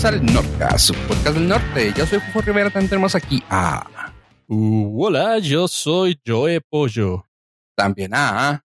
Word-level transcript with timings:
bienvenidos 0.00 0.04
al 0.04 0.34
Norte, 0.34 0.64
a 0.64 0.78
su 0.78 0.94
podcast 0.94 1.36
del 1.36 1.48
norte. 1.48 1.92
Yo 1.96 2.06
soy 2.06 2.20
Fufo 2.20 2.40
Rivera, 2.42 2.70
también 2.70 2.90
tenemos 2.90 3.14
aquí 3.14 3.42
a... 3.48 4.12
Uh, 4.46 5.04
hola, 5.04 5.38
yo 5.38 5.66
soy 5.66 6.20
Joe 6.24 6.60
Pollo. 6.60 7.26
También 7.74 8.12
a... 8.14 8.64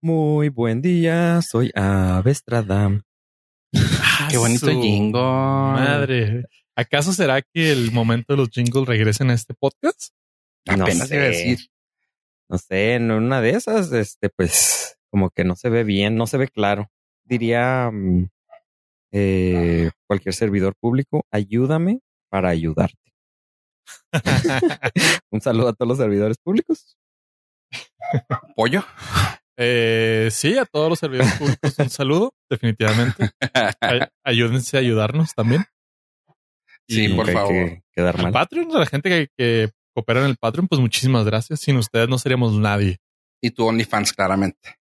Muy 0.00 0.48
buen 0.48 0.80
día, 0.80 1.40
soy 1.42 1.70
Avestrada. 1.74 3.02
Ah, 3.74 4.28
qué 4.30 4.38
bonito 4.38 4.66
jingle. 4.66 5.20
Madre. 5.20 6.44
¿Acaso 6.76 7.12
será 7.12 7.42
que 7.42 7.72
el 7.72 7.92
momento 7.92 8.32
de 8.32 8.38
los 8.38 8.50
jingles 8.50 8.86
regresen 8.86 9.30
a 9.30 9.34
este 9.34 9.54
podcast? 9.54 10.12
No 10.66 10.84
Apenas 10.84 11.10
iba 11.10 11.22
a 11.22 11.24
sé. 11.24 11.30
decir. 11.30 11.58
No 12.48 12.58
sé, 12.58 12.94
en 12.94 13.10
una 13.10 13.40
de 13.40 13.50
esas, 13.50 13.92
este, 13.92 14.30
pues, 14.30 14.98
como 15.10 15.30
que 15.30 15.44
no 15.44 15.56
se 15.56 15.68
ve 15.68 15.84
bien, 15.84 16.16
no 16.16 16.26
se 16.26 16.38
ve 16.38 16.48
claro. 16.48 16.90
Diría 17.24 17.90
mm, 17.92 18.28
eh, 19.14 19.90
cualquier 20.08 20.34
servidor 20.34 20.74
público, 20.80 21.24
ayúdame 21.30 22.00
para 22.30 22.48
ayudarte. 22.50 22.98
Un 25.30 25.40
saludo 25.40 25.68
a 25.68 25.72
todos 25.72 25.88
los 25.88 25.98
servidores 25.98 26.36
públicos. 26.42 26.96
¿Pollo? 28.56 28.84
Eh, 29.56 30.28
sí, 30.32 30.58
a 30.58 30.64
todos 30.64 30.88
los 30.90 30.98
servidores 30.98 31.32
públicos 31.34 31.78
un 31.78 31.88
saludo, 31.90 32.32
definitivamente. 32.50 33.30
Ay- 33.80 34.00
ayúdense 34.24 34.76
a 34.76 34.80
ayudarnos 34.80 35.32
también. 35.34 35.64
Sí, 36.88 37.04
Y 37.06 37.14
por 37.14 37.30
favor. 37.30 37.48
que 37.52 37.82
quedar 37.94 38.16
Al 38.16 38.22
mal. 38.24 38.32
Patreon, 38.32 38.74
a 38.76 38.80
la 38.80 38.86
gente 38.86 39.08
que, 39.08 39.28
que 39.38 39.70
coopera 39.94 40.20
en 40.20 40.26
el 40.26 40.36
Patreon, 40.36 40.66
pues 40.68 40.80
muchísimas 40.80 41.24
gracias. 41.24 41.60
Sin 41.60 41.76
ustedes 41.76 42.08
no 42.08 42.18
seríamos 42.18 42.52
nadie. 42.58 42.98
y 43.42 43.50
tu 43.50 43.64
OnlyFans, 43.66 44.12
claramente. 44.12 44.76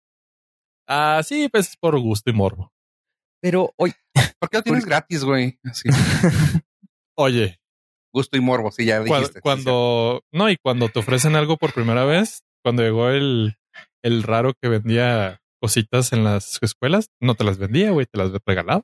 Ah, 0.87 1.21
sí, 1.23 1.47
pues 1.49 1.69
es 1.69 1.77
por 1.77 1.97
gusto 1.99 2.29
y 2.29 2.33
morbo. 2.33 2.71
Pero 3.43 3.73
hoy, 3.77 3.93
¿Por 4.39 4.49
qué 4.49 4.57
lo 4.57 4.63
tienes 4.63 4.85
gratis, 4.85 5.23
güey? 5.25 5.59
Así. 5.65 5.89
Oye, 7.17 7.59
Gusto 8.15 8.37
y 8.37 8.41
morbo, 8.41 8.71
sí, 8.71 8.85
ya 8.85 9.01
dijiste. 9.01 9.33
sí, 9.35 9.39
cuando, 9.41 10.21
no, 10.31 10.49
y 10.49 10.55
cuando 10.57 10.87
te 10.87 10.99
ofrecen 10.99 11.35
algo 11.35 11.57
por 11.57 11.73
primera 11.73 12.05
vez, 12.05 12.43
cuando 12.63 12.83
llegó 12.83 13.09
el, 13.09 13.55
el 14.03 14.23
raro 14.23 14.53
que 14.61 14.69
vendía 14.69 15.39
cositas 15.59 16.13
en 16.13 16.23
las 16.23 16.59
escuelas, 16.61 17.07
no 17.19 17.35
te 17.35 17.43
las 17.43 17.57
vendía, 17.57 17.91
güey, 17.91 18.05
te 18.05 18.17
las 18.19 18.31
regalaba. 18.45 18.83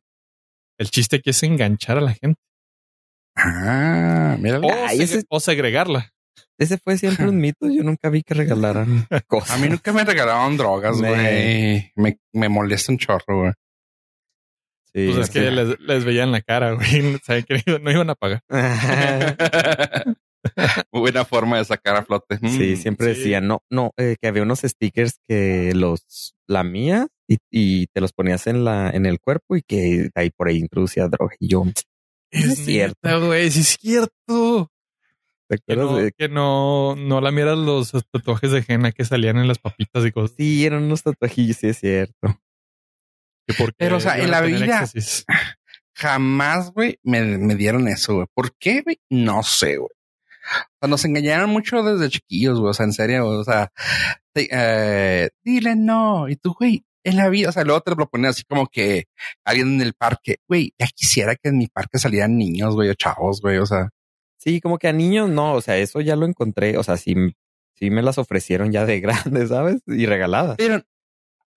El 0.80 0.90
chiste 0.90 1.18
aquí 1.18 1.30
es 1.30 1.42
enganchar 1.44 1.98
a 1.98 2.02
la 2.02 2.14
gente 2.14 2.40
Ah, 3.36 4.36
míralo. 4.40 4.68
o, 4.68 4.72
Ay, 4.72 4.98
seg- 4.98 5.04
ese- 5.04 5.24
o 5.30 5.40
segregar 5.40 5.88
ese 6.58 6.78
fue 6.78 6.98
siempre 6.98 7.28
un 7.30 7.38
mito. 7.42 7.70
Yo 7.70 7.84
nunca 7.84 8.10
vi 8.10 8.22
que 8.24 8.34
regalaran 8.34 9.08
cosas. 9.28 9.52
A 9.52 9.58
mí 9.58 9.70
nunca 9.70 9.94
me 9.94 10.04
regalaron 10.04 10.58
drogas, 10.58 10.98
Me- 10.98 11.08
güey. 11.10 11.92
Me, 11.96 12.20
me 12.34 12.50
molesta 12.50 12.92
un 12.92 12.98
chorro, 12.98 13.42
güey. 13.42 13.54
Sí, 14.94 15.06
Pues 15.14 15.18
es 15.18 15.28
sí. 15.28 15.34
que 15.34 15.52
les, 15.52 15.80
les 15.80 16.06
veían 16.06 16.32
la 16.32 16.42
cara, 16.42 16.72
güey. 16.74 17.18
Saben 17.24 17.44
que 17.44 17.62
no 17.82 17.92
iban 17.92 18.10
a 18.10 18.16
pagar. 18.16 18.42
Muy 20.92 21.02
buena 21.02 21.26
forma 21.26 21.58
de 21.58 21.66
sacar 21.66 21.96
a 21.96 22.04
flote. 22.04 22.38
Sí, 22.40 22.74
Mm. 22.74 22.76
siempre 22.78 23.14
sí. 23.14 23.20
decía, 23.20 23.42
no, 23.42 23.62
no, 23.70 23.92
eh, 23.98 24.16
que 24.22 24.28
había 24.28 24.44
unos 24.44 24.60
stickers 24.62 25.20
que 25.28 25.74
los 25.76 26.34
lamías 26.48 27.08
y, 27.28 27.38
y 27.52 27.88
te 27.88 28.02
los 28.02 28.14
ponías 28.14 28.48
en 28.48 28.64
la, 28.64 28.90
en 28.90 29.06
el 29.06 29.20
cuerpo 29.20 29.56
y 29.56 29.62
que 29.62 30.10
ahí 30.16 30.32
por 30.32 30.48
ahí 30.48 30.58
introducía 30.58 31.08
droga. 31.08 31.36
Y 31.40 31.50
yo, 31.50 31.66
es 32.32 32.66
cierto. 32.66 33.28
güey, 33.28 33.52
sí 33.52 33.60
es 33.62 33.78
cierto. 33.80 34.72
¿te 35.48 35.58
Que 35.58 35.74
acuerdas 35.74 35.92
no, 35.92 35.98
de- 35.98 36.12
que 36.12 36.30
no, 36.30 36.96
no 36.96 37.22
la 37.22 37.32
miras 37.32 37.58
los 37.58 37.92
tatuajes 38.12 38.52
de 38.52 38.64
henna 38.68 38.92
que 38.92 39.04
salían 39.06 39.38
en 39.38 39.48
las 39.48 39.60
papitas 39.60 40.06
y 40.06 40.12
cosas. 40.12 40.36
Sí, 40.38 40.66
eran 40.66 40.84
unos 40.84 41.04
tatuajillos, 41.04 41.58
sí 41.58 41.68
es 41.68 41.80
cierto. 41.80 42.40
Pero, 43.78 43.98
o 43.98 44.00
sea, 44.00 44.18
en 44.18 44.32
la 44.32 44.42
vida- 44.42 44.66
éxtasis. 44.82 45.26
Jamás, 45.96 46.72
güey, 46.72 46.98
me, 47.04 47.22
me 47.38 47.56
dieron 47.56 47.88
eso, 47.88 48.16
güey. 48.16 48.28
¿Por 48.34 48.56
qué, 48.58 48.82
güey? 48.82 49.00
No 49.10 49.44
sé, 49.44 49.78
güey. 49.78 49.90
O 49.92 50.78
sea, 50.82 50.90
nos 50.90 51.04
engañaron 51.06 51.50
mucho 51.50 51.84
desde 51.84 52.10
chiquillos, 52.10 52.60
güey. 52.60 52.72
O 52.72 52.74
sea, 52.74 52.86
en 52.86 52.94
serio. 52.94 53.28
O 53.28 53.44
sea, 53.44 53.70
te- 54.34 54.48
eh, 54.52 55.30
dile 55.44 55.76
no. 55.76 56.30
Y 56.30 56.38
tú, 56.38 56.56
güey, 56.58 56.84
en 57.04 57.18
la 57.18 57.28
vida, 57.30 57.50
o 57.50 57.52
sea, 57.52 57.64
luego 57.66 57.82
te 57.82 57.94
lo 57.96 58.10
ponen 58.10 58.28
así 58.28 58.44
como 58.44 58.68
que 58.68 59.06
alguien 59.44 59.76
en 59.76 59.82
el 59.82 59.94
parque, 59.94 60.38
güey, 60.48 60.74
ya 60.80 60.88
quisiera 60.88 61.36
que 61.36 61.50
en 61.50 61.58
mi 61.58 61.68
parque 61.68 61.98
salieran 62.00 62.38
niños, 62.38 62.76
güey, 62.76 62.90
o 62.90 62.94
chavos, 62.94 63.42
güey. 63.42 63.58
O 63.58 63.66
sea, 63.66 63.90
Sí, 64.42 64.62
como 64.62 64.78
que 64.78 64.88
a 64.88 64.94
niños 64.94 65.30
no, 65.30 65.52
o 65.52 65.60
sea, 65.62 65.76
eso 65.76 66.00
ya 66.00 66.16
lo 66.16 66.26
encontré, 66.26 66.78
o 66.78 66.84
sea, 66.84 66.96
sí, 66.96 67.14
sí 67.74 67.90
me 67.90 68.02
las 68.02 68.18
ofrecieron 68.18 68.72
ya 68.72 68.86
de 68.86 69.02
grandes, 69.02 69.50
¿sabes? 69.50 69.82
Y 69.86 70.06
regaladas. 70.06 70.56
pero, 70.58 70.82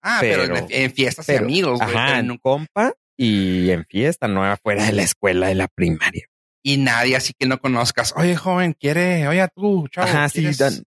ah, 0.03 0.17
pero, 0.21 0.43
Pero- 0.43 0.57
en, 0.57 0.67
en 0.69 0.91
fiestas 0.93 1.25
pero- 1.25 1.41
y 1.41 1.43
amigos, 1.45 1.79
güey. 1.79 1.95
Ajá, 1.95 2.19
en 2.19 2.27
no- 2.27 2.39
compa 2.39 2.93
y 3.17 3.69
en 3.71 3.85
fiesta, 3.85 4.27
no 4.27 4.43
afuera 4.45 4.85
de 4.85 4.91
la 4.93 5.03
escuela 5.03 5.47
de 5.47 5.55
la 5.55 5.67
primaria. 5.67 6.25
y 6.65 6.77
nadie 6.77 7.15
así 7.15 7.33
que 7.37 7.45
no 7.47 7.59
conozcas. 7.59 8.13
Oye, 8.15 8.35
joven, 8.35 8.73
quiere, 8.73 9.27
oye, 9.27 9.45
tú, 9.55 9.87
chavo. 9.89 10.07
Ajá, 10.07 10.29
sí, 10.29 10.39
¿quieres?" 10.41 10.57
dan- 10.59 10.83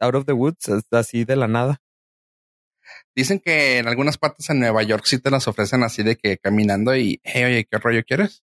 out 0.00 0.14
of 0.14 0.24
the 0.24 0.32
woods, 0.32 0.70
así 0.92 1.24
de 1.24 1.36
la 1.36 1.46
nada. 1.46 1.78
Dicen 3.14 3.38
que 3.38 3.78
en 3.78 3.86
algunas 3.88 4.16
partes 4.18 4.48
en 4.50 4.60
Nueva 4.60 4.82
York 4.82 5.04
sí 5.04 5.18
te 5.18 5.30
las 5.30 5.46
ofrecen 5.46 5.82
así 5.82 6.02
de 6.02 6.16
que 6.16 6.38
caminando 6.38 6.96
y, 6.96 7.20
hey, 7.22 7.44
oye, 7.44 7.66
¿qué 7.70 7.78
rollo 7.78 8.02
quieres? 8.02 8.42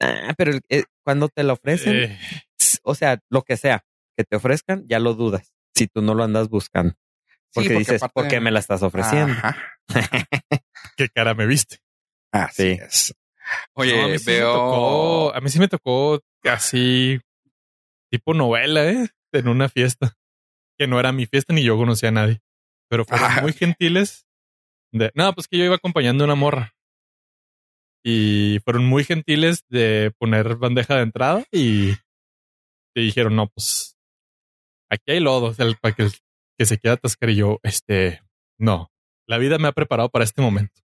Ah, 0.00 0.34
pero 0.36 0.58
eh, 0.68 0.84
cuando 1.04 1.28
te 1.28 1.42
lo 1.44 1.52
ofrecen, 1.52 1.94
Eh, 1.96 2.18
o 2.82 2.94
sea, 2.94 3.20
lo 3.30 3.42
que 3.42 3.56
sea 3.56 3.84
que 4.16 4.24
te 4.24 4.36
ofrezcan, 4.36 4.84
ya 4.88 4.98
lo 4.98 5.14
dudas. 5.14 5.52
Si 5.74 5.86
tú 5.86 6.02
no 6.02 6.14
lo 6.14 6.24
andas 6.24 6.48
buscando. 6.48 6.94
Porque, 7.54 7.68
Sí, 7.70 7.74
dices, 7.76 8.02
aparte- 8.02 8.14
¿por 8.14 8.28
qué 8.28 8.40
me 8.40 8.50
la 8.50 8.60
estás 8.60 8.82
ofreciendo? 8.82 9.32
Ajá. 9.34 9.56
qué 10.96 11.08
cara 11.08 11.34
me 11.34 11.46
viste. 11.46 11.78
Así 12.32 12.76
Sí. 12.76 12.78
es. 12.82 13.14
Oye, 13.74 13.96
No, 13.96 14.04
a 14.04 14.08
mí 14.08 14.18
sí 14.18 14.30
me 14.30 14.36
veo. 14.38 14.52
tocó- 14.54 15.34
a 15.34 15.40
mí 15.40 15.48
sí 15.50 15.58
me 15.58 15.68
tocó 15.68 16.20
así 16.44 17.20
tipo 18.10 18.32
novela, 18.34 18.86
¿eh? 18.88 19.08
En 19.32 19.48
una 19.48 19.68
fiesta. 19.68 20.14
Que 20.78 20.86
no 20.86 20.98
era 20.98 21.12
mi 21.12 21.26
fiesta 21.26 21.52
ni 21.52 21.62
yo 21.62 21.76
conocía 21.76 22.08
a 22.08 22.12
nadie. 22.12 22.40
Pero 22.88 23.04
fueron 23.04 23.30
Ah. 23.30 23.40
muy 23.42 23.52
gentiles. 23.52 24.26
De, 24.92 25.10
no, 25.14 25.32
pues 25.34 25.48
que 25.48 25.58
yo 25.58 25.64
iba 25.64 25.76
acompañando 25.76 26.24
a 26.24 26.26
una 26.26 26.34
morra. 26.34 26.74
Y 28.04 28.58
fueron 28.64 28.84
muy 28.84 29.04
gentiles 29.04 29.64
de 29.68 30.12
poner 30.18 30.56
bandeja 30.56 30.96
de 30.96 31.02
entrada 31.02 31.44
y, 31.52 31.90
y 32.94 33.04
dijeron, 33.04 33.36
no, 33.36 33.48
pues 33.48 33.96
aquí 34.90 35.12
hay 35.12 35.20
lodo 35.20 35.46
o 35.46 35.54
sea, 35.54 35.66
para 35.80 35.94
que, 35.94 36.08
que 36.58 36.66
se 36.66 36.78
quiera 36.78 36.94
atascar. 36.94 37.30
Y 37.30 37.36
yo, 37.36 37.58
este, 37.62 38.20
no, 38.58 38.90
la 39.26 39.38
vida 39.38 39.58
me 39.58 39.68
ha 39.68 39.72
preparado 39.72 40.08
para 40.10 40.24
este 40.24 40.42
momento. 40.42 40.80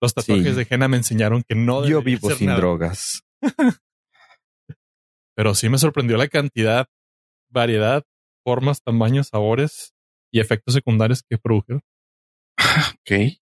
Los 0.00 0.14
tatuajes 0.14 0.54
Sí. 0.54 0.64
de 0.64 0.66
henna 0.68 0.88
me 0.88 0.96
enseñaron 0.98 1.42
que 1.42 1.54
no 1.54 1.86
Yo 1.86 2.02
vivo 2.02 2.30
sin 2.30 2.48
nada. 2.48 2.58
drogas. 2.58 3.22
pero 5.34 5.54
sí 5.54 5.68
me 5.68 5.78
sorprendió 5.78 6.16
la 6.16 6.28
cantidad, 6.28 6.86
variedad, 7.50 8.04
formas, 8.44 8.82
tamaños, 8.82 9.28
sabores 9.28 9.92
y 10.32 10.40
efectos 10.40 10.74
secundarios 10.74 11.22
que 11.28 11.38
produjeron. 11.38 11.82
Ok. 13.00 13.38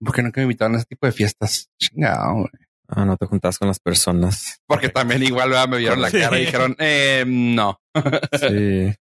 ¿Por 0.00 0.14
qué 0.14 0.22
nunca 0.22 0.40
me 0.40 0.44
invitaron 0.44 0.74
a 0.74 0.78
ese 0.78 0.86
tipo 0.86 1.06
de 1.06 1.12
fiestas? 1.12 1.70
Chingado, 1.80 2.34
güey. 2.34 2.48
Ah, 2.88 3.04
no 3.04 3.16
te 3.16 3.26
juntas 3.26 3.58
con 3.58 3.68
las 3.68 3.80
personas. 3.80 4.60
Porque 4.66 4.88
también 4.88 5.22
igual 5.22 5.50
¿verdad? 5.50 5.68
me 5.68 5.78
vieron 5.78 6.00
la 6.00 6.10
Sí. 6.10 6.18
cara 6.18 6.38
y 6.38 6.44
dijeron, 6.46 6.76
eh, 6.78 7.24
no. 7.26 7.80
Sí. 8.38 8.94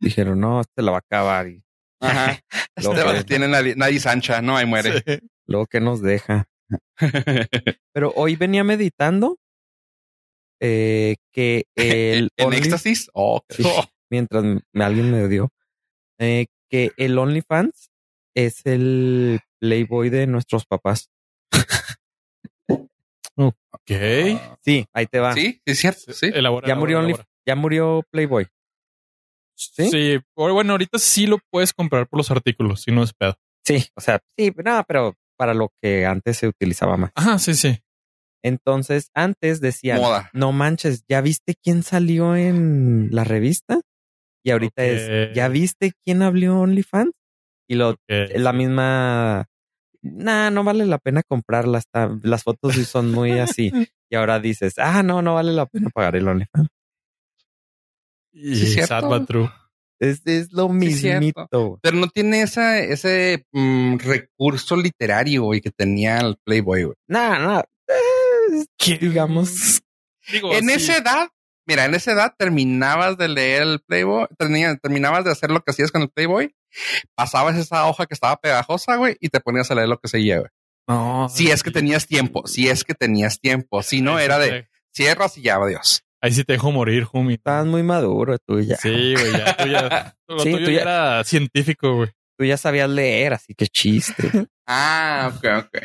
Dijeron, 0.00 0.38
no, 0.40 0.60
este 0.60 0.82
la 0.82 0.92
va 0.92 0.98
a 0.98 1.00
acabar. 1.00 1.48
Y 1.48 1.62
Ajá. 2.00 2.38
Luego 2.76 2.94
Este 3.10 3.18
que- 3.18 3.24
tiene 3.24 3.48
nadie, 3.48 3.74
nadie 3.76 3.98
sancha, 4.00 4.40
no, 4.42 4.56
ahí 4.56 4.66
muere. 4.66 5.02
Sí. 5.06 5.18
luego 5.46 5.66
que 5.66 5.80
nos 5.80 6.00
deja. 6.02 6.46
Pero 7.92 8.12
hoy 8.14 8.36
venía 8.36 8.62
meditando 8.64 9.38
eh, 10.60 11.16
que 11.32 11.64
el 11.74 12.30
¿En 12.36 12.48
Only- 12.48 12.58
éxtasis? 12.58 13.10
Oh, 13.14 13.40
Sí, 13.48 13.64
mientras 14.10 14.44
alguien 14.74 15.10
me 15.10 15.26
dio 15.28 15.50
eh, 16.18 16.46
que 16.70 16.92
el 16.96 17.18
OnlyFans 17.18 17.90
es 18.36 18.64
el 18.66 19.40
Playboy 19.60 20.10
de 20.10 20.26
nuestros 20.26 20.64
papás. 20.66 21.08
Ok. 23.36 23.90
Sí, 24.62 24.86
ahí 24.92 25.06
te 25.06 25.20
va. 25.20 25.32
sí, 25.32 25.52
sí, 25.52 25.62
es 25.64 25.78
cierto, 25.78 26.12
sí. 26.12 26.30
Elabora, 26.34 26.66
Ya 26.68 26.74
murió 26.74 26.98
elabora, 26.98 27.22
Only- 27.22 27.26
ya 27.46 27.54
murió 27.56 28.02
Playboy. 28.10 28.46
¿Sí? 29.58 30.20
o 30.34 30.52
bueno, 30.52 30.72
ahorita 30.72 30.98
sí 30.98 31.26
lo 31.26 31.38
puedes 31.50 31.72
comprar 31.72 32.06
por 32.08 32.18
los 32.18 32.30
artículos, 32.30 32.82
si 32.82 32.92
no 32.92 33.02
es 33.02 33.12
pedo. 33.12 33.34
Sí, 33.66 33.84
o 33.96 34.00
sea, 34.00 34.20
sí, 34.36 34.52
no, 34.64 34.84
pero 34.86 35.14
para 35.36 35.52
lo 35.52 35.72
que 35.82 36.06
antes 36.06 36.38
se 36.38 36.48
utilizaba 36.48 36.96
más. 36.96 37.10
Ajá, 37.14 37.38
sí, 37.38 37.54
sí. 37.54 37.78
Entonces, 38.42 39.10
antes 39.14 39.60
decían, 39.60 40.00
Moda. 40.00 40.30
no 40.32 40.52
manches, 40.52 41.04
¿ya 41.08 41.20
viste 41.20 41.54
quién 41.60 41.82
salió 41.82 42.36
en 42.36 43.08
la 43.10 43.24
revista? 43.24 43.80
Y 44.44 44.52
ahorita 44.52 44.84
es, 44.84 45.34
¿ya 45.34 45.48
viste 45.48 45.92
quién 46.04 46.22
abrió 46.22 46.58
OnlyFans? 46.60 47.12
Y 47.68 47.74
lo, 47.74 47.96
la 48.06 48.52
misma, 48.52 49.46
nah, 50.00 50.50
no 50.50 50.64
vale 50.64 50.86
la 50.86 50.98
pena 50.98 51.22
comprarla, 51.22 51.78
está, 51.78 52.16
las 52.22 52.44
fotos 52.44 52.74
sí 52.74 52.84
son 52.84 53.10
muy 53.10 53.32
así. 53.32 53.70
Y 54.10 54.16
ahora 54.16 54.40
dices, 54.40 54.78
ah, 54.78 55.02
no, 55.02 55.20
no 55.20 55.34
vale 55.34 55.52
la 55.52 55.66
pena 55.66 55.90
pagar 55.90 56.16
el 56.16 56.26
OnlyFans. 56.26 56.70
Y 58.40 58.56
Sí, 58.56 58.80
true. 59.26 59.50
Es, 60.00 60.22
es 60.26 60.52
lo 60.52 60.68
Sí, 60.68 60.72
mismito. 60.74 61.78
Pero 61.82 61.96
no 61.96 62.06
tiene 62.08 62.42
esa, 62.42 62.78
ese 62.78 63.46
mm, 63.52 63.96
recurso 63.98 64.76
literario, 64.76 65.42
güey, 65.44 65.60
que 65.60 65.70
tenía 65.72 66.18
el 66.18 66.36
Playboy, 66.44 66.84
güey. 66.84 66.96
Nah, 67.08 67.38
nah, 67.38 67.62
eh, 67.88 68.64
¿Qué? 68.78 68.96
digamos, 68.98 69.82
Digo, 70.30 70.52
en 70.54 70.68
sí. 70.68 70.74
esa 70.74 70.98
edad, 70.98 71.28
mira, 71.66 71.84
en 71.84 71.94
esa 71.96 72.12
edad 72.12 72.32
terminabas 72.38 73.18
de 73.18 73.28
leer 73.28 73.62
el 73.62 73.80
Playboy, 73.80 74.26
terminabas 74.38 75.24
de 75.24 75.32
hacer 75.32 75.50
lo 75.50 75.60
que 75.62 75.72
hacías 75.72 75.90
con 75.90 76.02
el 76.02 76.10
Playboy, 76.10 76.54
pasabas 77.16 77.56
esa 77.56 77.86
hoja 77.86 78.06
que 78.06 78.14
estaba 78.14 78.36
pegajosa, 78.36 78.94
güey, 78.96 79.16
y 79.20 79.30
te 79.30 79.40
ponías 79.40 79.68
a 79.70 79.74
leer 79.74 79.88
lo 79.88 79.98
que 79.98 80.08
seguía, 80.08 80.38
güey. 80.38 80.50
No, 80.86 81.28
Si 81.28 81.50
es 81.50 81.62
que 81.62 81.70
sí. 81.70 81.74
tenías 81.74 82.06
tiempo, 82.06 82.46
si 82.46 82.68
es 82.68 82.84
que 82.84 82.94
tenías 82.94 83.40
tiempo, 83.40 83.82
si 83.82 84.00
no 84.00 84.18
era 84.20 84.42
sí 84.42 84.50
de 84.50 84.68
cierras 84.94 85.36
y 85.38 85.42
ya, 85.42 85.56
adiós. 85.56 86.02
Ahí 86.20 86.32
sí 86.32 86.44
te 86.44 86.54
dejo 86.54 86.72
morir, 86.72 87.06
homie. 87.12 87.36
estás 87.36 87.64
muy 87.66 87.82
maduro 87.82 88.38
tú 88.38 88.60
ya. 88.60 88.76
Sí, 88.76 89.14
güey, 89.14 89.32
ya, 89.32 89.56
tú 89.56 89.66
ya, 89.68 90.16
lo 90.28 90.38
Sí, 90.40 90.50
tuyo 90.52 90.64
tú 90.66 90.70
ya 90.72 90.76
ya- 90.76 90.82
era 90.82 91.24
científico, 91.24 91.94
güey. 91.96 92.10
Tú 92.36 92.44
ya 92.44 92.56
sabías 92.56 92.88
leer, 92.90 93.32
así 93.34 93.54
que 93.54 93.66
chiste. 93.66 94.22
Ah, 94.70 95.32
ok, 95.34 95.44
ok. 95.64 95.82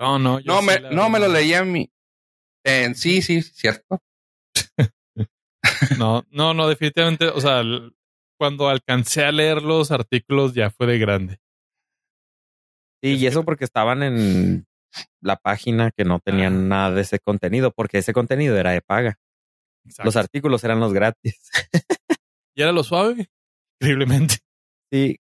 No, 0.00 0.18
no, 0.18 0.40
yo 0.40 0.54
No 0.54 0.60
sí, 0.60 0.66
me, 0.66 0.90
no 0.90 1.08
me 1.08 1.20
lo 1.20 1.28
leía 1.28 1.60
a 1.60 1.64
mí. 1.64 1.88
Eh, 2.66 2.92
sí, 2.96 3.22
sí, 3.22 3.42
cierto. 3.42 4.00
No, 5.98 6.24
no, 6.30 6.52
no, 6.52 6.68
definitivamente, 6.68 7.28
o 7.28 7.40
sea, 7.40 7.62
cuando 8.38 8.68
alcancé 8.68 9.24
a 9.24 9.32
leer 9.32 9.62
los 9.62 9.90
artículos 9.92 10.52
ya 10.54 10.70
fue 10.70 10.86
de 10.86 10.98
grande. 10.98 11.38
Sí, 13.02 13.12
Es 13.12 13.18
y 13.18 13.20
que- 13.20 13.26
eso 13.28 13.44
porque 13.44 13.64
estaban 13.64 14.02
en 14.02 14.66
la 15.22 15.36
página 15.36 15.90
que 15.90 16.04
no 16.04 16.20
tenían 16.20 16.68
nada 16.68 16.90
de 16.92 17.02
ese 17.02 17.18
contenido, 17.18 17.70
porque 17.70 17.98
ese 17.98 18.12
contenido 18.12 18.56
era 18.56 18.72
de 18.72 18.82
paga. 18.82 19.18
Exacto. 19.84 20.04
Los 20.04 20.16
artículos 20.16 20.64
eran 20.64 20.80
los 20.80 20.92
gratis. 20.92 21.50
y 22.56 22.62
era 22.62 22.72
lo 22.72 22.82
suave, 22.84 23.28
increíblemente. 23.80 24.38
Sí, 24.92 25.16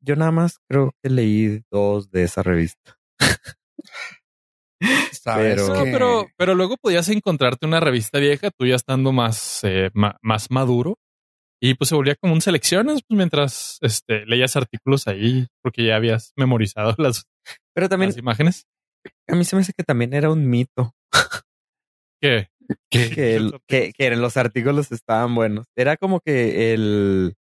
yo 0.00 0.16
nada 0.16 0.30
más 0.30 0.58
creo 0.68 0.92
que 1.02 1.10
leí 1.10 1.62
dos 1.70 2.10
de 2.10 2.22
esa 2.24 2.42
revista. 2.42 2.98
Sabes 5.12 5.54
Pero- 5.62 5.68
No, 5.74 5.84
pero, 5.84 6.26
pero 6.36 6.54
luego 6.54 6.76
podías 6.76 7.08
encontrarte 7.08 7.66
una 7.66 7.80
revista 7.80 8.18
vieja, 8.18 8.50
tú 8.50 8.66
ya 8.66 8.74
estando 8.76 9.12
más, 9.12 9.60
eh, 9.64 9.90
ma- 9.94 10.18
más 10.22 10.50
maduro. 10.50 10.98
Y 11.62 11.74
pues 11.74 11.88
se 11.88 11.94
volvía 11.94 12.14
como 12.16 12.34
un 12.34 12.42
selecciones, 12.42 13.00
pues 13.08 13.16
mientras 13.16 13.78
este, 13.80 14.26
leías 14.26 14.54
artículos 14.56 15.06
ahí, 15.08 15.46
porque 15.62 15.86
ya 15.86 15.96
habías 15.96 16.32
memorizado 16.36 16.94
las, 16.98 17.24
Pero 17.74 17.88
también 17.88 18.10
las 18.10 18.18
imágenes. 18.18 18.66
a 19.28 19.34
mí 19.34 19.44
se 19.44 19.56
me 19.56 19.62
hace 19.62 19.72
que 19.76 19.84
también 19.84 20.12
era 20.14 20.30
un 20.30 20.48
mito 20.48 20.94
¿Qué? 22.20 22.48
Que, 22.90 22.98
el- 23.36 23.60
que, 23.66 23.92
que 23.92 24.10
los 24.16 24.36
artículos 24.36 24.92
estaban 24.92 25.34
buenos. 25.34 25.66
Era 25.76 25.96
como 25.96 26.20
que 26.20 26.72
el, 26.74 27.34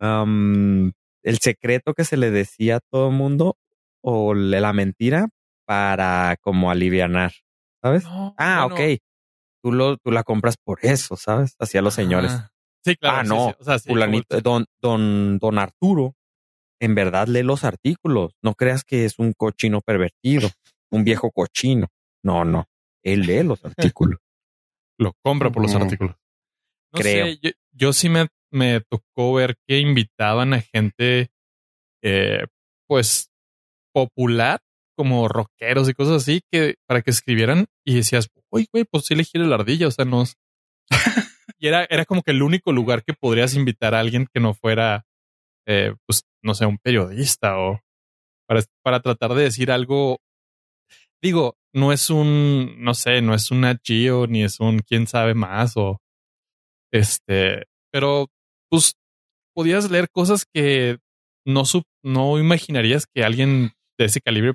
el 0.00 1.38
secreto 1.40 1.94
que 1.94 2.04
se 2.04 2.16
le 2.16 2.30
decía 2.30 2.76
a 2.76 2.80
todo 2.90 3.08
el 3.10 3.14
mundo 3.16 3.56
o 4.02 4.34
le- 4.34 4.60
la 4.60 4.72
mentira 4.72 5.28
para 5.66 6.36
como 6.40 6.70
alivianar, 6.70 7.32
¿sabes? 7.82 8.04
No, 8.04 8.34
Ah, 8.38 8.66
bueno, 8.68 8.74
ok. 8.92 8.98
Tú, 9.62 9.72
lo, 9.72 9.96
tú 9.98 10.10
la 10.10 10.24
compras 10.24 10.56
por 10.62 10.80
eso, 10.82 11.16
¿sabes? 11.16 11.54
Hacia 11.60 11.82
los 11.82 11.94
señores. 11.94 12.32
ajá. 12.32 12.48
Sí, 12.84 12.96
claro. 12.96 13.18
Ah, 13.18 13.22
no, 13.22 13.48
sí. 13.50 13.54
O 13.60 13.64
sea, 13.64 13.78
sí, 13.78 13.88
Fulanito, 13.88 14.26
como 14.28 14.38
el- 14.38 14.42
don, 14.42 14.64
don, 14.80 15.38
don 15.38 15.58
Arturo, 15.58 16.14
en 16.80 16.96
verdad 16.96 17.28
lee 17.28 17.44
los 17.44 17.62
artículos. 17.62 18.32
No 18.42 18.54
creas 18.54 18.82
que 18.82 19.04
es 19.04 19.20
un 19.20 19.32
cochino 19.34 19.80
pervertido, 19.80 20.48
un 20.90 21.04
viejo 21.04 21.30
cochino. 21.30 21.86
No, 22.24 22.44
no. 22.44 22.66
Él 23.04 23.20
lee 23.20 23.44
los 23.44 23.64
artículos. 24.10 24.18
Lo 24.98 25.14
compra 25.22 25.50
por 25.50 25.62
los 25.62 25.74
artículos. 25.74 26.16
No 26.92 27.00
Creo. 27.00 27.26
sé, 27.26 27.38
yo, 27.42 27.50
yo 27.72 27.92
sí 27.92 28.08
me, 28.08 28.28
me 28.50 28.80
tocó 28.80 29.34
ver 29.34 29.56
que 29.66 29.78
invitaban 29.78 30.54
a 30.54 30.60
gente, 30.60 31.30
eh, 32.02 32.46
pues, 32.86 33.30
popular, 33.94 34.60
como 34.96 35.26
rockeros 35.28 35.88
y 35.88 35.94
cosas 35.94 36.22
así, 36.22 36.42
que 36.50 36.76
para 36.86 37.02
que 37.02 37.10
escribieran 37.10 37.66
y 37.84 37.94
decías, 37.96 38.28
uy, 38.50 38.68
güey, 38.72 38.84
pues 38.84 39.06
sí 39.06 39.14
elegí 39.14 39.38
la 39.38 39.54
ardilla, 39.54 39.88
o 39.88 39.90
sea, 39.90 40.04
no. 40.04 40.24
y 41.58 41.66
era, 41.66 41.86
era 41.88 42.04
como 42.04 42.22
que 42.22 42.32
el 42.32 42.42
único 42.42 42.72
lugar 42.72 43.02
que 43.04 43.14
podrías 43.14 43.54
invitar 43.54 43.94
a 43.94 44.00
alguien 44.00 44.26
que 44.32 44.40
no 44.40 44.54
fuera, 44.54 45.04
eh, 45.66 45.94
pues, 46.06 46.24
no 46.42 46.54
sé, 46.54 46.66
un 46.66 46.78
periodista 46.78 47.58
o 47.58 47.80
para, 48.46 48.62
para 48.82 49.00
tratar 49.00 49.34
de 49.34 49.44
decir 49.44 49.70
algo. 49.70 50.18
Digo, 51.22 51.56
no 51.74 51.92
es 51.92 52.10
un, 52.10 52.82
no 52.82 52.94
sé, 52.94 53.22
no 53.22 53.34
es 53.34 53.50
una 53.50 53.78
Gio 53.82 54.26
ni 54.26 54.42
es 54.42 54.60
un 54.60 54.80
quién 54.80 55.06
sabe 55.06 55.34
más 55.34 55.76
o 55.76 56.00
este, 56.92 57.64
pero 57.92 58.28
pues 58.70 58.94
podías 59.54 59.90
leer 59.90 60.08
cosas 60.10 60.44
que 60.52 60.98
no, 61.46 61.62
sup- 61.64 61.86
no 62.04 62.38
imaginarías 62.38 63.06
que 63.06 63.24
alguien 63.24 63.72
de 63.98 64.06
ese 64.06 64.20
calibre 64.20 64.54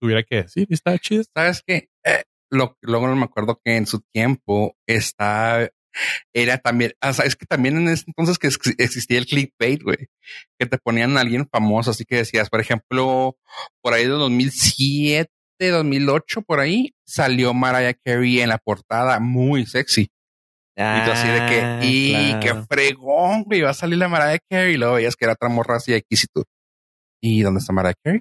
tuviera 0.00 0.22
que 0.22 0.42
decir. 0.42 0.66
Estaba 0.70 0.98
chido. 0.98 1.24
¿Sabes 1.34 1.62
qué? 1.66 1.88
Eh, 2.04 2.22
lo, 2.50 2.76
luego 2.82 3.14
me 3.14 3.24
acuerdo 3.24 3.60
que 3.64 3.76
en 3.76 3.86
su 3.86 4.00
tiempo 4.12 4.76
está, 4.86 5.68
era 6.34 6.58
también, 6.58 6.92
o 7.02 7.12
sea, 7.12 7.24
es 7.24 7.36
que 7.36 7.46
también 7.46 7.76
en 7.76 7.88
ese 7.88 8.04
entonces 8.06 8.38
que 8.38 8.48
ex- 8.48 8.74
existía 8.78 9.18
el 9.18 9.26
clickbait, 9.26 9.82
güey, 9.82 10.08
que 10.58 10.66
te 10.66 10.78
ponían 10.78 11.16
a 11.16 11.20
alguien 11.22 11.48
famoso, 11.50 11.90
así 11.90 12.04
que 12.04 12.16
decías, 12.16 12.50
por 12.50 12.60
ejemplo, 12.60 13.36
por 13.82 13.94
ahí 13.94 14.04
de 14.04 14.10
2007, 14.10 15.30
2008, 15.58 16.42
por 16.42 16.60
ahí, 16.60 16.94
salió 17.06 17.54
Mariah 17.54 17.94
Carey 18.04 18.40
en 18.40 18.50
la 18.50 18.58
portada 18.58 19.18
muy 19.20 19.66
sexy. 19.66 20.02
y 20.76 21.04
tú 21.04 21.10
así 21.10 21.28
de 21.28 21.46
que, 21.46 21.60
Ah, 21.62 21.80
y 21.82 22.12
claro. 22.12 22.40
qué 22.40 22.66
fregón, 22.68 23.42
güey, 23.44 23.62
va 23.62 23.70
a 23.70 23.74
salir 23.74 23.98
la 23.98 24.08
Mariah 24.08 24.38
Carey. 24.48 24.74
Y 24.74 24.76
luego 24.76 24.94
veías 24.94 25.16
que 25.16 25.24
era 25.24 25.34
otra 25.34 25.48
morra 25.48 25.76
así 25.76 25.94
y 25.94 26.16
tú. 26.32 26.44
¿Y 27.22 27.42
dónde 27.42 27.60
está 27.60 27.72
Mariah 27.72 27.94
Carey? 28.02 28.20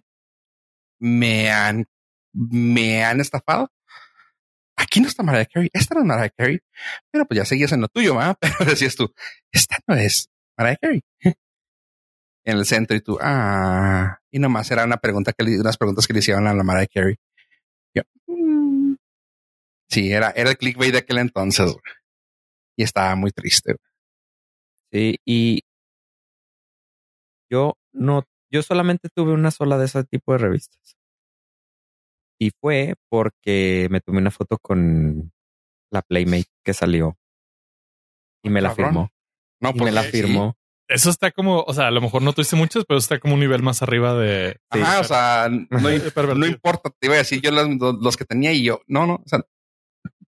Me 1.00 1.52
han, 1.52 1.86
me 2.34 3.04
han 3.04 3.20
estafado. 3.20 3.70
Aquí 4.78 5.00
no 5.02 5.08
está 5.08 5.24
Mariah 5.24 5.46
Carey. 5.46 5.70
Esta 5.74 5.96
no 5.96 6.02
es 6.02 6.08
Mariah 6.08 6.30
Carey. 6.36 6.60
Pero 7.12 7.26
pues 7.26 7.38
ya 7.38 7.46
seguías 7.46 7.72
en 7.72 7.82
lo 7.82 7.88
tuyo, 7.88 8.16
¿verdad? 8.16 8.38
Pero 8.60 8.70
decías 8.72 8.96
tú, 8.96 9.14
esta 9.52 9.78
no 9.88 9.96
es 9.96 10.30
Mariah 10.58 10.78
Carey. 10.82 11.02
en 12.46 12.58
el 12.58 12.66
centro 12.66 12.96
y 12.96 13.02
tú, 13.02 13.18
ah, 13.22 14.20
y 14.32 14.40
nomás 14.40 14.70
era 14.70 14.84
una 14.86 14.98
pregunta 14.98 15.34
que 15.34 15.44
le, 15.44 15.60
unas 15.60 15.78
preguntas 15.78 16.06
que 16.06 16.14
le 16.14 16.20
hicieron 16.20 16.48
a 16.48 16.54
la 16.54 16.64
Mariah 16.64 16.88
Carey. 16.94 17.16
Sí, 19.90 20.12
era, 20.12 20.32
era 20.32 20.50
el 20.52 20.58
clickbait 20.58 20.92
de 20.92 21.00
aquel 21.00 21.18
entonces. 21.20 21.66
güey. 21.72 21.84
Y 22.78 22.84
estaba 22.84 23.16
muy 23.16 23.32
triste. 23.32 23.74
güey. 23.74 23.92
Sí, 24.92 25.18
y 25.26 25.62
yo 27.52 27.78
no, 27.94 28.24
yo 28.52 28.62
solamente 28.64 29.10
tuve 29.14 29.34
una 29.34 29.52
sola 29.52 29.78
de 29.78 29.86
ese 29.86 30.04
tipo 30.06 30.32
de 30.34 30.40
revistas. 30.40 30.98
Y 32.40 32.52
fue 32.60 32.96
porque 33.10 33.88
me 33.92 34.02
tomé 34.02 34.20
una 34.20 34.32
foto 34.32 34.58
con 34.58 35.32
la 35.92 36.02
Playmate 36.02 36.48
que 36.64 36.74
salió. 36.74 37.18
Y 38.44 38.50
me 38.50 38.62
la 38.62 38.70
Cabrón. 38.70 38.86
firmó. 38.88 39.10
No, 39.62 39.72
Y 39.74 39.80
me 39.86 39.92
la 39.92 40.04
sí. 40.04 40.12
firmó. 40.12 40.58
Eso 40.88 41.10
está 41.10 41.32
como, 41.32 41.62
o 41.62 41.74
sea, 41.74 41.88
a 41.88 41.92
lo 41.92 42.00
mejor 42.02 42.22
no 42.22 42.34
tuviste 42.34 42.56
muchas, 42.56 42.84
pero 42.88 43.00
está 43.00 43.20
como 43.20 43.34
un 43.34 43.40
nivel 43.40 43.64
más 43.64 43.82
arriba 43.82 44.14
de. 44.14 44.60
Ajá, 44.70 45.00
o 45.00 45.04
sea, 45.04 45.50
no, 45.50 45.80
no 46.36 46.46
importa, 46.46 46.92
te 47.00 47.08
iba 47.08 47.16
a 47.16 47.20
decir 47.20 47.42
yo 47.42 47.50
los, 47.52 47.68
los 48.02 48.18
que 48.18 48.26
tenía 48.26 48.52
y 48.54 48.64
yo, 48.64 48.82
no, 48.86 49.08
no, 49.08 49.16
o 49.16 49.24
sea, 49.28 49.40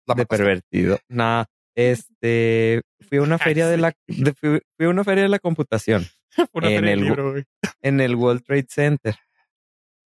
la 0.07 0.15
de 0.15 0.25
pervertido. 0.25 0.99
Nada. 1.09 1.47
Este, 1.75 2.81
fui 3.07 3.17
a 3.19 3.21
una 3.21 3.37
feria 3.37 3.67
de 3.67 3.77
la, 3.77 3.93
de- 4.07 4.33
fui, 4.33 4.59
fui 4.77 4.85
a 4.85 4.89
una 4.89 5.03
feria 5.03 5.23
de 5.23 5.29
la 5.29 5.39
computación 5.39 6.05
Una 6.53 6.69
en 6.69 6.75
feria 6.79 6.93
el- 6.93 6.99
libro, 7.01 7.35
en 7.81 8.01
el 8.01 8.15
World 8.15 8.43
Trade 8.43 8.67
Center. 8.69 9.15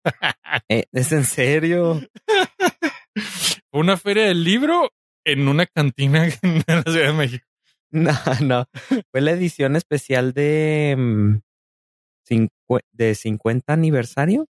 Eh, 0.70 0.84
¿Es 0.92 1.12
en 1.12 1.24
serio? 1.24 2.00
Una 3.72 3.96
feria 3.96 4.24
del 4.24 4.42
libro 4.44 4.90
en 5.24 5.46
una 5.48 5.66
cantina 5.66 6.26
en 6.42 6.62
la 6.66 6.82
Ciudad 6.82 7.08
de 7.08 7.12
México. 7.12 7.46
No, 7.90 8.12
no. 8.42 8.64
Fue 9.10 9.20
la 9.20 9.32
edición 9.32 9.76
especial 9.76 10.32
de, 10.32 10.94
mm, 10.96 11.38
de 12.92 13.14
50 13.14 13.72
aniversario. 13.72 14.46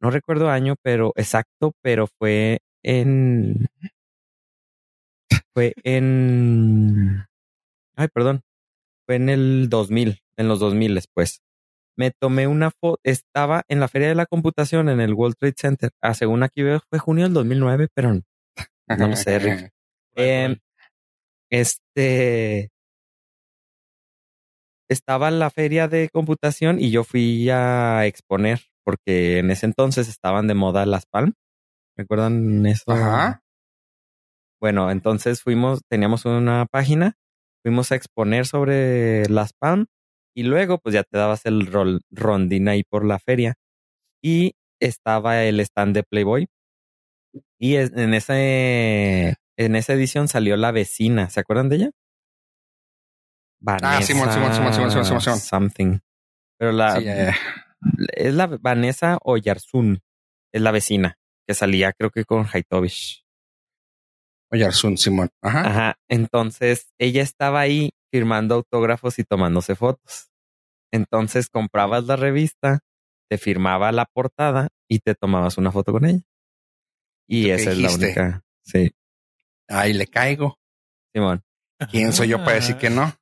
No 0.00 0.10
recuerdo 0.10 0.48
año, 0.48 0.76
pero 0.82 1.12
exacto, 1.16 1.72
pero 1.82 2.06
fue 2.06 2.60
en. 2.82 3.66
Fue 5.54 5.74
en. 5.84 7.26
Ay, 7.96 8.08
perdón. 8.12 8.42
Fue 9.06 9.16
en 9.16 9.28
el 9.28 9.68
2000, 9.68 10.20
en 10.36 10.48
los 10.48 10.60
2000 10.60 10.94
después. 10.94 11.42
Me 11.96 12.12
tomé 12.12 12.46
una 12.46 12.70
foto, 12.70 13.00
estaba 13.02 13.64
en 13.68 13.80
la 13.80 13.88
Feria 13.88 14.08
de 14.08 14.14
la 14.14 14.26
Computación 14.26 14.88
en 14.88 15.00
el 15.00 15.14
World 15.14 15.36
Trade 15.38 15.54
Center. 15.56 15.90
Ah, 16.00 16.14
según 16.14 16.42
aquí 16.42 16.62
veo, 16.62 16.80
fue 16.88 16.98
junio 16.98 17.24
del 17.24 17.34
2009, 17.34 17.88
pero 17.92 18.14
no 18.14 19.08
lo 19.08 19.16
sé, 19.16 19.38
Rick. 19.38 19.70
Em, 20.16 20.58
este 21.50 22.70
estaba 24.88 25.28
en 25.28 25.38
la 25.38 25.50
feria 25.50 25.86
de 25.86 26.08
computación 26.08 26.80
y 26.80 26.90
yo 26.90 27.04
fui 27.04 27.48
a 27.48 28.06
exponer 28.06 28.60
porque 28.84 29.38
en 29.38 29.52
ese 29.52 29.66
entonces 29.66 30.08
estaban 30.08 30.48
de 30.48 30.54
moda 30.54 30.84
las 30.84 31.06
Palm. 31.06 31.34
¿Recuerdan 31.96 32.66
eso? 32.66 32.90
Ajá. 32.90 33.42
Bueno, 34.60 34.90
entonces 34.90 35.42
fuimos, 35.42 35.80
teníamos 35.88 36.24
una 36.26 36.66
página, 36.70 37.14
fuimos 37.64 37.92
a 37.92 37.96
exponer 37.96 38.46
sobre 38.46 39.28
las 39.28 39.52
Palm 39.52 39.86
y 40.36 40.42
luego 40.44 40.78
pues 40.78 40.94
ya 40.94 41.02
te 41.02 41.16
dabas 41.18 41.46
el 41.46 41.66
rol, 41.66 42.00
rondín 42.10 42.68
ahí 42.68 42.82
por 42.84 43.04
la 43.04 43.18
feria 43.18 43.54
y 44.22 44.52
estaba 44.80 45.42
el 45.44 45.60
stand 45.60 45.94
de 45.94 46.02
Playboy 46.02 46.46
Y 47.58 47.76
es- 47.76 47.92
en 47.94 48.14
ese 48.14 49.36
en 49.56 49.76
esa 49.76 49.92
edición 49.92 50.26
salió 50.28 50.56
la 50.56 50.72
vecina. 50.72 51.28
¿Se 51.30 51.38
acuerdan 51.40 51.68
de 51.68 51.76
ella? 51.76 51.90
Vanessa 53.60 53.98
Ah, 53.98 54.02
Simón, 54.02 54.30
Simón, 54.32 54.52
Simón. 54.52 55.20
Something. 55.38 55.98
Pero 56.58 56.72
la 56.72 56.96
Sí, 56.98 57.04
es 58.14 58.34
la 58.34 58.46
Vanessa 58.46 59.18
Oyarzún. 59.22 60.00
Es 60.52 60.62
la 60.62 60.70
vecina 60.70 61.18
que 61.46 61.54
salía, 61.54 61.92
creo 61.92 62.10
que 62.10 62.24
con 62.24 62.46
Haitovich. 62.50 63.22
Oye, 64.52 64.64
Arzun, 64.64 64.98
Simón. 64.98 65.30
Ajá. 65.42 65.60
Ajá. 65.66 65.98
Entonces 66.08 66.92
ella 66.98 67.22
estaba 67.22 67.60
ahí 67.60 67.90
firmando 68.12 68.56
autógrafos 68.56 69.18
y 69.18 69.24
tomándose 69.24 69.76
fotos. 69.76 70.30
Entonces 70.92 71.48
comprabas 71.48 72.04
la 72.04 72.16
revista, 72.16 72.80
te 73.30 73.38
firmaba 73.38 73.92
la 73.92 74.06
portada 74.06 74.68
y 74.88 74.98
te 74.98 75.14
tomabas 75.14 75.56
una 75.56 75.70
foto 75.70 75.92
con 75.92 76.04
ella. 76.04 76.22
Y 77.28 77.42
¿Tú 77.42 77.48
qué 77.48 77.54
esa 77.54 77.70
es 77.70 77.78
la 77.78 77.92
única. 77.92 78.42
Sí, 78.64 78.90
Ahí 79.68 79.92
le 79.92 80.08
caigo. 80.08 80.58
Simón. 81.14 81.42
¿Quién 81.90 82.12
soy 82.12 82.28
yo 82.28 82.38
para 82.38 82.54
decir 82.54 82.76
que 82.76 82.90
no? 82.90 83.14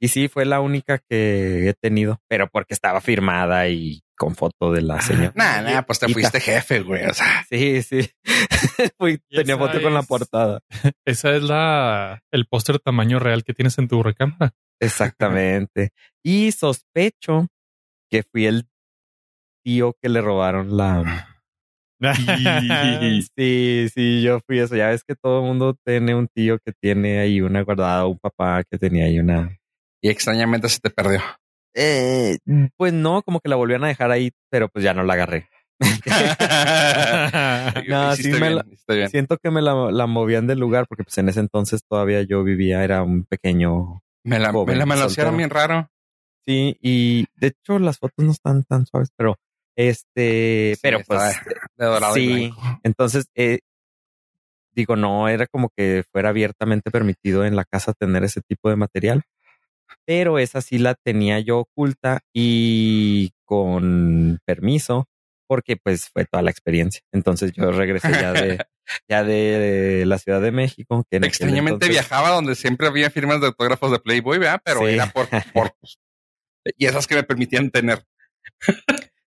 Y 0.00 0.08
sí, 0.08 0.28
fue 0.28 0.44
la 0.44 0.60
única 0.60 0.98
que 0.98 1.68
he 1.68 1.74
tenido, 1.74 2.20
pero 2.28 2.48
porque 2.48 2.74
estaba 2.74 3.00
firmada 3.00 3.68
y 3.68 4.02
con 4.16 4.34
foto 4.36 4.70
de 4.72 4.82
la 4.82 5.00
señora. 5.00 5.32
Nah, 5.34 5.62
nah, 5.62 5.82
pues 5.82 5.98
te 5.98 6.10
Y- 6.10 6.12
fuiste 6.12 6.40
jefe, 6.40 6.80
güey. 6.80 7.06
O 7.06 7.14
sea, 7.14 7.44
Sí, 7.48 7.82
sí. 7.82 8.08
Fui- 8.98 9.18
tenía 9.30 9.56
foto 9.56 9.80
con 9.80 9.94
la 9.94 10.02
portada. 10.02 10.60
Esa 11.06 11.34
es 11.34 11.42
la 11.42 12.20
el 12.30 12.46
póster 12.46 12.78
tamaño 12.78 13.18
real 13.18 13.42
que 13.44 13.54
tienes 13.54 13.78
en 13.78 13.88
tu 13.88 14.02
recámara. 14.02 14.52
Exactamente. 14.80 15.92
Y 16.22 16.52
sospecho 16.52 17.46
que 18.10 18.22
fui 18.22 18.46
el 18.46 18.66
tío 19.64 19.94
que 20.02 20.08
le 20.10 20.20
robaron 20.20 20.76
la. 20.76 21.26
Sí, 23.36 23.88
sí, 23.92 24.22
yo 24.22 24.40
fui 24.46 24.58
eso. 24.58 24.76
Ya 24.76 24.88
ves 24.88 25.04
que 25.04 25.14
todo 25.14 25.40
el 25.40 25.46
mundo 25.46 25.76
tiene 25.84 26.14
un 26.14 26.28
tío 26.28 26.58
que 26.58 26.72
tiene 26.72 27.18
ahí 27.20 27.40
una 27.40 27.62
guardada, 27.62 28.06
un 28.06 28.18
papá 28.18 28.62
que 28.70 28.78
tenía 28.78 29.04
ahí 29.04 29.18
una. 29.18 29.56
Y 30.00 30.10
extrañamente 30.10 30.68
se 30.68 30.80
te 30.80 30.90
perdió. 30.90 31.20
Eh, 31.74 32.38
pues 32.76 32.92
no, 32.92 33.22
como 33.22 33.40
que 33.40 33.48
la 33.48 33.56
volvían 33.56 33.84
a 33.84 33.88
dejar 33.88 34.10
ahí, 34.10 34.32
pero 34.50 34.68
pues 34.68 34.84
ya 34.84 34.94
no 34.94 35.04
la 35.04 35.14
agarré. 35.14 35.48
No, 37.88 38.14
sí 38.16 38.28
me 38.28 38.38
bien, 38.38 38.56
la-. 38.56 39.08
Siento 39.08 39.38
que 39.38 39.50
me 39.50 39.62
la, 39.62 39.90
la 39.90 40.06
movían 40.06 40.46
del 40.46 40.58
lugar 40.58 40.86
porque 40.86 41.04
pues 41.04 41.16
en 41.18 41.28
ese 41.28 41.40
entonces 41.40 41.82
todavía 41.88 42.22
yo 42.22 42.44
vivía, 42.44 42.84
era 42.84 43.02
un 43.02 43.24
pequeño. 43.24 44.02
Me 44.24 44.38
la, 44.38 44.52
joven, 44.52 44.78
me 44.86 44.96
la 44.96 45.30
bien 45.30 45.50
raro. 45.50 45.88
Sí, 46.44 46.76
y 46.80 47.26
de 47.36 47.48
hecho 47.48 47.78
las 47.78 47.98
fotos 47.98 48.24
no 48.24 48.32
están 48.32 48.64
tan 48.64 48.86
suaves, 48.86 49.10
pero 49.16 49.36
este, 49.76 50.74
Sí, 50.74 50.80
pero 50.82 51.00
pues 51.06 51.36
De 51.76 51.86
dorado 51.86 52.16
y 52.16 52.26
sí, 52.26 52.52
entonces 52.82 53.26
eh, 53.34 53.60
digo, 54.72 54.96
no 54.96 55.28
era 55.28 55.46
como 55.46 55.70
que 55.76 56.04
fuera 56.12 56.30
abiertamente 56.30 56.90
permitido 56.90 57.44
en 57.44 57.56
la 57.56 57.64
casa 57.64 57.92
tener 57.92 58.24
ese 58.24 58.40
tipo 58.42 58.68
de 58.68 58.76
material, 58.76 59.22
pero 60.06 60.38
esa 60.38 60.60
sí 60.60 60.78
la 60.78 60.94
tenía 60.94 61.40
yo 61.40 61.58
oculta 61.60 62.20
y 62.34 63.30
con 63.44 64.38
permiso, 64.44 65.06
porque 65.48 65.76
pues 65.76 66.08
fue 66.12 66.24
toda 66.24 66.42
la 66.42 66.50
experiencia. 66.50 67.02
Entonces 67.12 67.52
yo 67.52 67.72
regresé 67.72 68.12
ya 68.12 68.32
de, 68.32 68.58
ya 69.08 69.24
de, 69.24 70.04
la 70.06 70.18
Ciudad 70.18 70.40
de 70.40 70.52
México. 70.52 71.04
Que 71.10 71.16
Extrañamente 71.18 71.86
entonces- 71.86 71.90
viajaba 71.90 72.30
donde 72.30 72.54
siempre 72.54 72.86
había 72.86 73.10
firmas 73.10 73.40
de 73.40 73.48
autógrafos 73.48 73.90
de 73.90 73.98
Playboy, 73.98 74.38
¿verdad? 74.38 74.60
Pero 74.64 74.80
Sí. 74.86 74.94
era 74.94 75.06
por, 75.08 75.28
por 75.52 75.72
y 76.78 76.86
esas 76.86 77.06
que 77.06 77.14
me 77.16 77.22
permitían 77.24 77.70
tener. 77.70 78.04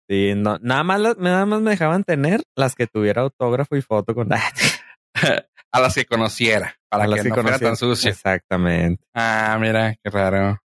Sí, 0.09 0.33
no, 0.37 0.59
nada 0.61 0.83
más, 0.83 1.01
las- 1.01 1.19
nada 1.19 1.47
más 1.47 1.61
me 1.61 1.71
dejaban 1.71 2.03
tener 2.05 2.43
las 2.57 2.75
que 2.75 2.87
tuviera 2.89 3.23
autógrafo 3.23 3.77
y 3.77 3.83
foto 3.83 4.15
con 4.15 4.29
a 5.73 5.81
las 5.81 5.95
que 5.95 6.05
conociera, 6.05 6.77
para 6.91 7.07
que 7.23 7.29
no 7.29 7.35
fuera 7.35 7.59
tan 7.59 7.77
sucio. 7.77 8.11
Exactamente. 8.11 9.03
Ah, 9.15 9.57
mira, 9.61 9.95
qué 10.03 10.11
raro. 10.11 10.59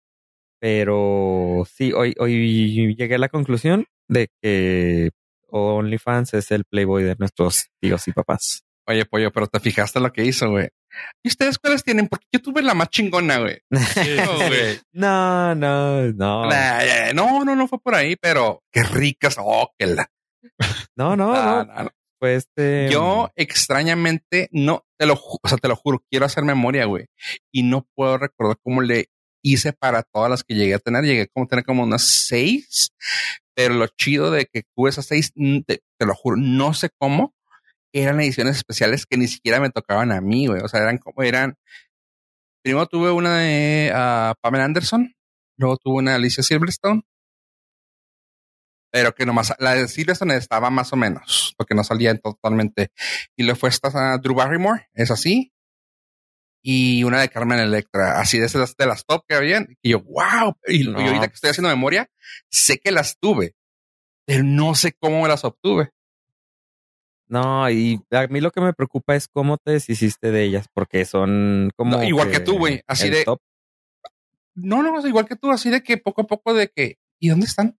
Pero 0.61 1.65
sí, 1.69 1.93
hoy, 1.93 2.15
hoy 2.19 2.95
llegué 2.95 3.17
a 3.17 3.19
la 3.19 3.29
conclusión 3.29 3.87
de 4.09 4.29
que 4.41 5.11
OnlyFans 5.51 6.35
es 6.35 6.51
el 6.53 6.65
Playboy 6.65 7.03
de 7.03 7.17
nuestros 7.19 7.67
tíos 7.81 8.07
y 8.07 8.13
papás. 8.13 8.63
Oye, 8.87 9.05
pollo, 9.05 9.33
pero 9.33 9.47
te 9.47 9.61
fijaste 9.61 10.01
lo 10.01 10.13
que 10.13 10.25
hizo, 10.25 10.51
güey. 10.51 10.69
¿Y 11.23 11.29
ustedes 11.29 11.59
cuáles 11.59 11.85
tienen? 11.85 12.09
Porque 12.09 12.27
yo 12.33 12.41
tuve 12.43 12.63
la 12.63 12.75
más 12.75 12.91
chingona, 12.91 13.39
güey. 13.39 13.59
Sí, 13.71 14.17
No. 14.95 15.55
No, 15.55 15.55
no, 15.55 16.13
no. 16.13 16.47
Nah, 16.49 17.13
no, 17.15 17.45
no, 17.45 17.57
no 17.57 17.69
fue 17.69 17.79
por 17.81 17.95
ahí, 17.95 18.17
pero 18.17 18.63
qué 18.73 18.83
ricas. 18.83 19.37
Oh, 19.39 19.71
que 19.79 19.87
la. 19.87 20.09
No, 20.97 21.17
no, 21.17 21.33
Ah, 21.35 21.85
no. 21.85 21.91
Fue 22.23 22.37
este. 22.37 22.89
Yo 22.89 23.33
extrañamente 23.35 24.49
no 24.53 24.85
te 24.97 25.07
lo, 25.07 25.15
o 25.15 25.49
sea, 25.49 25.59
te 25.59 25.67
lo 25.67 25.75
juro, 25.75 26.05
quiero 26.09 26.25
hacer 26.25 26.45
memoria, 26.45 26.85
güey, 26.85 27.07
y 27.51 27.65
no 27.65 27.85
puedo 27.97 28.17
recordar 28.17 28.59
cómo 28.63 28.81
le 28.81 29.07
hice 29.43 29.73
para 29.73 30.05
todas 30.05 30.31
las 30.31 30.45
que 30.45 30.55
llegué 30.55 30.75
a 30.75 30.79
tener. 30.79 31.03
Llegué 31.03 31.27
como 31.27 31.47
a 31.47 31.49
tener 31.49 31.65
como 31.65 31.83
unas 31.83 32.05
seis, 32.07 32.93
pero 33.57 33.75
lo 33.75 33.89
chido 33.89 34.31
de 34.31 34.47
que 34.47 34.63
tuve 34.77 34.91
esas 34.91 35.07
seis, 35.07 35.33
mm, 35.35 35.63
te, 35.67 35.83
te 35.99 36.07
lo 36.07 36.15
juro, 36.15 36.37
no 36.37 36.75
sé 36.75 36.91
cómo 36.97 37.35
eran 37.93 38.21
ediciones 38.21 38.55
especiales 38.55 39.05
que 39.05 39.17
ni 39.17 39.27
siquiera 39.27 39.59
me 39.59 39.71
tocaban 39.71 40.13
a 40.13 40.21
mí, 40.21 40.47
güey. 40.47 40.63
O 40.63 40.69
sea, 40.69 40.81
eran 40.81 40.99
como 40.99 41.25
eran. 41.25 41.57
Primero 42.63 42.87
tuve 42.87 43.11
una 43.11 43.39
de 43.39 43.91
ah, 43.93 44.37
Pamela 44.41 44.67
Anderson, 44.67 45.13
luego 45.59 45.77
tuve 45.77 45.97
una 45.97 46.13
de 46.13 46.19
Alicia 46.19 46.45
Silverstone. 46.45 47.03
Pero 48.93 49.15
que 49.15 49.25
nomás, 49.25 49.55
la 49.59 49.75
de 49.75 49.89
Silverstone 49.89 50.37
estaba 50.37 50.69
más 50.69 50.93
o 50.93 50.97
menos, 50.97 51.55
porque 51.57 51.75
no 51.75 51.83
salía 51.83 52.15
totalmente. 52.19 52.93
Y 53.37 53.43
luego 53.45 53.59
fue 53.59 53.71
esta 53.71 53.89
ah, 53.95 54.19
Drew 54.19 54.35
Barrymore, 54.35 54.89
es 54.93 55.11
así. 55.11 55.51
Y 56.63 57.03
una 57.03 57.21
de 57.23 57.29
Carmen 57.31 57.59
Electra, 57.59 58.21
así 58.21 58.39
de 58.39 58.47
esas 58.47 58.77
de 58.77 58.87
las 58.87 59.05
top 59.07 59.25
que 59.27 59.35
habían. 59.35 59.67
Y 59.83 59.91
yo, 59.93 60.01
wow. 60.03 60.55
Y, 60.69 60.85
No. 60.87 61.01
y 61.01 61.07
ahorita 61.09 61.29
que 61.29 61.35
estoy 61.35 61.51
haciendo 61.51 61.71
memoria, 61.71 62.09
sé 62.51 62.79
que 62.79 62.93
las 62.93 63.19
tuve, 63.19 63.55
pero 64.27 64.45
no 64.45 64.75
sé 64.75 64.93
cómo 64.93 65.23
me 65.23 65.29
las 65.29 65.45
obtuve. 65.45 65.91
No, 67.29 67.69
y 67.71 67.99
a 68.11 68.27
mí 68.27 68.41
lo 68.43 68.51
que 68.51 68.61
me 68.61 68.75
preocupa 68.75 69.17
es 69.17 69.27
cómo 69.27 69.57
te 69.57 69.73
deshiciste 69.73 70.31
de 70.31 70.45
ellas, 70.45 70.67
porque 70.75 71.07
son 71.07 71.71
como. 71.77 71.97
No, 71.97 72.05
igual 72.05 72.31
que 72.31 72.41
tú, 72.41 72.59
güey, 72.59 72.83
así 72.87 73.09
de- 73.09 73.25
top. 73.25 73.41
No, 74.55 74.83
no, 74.83 74.99
es 74.99 75.07
igual 75.07 75.27
que 75.27 75.37
tú, 75.37 75.51
así 75.51 75.71
de 75.71 75.83
que 75.83 75.97
poco 75.97 76.23
a 76.23 76.27
poco 76.27 76.53
de 76.53 76.69
que, 76.69 76.99
¿y 77.19 77.31
dónde 77.31 77.47
están? 77.47 77.79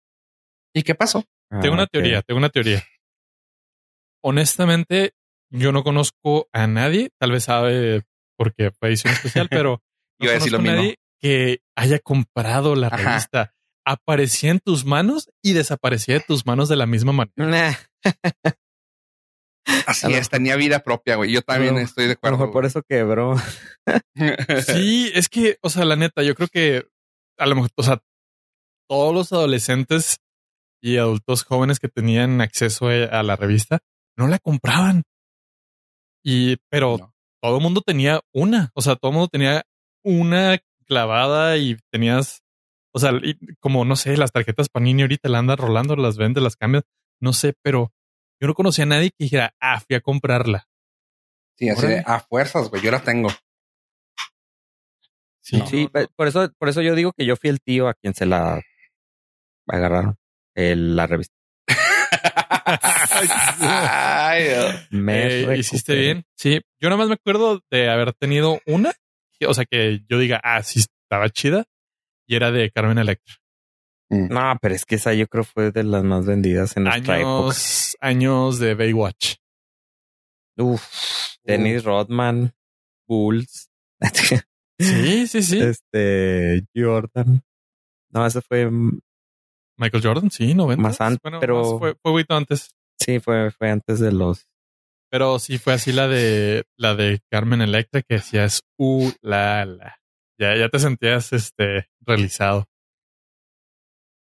¿Y 0.73 0.83
qué 0.83 0.95
pasó? 0.95 1.23
Tengo 1.61 1.75
Ah, 1.75 1.77
una 1.79 1.87
teoría, 1.87 2.21
tengo 2.23 2.37
una 2.39 2.49
teoría. 2.49 2.83
Honestamente, 4.23 5.13
yo 5.51 5.71
no 5.71 5.83
conozco 5.83 6.47
a 6.53 6.67
nadie, 6.67 7.09
tal 7.19 7.31
vez 7.31 7.43
sabe 7.45 8.03
porque 8.37 8.71
fue 8.71 8.89
edición 8.89 9.13
especial, 9.13 9.47
pero 9.51 9.81
no 10.19 10.25
Iba 10.25 10.31
a 10.31 10.35
decir 10.35 10.51
conozco 10.51 10.51
lo 10.51 10.57
a 10.57 10.61
mismo. 10.61 10.75
nadie 10.77 10.95
que 11.21 11.59
haya 11.75 11.99
comprado 11.99 12.75
la 12.75 12.87
Ajá. 12.87 12.97
revista. 12.97 13.53
Aparecía 13.85 14.51
en 14.51 14.59
tus 14.59 14.85
manos 14.85 15.29
y 15.43 15.51
desaparecía 15.53 16.15
de 16.15 16.21
tus 16.21 16.45
manos 16.45 16.69
de 16.69 16.77
la 16.77 16.85
misma 16.85 17.11
manera. 17.11 17.33
Nah, 17.37 17.73
Así 19.87 20.13
es, 20.13 20.29
tenía 20.29 20.55
vida 20.55 20.79
propia, 20.83 21.15
güey. 21.15 21.31
Yo 21.31 21.41
también 21.41 21.77
estoy 21.77 22.07
de 22.07 22.13
acuerdo. 22.13 22.51
por 22.51 22.65
eso 22.65 22.81
quebró. 22.83 23.35
Sí, 24.65 25.11
es 25.13 25.27
que, 25.27 25.57
o 25.61 25.69
sea, 25.69 25.83
la 25.83 25.95
neta, 25.97 26.23
yo 26.23 26.35
creo 26.35 26.47
que 26.47 26.85
a 27.37 27.45
lo 27.45 27.55
mejor, 27.55 27.69
o 27.75 27.83
sea, 27.83 28.01
todos 28.89 29.13
los 29.13 29.33
adolescentes 29.33 30.19
y 30.83 30.97
adultos 30.97 31.43
jóvenes 31.43 31.79
que 31.79 31.87
tenían 31.87 32.41
acceso 32.41 32.89
a 32.89 33.05
a 33.05 33.23
la 33.23 33.37
revista 33.37 33.79
no 34.17 34.27
la 34.27 34.37
compraban. 34.37 35.03
Y, 36.23 36.57
pero 36.69 36.97
No. 36.99 37.13
todo 37.41 37.57
el 37.57 37.63
mundo 37.63 37.81
tenía 37.81 38.19
una, 38.33 38.69
o 38.75 38.81
sea, 38.81 38.95
todo 38.97 39.11
el 39.11 39.15
mundo 39.15 39.29
tenía 39.29 39.63
una 40.03 40.59
clavada 40.85 41.57
y 41.57 41.77
tenías, 41.89 42.41
o 42.93 42.99
sea, 42.99 43.11
y 43.23 43.37
como 43.61 43.85
no 43.85 43.95
sé, 43.95 44.17
las 44.17 44.31
tarjetas 44.33 44.67
Panini 44.69 45.01
ahorita 45.03 45.29
la 45.29 45.39
andan 45.39 45.57
rolando, 45.57 45.95
las 45.95 46.17
vendes, 46.17 46.43
las 46.43 46.57
cambias, 46.57 46.83
no 47.21 47.31
sé, 47.33 47.53
pero 47.61 47.91
yo 48.41 48.47
no 48.47 48.53
conocía 48.53 48.83
a 48.83 48.87
nadie 48.87 49.09
que 49.11 49.23
dijera, 49.23 49.53
ah, 49.61 49.79
fui 49.79 49.95
a 49.95 50.01
comprarla. 50.01 50.67
Sí, 51.57 51.69
así 51.69 51.81
de 51.87 51.93
Órale. 51.99 52.03
a 52.07 52.19
fuerzas, 52.19 52.69
güey. 52.69 52.81
Yo 52.81 52.91
la 52.91 53.01
tengo. 53.03 53.29
Sí, 55.41 55.57
No. 55.59 55.67
Sí, 55.67 55.89
por 56.15 56.27
eso, 56.27 56.49
por 56.57 56.67
eso 56.69 56.81
yo 56.81 56.93
digo 56.95 57.13
que 57.13 57.25
yo 57.25 57.35
fui 57.37 57.49
el 57.49 57.61
tío 57.61 57.87
a 57.87 57.93
quien 57.93 58.13
se 58.13 58.25
la 58.25 58.61
agarraron 59.67 60.17
el- 60.55 60.95
la 60.95 61.07
revista. 61.07 61.33
Me 64.91 65.27
Eh, 65.53 65.57
hiciste 65.57 65.95
bien. 65.95 66.23
Sí, 66.35 66.61
yo 66.81 66.89
nada 66.89 66.97
más 66.97 67.07
me 67.07 67.15
acuerdo 67.15 67.61
de 67.71 67.89
haber 67.89 68.13
tenido 68.13 68.59
una, 68.65 68.93
o 69.47 69.53
sea, 69.53 69.65
que 69.65 70.01
yo 70.09 70.17
diga, 70.19 70.39
ah, 70.43 70.63
sí, 70.63 70.79
estaba 70.79 71.29
chida, 71.29 71.65
y 72.27 72.35
era 72.35 72.51
de 72.51 72.71
Carmen 72.71 72.97
Electra. 72.97 73.35
No, 74.09 74.57
pero 74.61 74.75
es 74.75 74.85
que 74.85 74.95
esa 74.95 75.13
yo 75.13 75.25
creo 75.27 75.43
fue 75.43 75.71
de 75.71 75.83
las 75.83 76.03
más 76.03 76.25
vendidas 76.25 76.77
en 76.77 76.83
nuestra 76.83 77.17
época. 77.19 77.35
Años, 77.39 77.97
años 77.99 78.59
de 78.59 78.75
Baywatch. 78.75 79.35
Uf, 80.57 80.83
Dennis 81.43 81.83
Rodman, 81.83 82.53
Bulls, 83.07 83.69
Sí, 84.79 85.27
sí, 85.27 85.41
sí. 85.41 85.59
este 85.61 86.63
Jordan. 86.75 87.41
No, 88.11 88.25
ese 88.25 88.41
fue 88.41 88.69
Michael 89.77 90.03
Jordan, 90.03 90.31
sí, 90.31 90.53
90. 90.53 90.81
Más 90.81 91.01
an- 91.01 91.17
bueno, 91.21 91.39
pero- 91.39 91.59
más 91.61 91.79
fue, 91.79 91.91
fue 91.95 92.11
poquito 92.11 92.35
antes. 92.35 92.71
sí, 92.99 93.19
fue, 93.19 93.51
fue 93.51 93.69
antes 93.71 93.99
de 93.99 94.11
los 94.11 94.47
Pero 95.09 95.39
sí 95.39 95.57
fue 95.57 95.73
así 95.73 95.91
la 95.91 96.07
de 96.07 96.63
la 96.77 96.95
de 96.95 97.19
Carmen 97.31 97.61
Electra 97.61 98.01
que 98.01 98.15
decías, 98.15 98.61
uh, 98.77 99.11
la, 99.21 99.65
la. 99.65 99.97
Ya, 100.39 100.55
ya 100.55 100.69
te 100.69 100.79
sentías 100.79 101.31
este 101.33 101.87
realizado. 102.01 102.65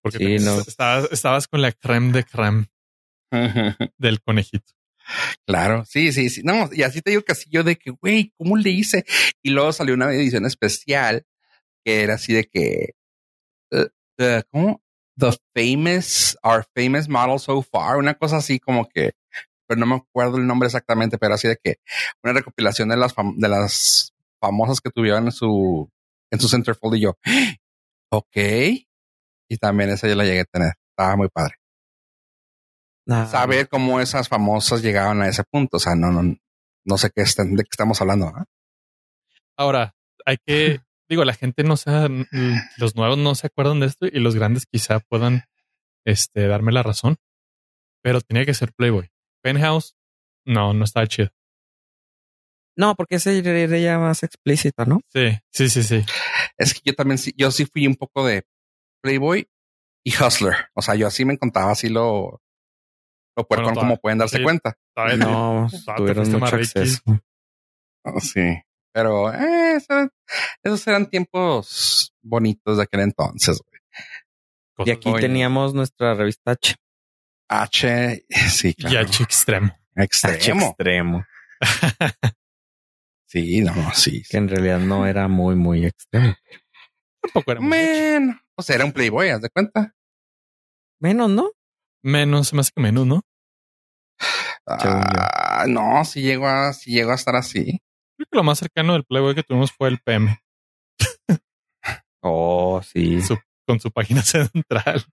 Porque 0.03 0.19
Sí, 0.19 0.25
te- 0.25 0.45
no. 0.45 0.61
estabas, 0.61 1.09
estabas 1.11 1.49
con 1.49 1.63
la 1.63 1.73
creme 1.73 2.13
de 2.13 2.25
creme 2.25 2.67
del 3.99 4.21
conejito. 4.23 4.73
Claro, 5.47 5.85
sí, 5.85 6.13
sí, 6.13 6.31
sí. 6.31 6.43
No, 6.45 6.69
y 6.73 6.83
así 6.83 7.01
te 7.01 7.11
digo 7.11 7.23
casi 7.23 7.49
yo 7.51 7.63
de 7.63 7.77
que, 7.77 7.91
güey, 7.91 8.33
¿cómo 8.37 8.57
le 8.57 8.71
hice? 8.71 9.05
Y 9.43 9.51
luego 9.51 9.73
salió 9.73 9.95
una 9.95 10.13
edición 10.13 10.47
especial 10.47 11.25
que 11.85 12.03
era 12.03 12.15
así 12.15 12.33
de 12.33 12.45
que, 12.45 12.95
eh, 13.73 13.89
the- 14.17 14.43
¿cómo? 14.51 14.81
The 15.19 15.37
famous, 15.55 16.37
our 16.43 16.65
famous 16.75 17.09
model 17.09 17.39
so 17.39 17.63
far, 17.63 17.97
una 17.99 18.15
cosa 18.15 18.37
así 18.39 18.59
como 18.61 18.87
que, 18.89 19.13
pero 19.67 19.81
no 19.81 19.87
me 19.87 19.97
acuerdo 19.97 20.37
el 20.37 20.47
nombre 20.47 20.67
exactamente, 20.67 21.17
pero 21.19 21.35
así 21.35 21.49
de 21.49 21.57
que 21.63 21.77
una 22.23 22.35
recopilación 22.35 22.89
de 22.91 22.97
las, 22.97 23.15
fam- 23.15 23.35
de 23.37 23.49
las 23.49 24.13
famosas 24.41 24.81
que 24.81 24.91
tuvieron 24.91 25.25
en 25.25 25.33
su, 25.33 25.89
en 26.31 26.41
su 26.41 26.49
centerfold 26.49 26.97
y 26.97 27.01
yo, 27.01 27.15
ok. 28.13 28.37
Y 29.49 29.57
también 29.59 29.91
esa 29.91 30.09
yo 30.09 30.15
la 30.17 30.25
llegué 30.25 30.41
a 30.41 30.45
tener. 30.45 30.73
Estaba 30.91 31.17
muy 31.17 31.29
padre 31.29 31.55
Ah, 33.09 33.27
saber 33.27 33.69
cómo 33.69 34.01
esas 34.01 34.29
famosas 34.29 34.83
llegaban 34.83 35.23
a 35.23 35.29
ese 35.29 35.45
punto. 35.45 35.77
O 35.77 35.81
sea, 35.81 35.95
no, 35.95 36.11
no, 36.11 36.37
no 36.85 36.99
sé 36.99 37.11
qué 37.15 37.23
están, 37.23 37.55
de 37.55 37.63
qué 37.63 37.69
estamos 37.71 38.01
hablando. 38.01 38.27
¿ah? 38.27 38.45
Ahora, 39.57 39.95
hay 40.25 40.37
que, 40.45 40.81
digo, 41.09 41.25
la 41.25 41.35
gente 41.35 41.63
no 41.65 41.77
se, 41.77 41.91
los 42.79 42.97
nuevos 42.97 43.19
no 43.19 43.35
se 43.35 43.47
acuerdan 43.49 43.81
de 43.81 43.87
esto 43.87 44.07
y 44.07 44.19
los 44.21 44.35
grandes 44.35 44.67
quizá 44.67 45.01
puedan 45.01 45.45
este, 46.05 46.47
darme 46.47 46.73
la 46.73 46.83
razón, 46.83 47.17
pero 48.03 48.21
tenía 48.21 48.45
que 48.45 48.55
ser 48.55 48.73
Playboy. 48.73 49.11
Penthouse, 49.43 49.97
no, 50.45 50.73
no 50.75 50.85
estaba 50.85 51.07
chido. 51.07 51.31
No, 52.77 52.95
porque 52.95 53.15
esa 53.17 53.33
era 53.33 53.79
ya 53.79 53.99
más 53.99 54.23
explícita, 54.23 54.85
¿no? 54.85 55.01
Sí, 55.13 55.39
sí, 55.51 55.71
sí, 55.71 55.83
sí. 55.83 56.05
Es 56.59 56.75
que 56.75 56.81
yo 56.85 56.95
también, 56.95 57.17
sí- 57.19 57.33
yo 57.37 57.51
sí 57.51 57.65
fui 57.65 57.87
un 57.87 57.95
poco 57.95 58.27
de 58.27 58.45
Playboy 59.03 59.49
y 60.05 60.13
Hustler. 60.23 60.55
O 60.75 60.83
sea, 60.83 60.95
yo 60.95 61.07
así 61.07 61.25
me 61.25 61.39
contaba 61.39 61.73
así 61.73 61.89
lo, 61.89 62.43
lo 63.37 63.47
puercón 63.49 63.75
Bueno, 63.75 63.81
como 63.81 63.97
pueden 63.99 64.19
darse 64.19 64.39
sí. 64.39 64.43
cuenta. 64.43 64.77
No, 65.19 65.69
tuvieron 65.97 66.31
mucho 66.31 66.55
acceso. 66.57 67.01
Oh, 68.05 68.21
sí, 68.21 68.41
pero 68.97 69.31
eh, 69.31 69.75
eso- 69.77 70.09
esos 70.63 70.87
eran 70.87 71.05
tiempos 71.11 72.15
bonitos 72.23 72.79
de 72.79 72.83
aquel 72.85 73.01
entonces. 73.01 73.61
güey. 73.63 74.89
Y 74.89 74.91
aquí 74.91 75.11
Oye. 75.11 75.21
teníamos 75.21 75.75
nuestra 75.75 76.15
revista 76.15 76.53
H. 76.53 76.77
H, 77.49 78.25
sí, 78.49 78.69
Y 78.71 78.75
claro. 78.85 79.07
H 79.07 79.23
extremo. 79.23 79.79
H 79.95 80.05
extremo. 80.05 80.67
extremo. 80.69 81.25
Sí, 83.29 83.61
no, 83.61 83.75
no, 83.75 83.93
sí. 83.93 84.23
Que 84.31 84.37
en 84.37 84.49
realidad 84.49 84.79
no 84.79 85.05
era 85.05 85.27
muy, 85.27 85.57
muy 85.57 85.85
extremo. 85.85 86.35
Tampoco 87.21 87.51
era. 87.53 87.61
Man, 87.61 88.41
o 88.55 88.63
sea, 88.63 88.77
era 88.77 88.85
un 88.85 88.93
Playboy, 88.93 89.31
haz 89.31 89.43
de 89.43 89.51
cuenta. 89.51 89.93
Menos, 91.01 91.29
¿no? 91.31 91.51
Menos, 92.05 92.55
hace 92.55 92.71
que 92.75 92.81
menos, 92.81 93.05
¿no? 93.05 93.23
Ah, 94.65 95.65
no, 95.69 96.05
si 96.05 96.23
llegó 96.23 96.47
a, 96.47 96.73
si 96.73 96.93
llegó 96.93 97.11
a 97.11 97.17
estar 97.17 97.35
así. 97.35 97.81
Creo 98.17 98.27
que 98.31 98.37
lo 98.37 98.43
más 98.45 98.59
cercano 98.59 98.95
del 98.95 99.05
Playboy 99.05 99.35
que 99.35 99.43
tuvimos 99.43 99.73
fue 99.73 99.89
el 99.89 99.99
PM, 99.99 100.39
Oh, 102.23 102.81
sí. 102.83 103.21
su- 103.23 103.39
con 103.67 103.81
su 103.81 103.91
página 103.91 104.23
central. 104.23 105.05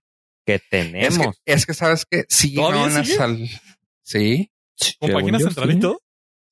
Que 0.46 0.54
Es 0.56 0.62
que, 0.62 0.68
tenemos. 0.68 1.36
es 1.46 1.66
que 1.66 1.74
sabes 1.74 2.04
que 2.10 2.24
sí 2.28 2.54
¿Todavía 2.54 2.82
llegaron 2.82 2.96
a 3.00 3.04
sigue? 3.04 3.16
sal. 3.16 3.48
Sí, 4.02 4.50
Con 5.00 5.12
página 5.12 5.38
yo, 5.38 5.46
central 5.46 5.70
sí. 5.70 5.76
y 5.76 5.80
todo. 5.80 6.00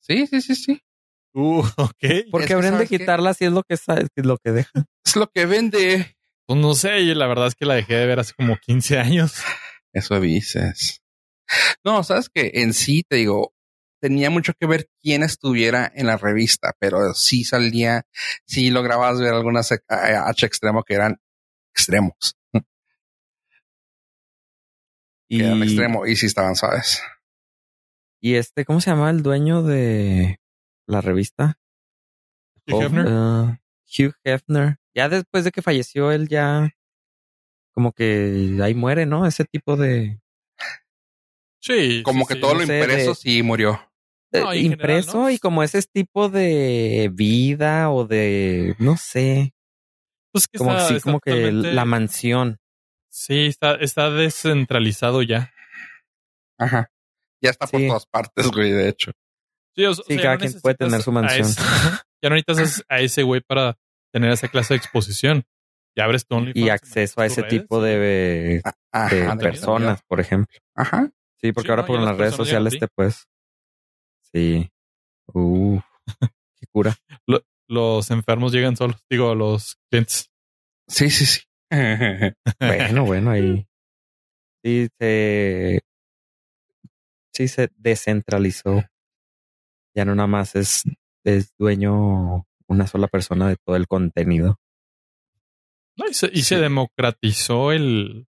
sí, 0.01 0.27
sí, 0.27 0.41
sí, 0.41 0.55
sí. 0.55 0.81
Uh, 1.35 1.61
ok. 1.77 2.05
Porque 2.31 2.47
que 2.49 2.55
habrían 2.55 2.73
de 2.75 2.79
¿sabes 2.79 2.89
qué? 2.91 2.99
quitarla 2.99 3.35
si 3.35 3.45
es 3.47 3.53
lo 3.53 3.63
que 3.63 3.77
sa- 3.77 4.01
es 4.01 4.09
lo 4.25 4.39
que 4.39 4.53
deja. 4.53 4.71
Es 5.05 5.17
lo 5.17 5.27
que 5.31 5.45
vende. 5.47 6.17
Pues 6.47 6.59
no 6.61 6.75
sé, 6.75 7.01
y 7.01 7.15
la 7.15 7.27
verdad 7.27 7.49
es 7.49 7.55
que 7.55 7.67
la 7.67 7.75
dejé 7.75 7.95
de 7.97 8.07
ver 8.07 8.21
hace 8.21 8.33
como 8.35 8.57
15 8.57 8.99
años. 8.99 9.35
Eso 9.93 10.19
dices. 10.21 11.03
No, 11.85 12.03
sabes 12.05 12.31
que 12.31 12.51
en 12.55 12.73
sí 12.73 13.03
te 13.07 13.17
digo, 13.17 13.52
tenía 14.03 14.29
mucho 14.31 14.53
que 14.59 14.67
ver 14.67 14.89
quién 15.01 15.23
estuviera 15.23 15.91
en 15.95 16.09
la 16.09 16.17
revista, 16.17 16.75
pero 16.81 17.15
sí 17.15 17.45
salía, 17.45 18.03
sí 18.45 18.71
lograbas 18.71 19.21
ver 19.21 19.33
algunas 19.33 19.71
eh, 19.71 19.79
H 19.89 20.45
extremo 20.45 20.83
que 20.83 20.95
eran 20.95 21.21
extremos, 21.73 22.37
Y, 25.29 25.39
que 25.39 25.45
eran 25.47 25.63
extremo 25.63 26.05
y 26.07 26.17
sí 26.17 26.27
estaban 26.27 26.57
suaves. 26.57 27.01
y 28.21 28.35
este, 28.35 28.65
¿cómo 28.65 28.81
se 28.81 28.91
llama 28.91 29.11
el 29.11 29.23
dueño 29.23 29.63
de 29.63 30.39
la 30.87 31.01
revista? 31.01 31.59
Hugh 32.67 32.75
Huf- 32.75 32.85
Hefner. 32.87 33.07
ah, 33.09 33.61
Hugh 33.87 34.15
Hefner. 34.25 34.77
Ya 34.95 35.09
después 35.09 35.45
de 35.45 35.53
que 35.53 35.63
falleció 35.63 36.13
él 36.13 36.29
ya 36.29 36.71
como 37.73 37.93
que 37.93 38.59
ahí 38.63 38.75
muere, 38.75 39.07
¿no? 39.07 39.27
Ese 39.27 39.45
tipo 39.45 39.77
de 39.77 40.21
Sí. 41.61 42.03
Como 42.05 42.25
sí, 42.25 42.29
que 42.29 42.35
sí. 42.35 42.41
todo 42.41 42.53
no 42.55 42.59
lo 42.59 42.63
impreso 42.65 43.11
de- 43.11 43.15
sí 43.15 43.43
murió. 43.43 43.92
No, 44.41 44.53
eh, 44.53 44.59
y 44.59 44.67
impreso 44.67 45.11
general, 45.13 45.23
¿no? 45.25 45.31
y 45.31 45.39
como 45.39 45.63
ese 45.63 45.83
tipo 45.83 46.29
de 46.29 47.11
vida 47.13 47.91
o 47.91 48.07
de 48.07 48.75
no 48.79 48.97
sé, 48.97 49.53
Pues 50.33 50.49
que 50.49 50.59
como 50.59 50.73
está- 50.73 50.89
sí, 50.89 50.95
está 50.97 51.05
como 51.05 51.21
que 51.21 51.53
la 51.53 51.85
mansión. 51.85 52.59
Sí, 53.11 53.47
está, 53.47 53.75
está 53.75 54.11
descentralizado 54.11 55.23
ya. 55.23 55.53
Ajá. 56.59 56.91
Ya 57.43 57.51
está 57.51 57.67
por 57.67 57.81
Sí. 57.81 57.89
todas 57.89 58.07
partes, 58.07 58.47
güey, 58.51 58.71
de 58.71 58.89
hecho. 58.89 59.13
Sí, 59.75 59.85
o 59.85 59.95
sea, 59.95 60.05
Sí, 60.07 60.17
cada 60.17 60.35
no 60.35 60.41
quien 60.41 60.61
puede 60.61 60.75
tener 60.77 61.03
su 61.03 61.13
mansión. 61.13 61.47
ese- 61.47 61.61
ya 62.23 62.29
no 62.31 62.37
necesitas 62.37 62.85
a 62.89 63.01
ese 63.01 63.23
güey 63.23 63.41
para 63.41 63.77
tener 64.13 64.31
esa 64.31 64.49
clase 64.49 64.75
de 64.75 64.79
exposición. 64.79 65.45
Ya 65.97 66.05
abres 66.05 66.27
tu 66.27 66.37
OnlyFans, 66.37 66.65
y 66.67 66.71
acceso 66.71 67.21
a 67.21 67.27
ese 67.27 67.43
redes. 67.43 67.61
tipo 67.63 67.83
de, 67.83 68.63
Ajá, 68.93 69.15
de 69.15 69.37
personas, 69.37 70.01
por 70.09 70.21
ejemplo. 70.21 70.57
Ajá. 70.75 71.11
Sí, 71.41 71.53
porque 71.53 71.67
Sí, 71.67 71.71
ahora 71.71 71.83
no, 71.83 71.87
por 71.89 72.01
las 72.01 72.17
redes 72.17 72.35
sociales 72.35 72.79
te 72.79 72.87
puedes. 72.89 73.27
Sí. 74.35 74.71
Uh, 75.35 75.81
qué 76.57 76.67
cura. 76.73 76.97
Los 77.69 78.11
enfermos 78.11 78.53
llegan 78.53 78.77
solos. 78.77 79.01
Digo, 79.11 79.35
los 79.35 79.77
clientes. 79.91 80.31
Sí, 80.89 81.11
sí, 81.11 81.27
sí. 81.27 81.41
Bueno, 82.61 83.05
bueno, 83.07 83.31
ahí. 83.31 83.67
Sí 84.65 84.89
se. 84.99 85.81
Sí 87.35 87.49
se 87.49 87.71
descentralizó. 87.77 88.83
Ya 89.97 90.05
no 90.05 90.15
nada 90.15 90.27
más 90.27 90.55
es, 90.55 90.83
es 91.25 91.55
dueño 91.59 92.47
una 92.67 92.87
sola 92.87 93.09
persona 93.09 93.49
de 93.49 93.57
todo 93.57 93.77
el 93.77 93.87
contenido. 93.87 94.59
No, 95.97 96.07
y 96.09 96.15
se, 96.15 96.27
y 96.27 96.37
Sí. 96.43 96.43
se 96.43 96.59
democratizó 96.59 97.73
el, 97.73 98.27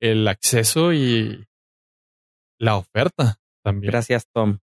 el 0.00 0.26
acceso 0.28 0.92
y 0.92 1.44
la 2.60 2.76
oferta 2.76 3.38
también. 3.64 3.90
Gracias, 3.92 4.26
Tom. 4.32 4.58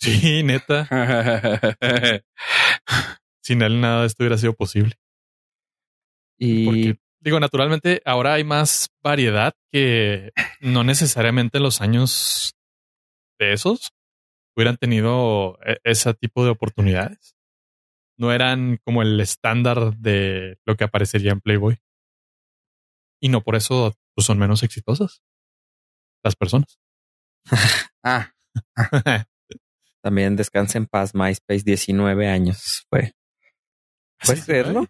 Sí, 0.00 0.42
neta. 0.42 0.88
Sin 3.42 3.62
él 3.62 3.80
nada 3.80 4.00
de 4.02 4.06
esto 4.06 4.22
hubiera 4.22 4.38
sido 4.38 4.54
posible. 4.54 4.94
Y 6.38 6.64
Porque, 6.64 6.96
digo, 7.20 7.40
naturalmente 7.40 8.02
ahora 8.04 8.34
hay 8.34 8.44
más 8.44 8.88
variedad 9.02 9.54
que 9.72 10.32
no 10.60 10.84
necesariamente 10.84 11.58
en 11.58 11.64
los 11.64 11.80
años 11.80 12.54
de 13.38 13.52
esos 13.52 13.90
hubieran 14.56 14.76
tenido 14.76 15.58
e- 15.64 15.78
ese 15.84 16.14
tipo 16.14 16.44
de 16.44 16.50
oportunidades. 16.50 17.34
No 18.18 18.32
eran 18.32 18.78
como 18.84 19.02
el 19.02 19.20
estándar 19.20 19.96
de 19.96 20.56
lo 20.66 20.76
que 20.76 20.84
aparecería 20.84 21.32
en 21.32 21.40
Playboy. 21.40 21.78
Y 23.20 23.28
no 23.28 23.42
por 23.42 23.56
eso 23.56 23.94
pues, 24.14 24.26
son 24.26 24.38
menos 24.38 24.62
exitosas 24.62 25.22
las 26.24 26.36
personas. 26.36 26.78
ah, 28.04 28.32
también 30.04 30.36
descansa 30.36 30.76
en 30.76 30.84
paz, 30.86 31.14
MySpace, 31.14 31.62
19 31.64 32.28
años 32.28 32.84
fue. 32.90 33.14
¿Puedes 34.22 34.40
Sí, 34.40 34.46
creerlo? 34.46 34.86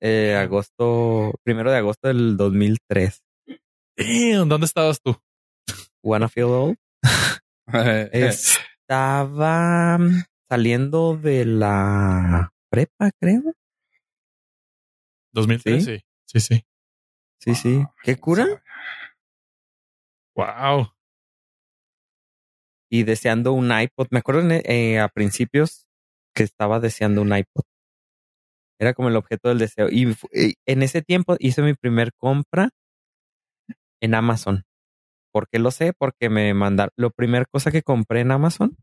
Eh, 0.00 0.34
agosto, 0.34 1.32
primero 1.44 1.70
de 1.70 1.76
agosto 1.76 2.08
del 2.08 2.36
2003. 2.36 3.22
Damn, 3.96 4.48
¿Dónde 4.48 4.64
estabas 4.66 5.00
tú? 5.00 5.16
Wanna 6.02 6.28
Feel 6.28 6.46
Old. 6.46 6.76
Estaba 8.88 9.98
saliendo 10.48 11.16
de 11.16 11.44
la 11.44 12.52
prepa, 12.68 13.12
creo. 13.20 13.54
2003, 15.32 15.84
sí. 15.84 16.00
Sí, 16.26 16.40
sí. 16.40 16.64
Sí, 17.38 17.54
sí. 17.54 17.84
¿Qué 18.02 18.16
cura? 18.16 18.44
Wow. 20.34 20.92
Y 22.90 23.04
deseando 23.04 23.52
un 23.52 23.70
iPod. 23.72 24.08
Me 24.10 24.18
acuerdo 24.18 24.42
eh, 24.50 24.98
a 24.98 25.08
principios 25.08 25.86
que 26.34 26.42
estaba 26.42 26.80
deseando 26.80 27.22
un 27.22 27.36
iPod. 27.36 27.62
Era 28.80 28.94
como 28.94 29.08
el 29.08 29.16
objeto 29.16 29.48
del 29.48 29.58
deseo. 29.58 29.88
Y 29.90 30.16
y 30.32 30.54
en 30.66 30.82
ese 30.82 31.02
tiempo 31.02 31.36
hice 31.38 31.62
mi 31.62 31.74
primer 31.74 32.12
compra 32.14 32.70
en 34.00 34.14
Amazon. 34.14 34.64
¿Por 35.32 35.48
qué 35.48 35.58
lo 35.58 35.70
sé? 35.70 35.92
Porque 35.96 36.28
me 36.28 36.52
mandaron. 36.54 36.92
Lo 36.96 37.10
primera 37.10 37.44
cosa 37.44 37.70
que 37.70 37.82
compré 37.82 38.20
en 38.20 38.32
Amazon 38.32 38.76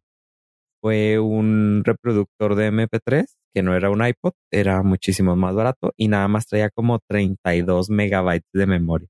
fue 0.81 1.19
un 1.19 1.83
reproductor 1.83 2.55
de 2.55 2.71
MP3 2.71 3.25
que 3.53 3.63
no 3.63 3.75
era 3.75 3.89
un 3.89 4.05
iPod, 4.05 4.33
era 4.51 4.83
muchísimo 4.83 5.35
más 5.35 5.55
barato 5.55 5.91
y 5.97 6.09
nada 6.09 6.27
más 6.27 6.45
traía 6.45 6.69
como 6.69 6.99
32 6.99 7.89
megabytes 7.89 8.51
de 8.53 8.67
memoria. 8.67 9.07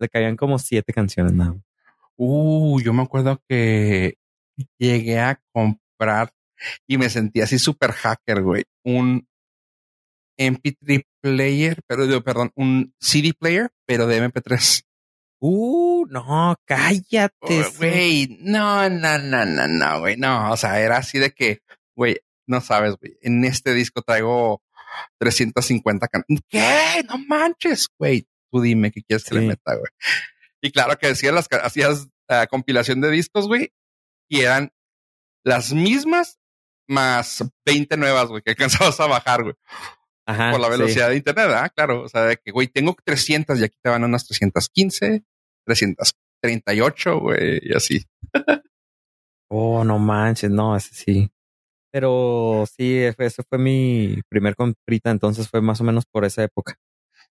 Le 0.00 0.08
caían 0.08 0.36
como 0.36 0.58
siete 0.58 0.92
canciones 0.94 1.34
nada 1.34 1.52
más. 1.52 1.67
Uh, 2.18 2.80
yo 2.80 2.92
me 2.92 3.02
acuerdo 3.02 3.40
que 3.48 4.14
llegué 4.78 5.20
a 5.20 5.40
comprar 5.52 6.32
y 6.86 6.98
me 6.98 7.08
sentí 7.08 7.40
así 7.40 7.58
súper 7.58 7.92
hacker, 7.92 8.42
güey. 8.42 8.64
Un 8.84 9.26
MP3 10.38 11.04
player, 11.20 11.80
pero 11.86 12.22
perdón, 12.22 12.50
un 12.54 12.92
CD 13.00 13.32
player, 13.38 13.70
pero 13.86 14.06
de 14.06 14.22
MP3. 14.28 14.82
Uh, 15.40 16.04
no, 16.10 16.56
cállate. 16.64 17.30
Oh, 17.40 17.72
Güey, 17.78 18.38
no, 18.40 18.88
no, 18.90 19.18
no, 19.18 19.44
no, 19.44 19.68
no, 19.68 20.00
güey, 20.00 20.16
no. 20.16 20.50
O 20.50 20.56
sea, 20.56 20.80
era 20.80 20.96
así 20.98 21.18
de 21.18 21.30
que, 21.30 21.60
güey, 21.96 22.18
no 22.48 22.60
sabes, 22.60 22.96
güey. 23.00 23.16
En 23.22 23.44
este 23.44 23.72
disco 23.72 24.02
traigo 24.02 24.62
350 25.18 26.08
can 26.08 26.24
¿Qué? 26.48 27.04
No 27.08 27.18
manches, 27.18 27.86
güey. 27.98 28.26
Tú 28.50 28.60
dime 28.60 28.90
qué 28.90 29.02
quieres 29.02 29.24
que 29.24 29.34
le 29.36 29.40
Sí. 29.42 29.46
meta, 29.46 29.74
güey. 29.76 29.92
Y 30.62 30.70
claro 30.70 30.98
que 30.98 31.08
decías 31.08 31.34
las 31.34 31.48
hacías 31.62 32.08
ah, 32.28 32.46
compilación 32.48 33.00
de 33.00 33.10
discos, 33.10 33.46
güey, 33.46 33.72
y 34.28 34.40
eran 34.40 34.72
las 35.44 35.72
mismas 35.72 36.38
más 36.88 37.44
20 37.64 37.96
nuevas, 37.96 38.28
güey, 38.28 38.42
que 38.42 38.50
alcanzabas 38.52 38.98
a 39.00 39.06
bajar, 39.06 39.42
güey, 39.42 39.54
Ajá, 40.26 40.50
por 40.50 40.60
la 40.60 40.66
sí. 40.66 40.72
velocidad 40.72 41.08
de 41.10 41.16
internet, 41.16 41.50
¿ah? 41.50 41.68
Claro, 41.68 42.02
o 42.02 42.08
sea, 42.08 42.24
de 42.24 42.36
que, 42.36 42.50
güey, 42.50 42.68
tengo 42.68 42.96
300 43.04 43.60
y 43.60 43.64
aquí 43.64 43.76
te 43.82 43.90
van 43.90 44.04
unas 44.04 44.26
315, 44.26 45.24
338, 45.64 47.20
güey, 47.20 47.60
y 47.62 47.74
así. 47.74 48.04
Oh, 49.50 49.82
no 49.82 49.98
manches, 49.98 50.50
no, 50.50 50.76
ese 50.76 50.94
sí. 50.94 51.30
Pero 51.90 52.64
sí, 52.66 52.98
eso 53.02 53.42
fue 53.48 53.58
mi 53.58 54.20
primer 54.28 54.54
comprita, 54.54 55.10
entonces 55.10 55.48
fue 55.48 55.62
más 55.62 55.80
o 55.80 55.84
menos 55.84 56.04
por 56.04 56.24
esa 56.24 56.42
época. 56.42 56.76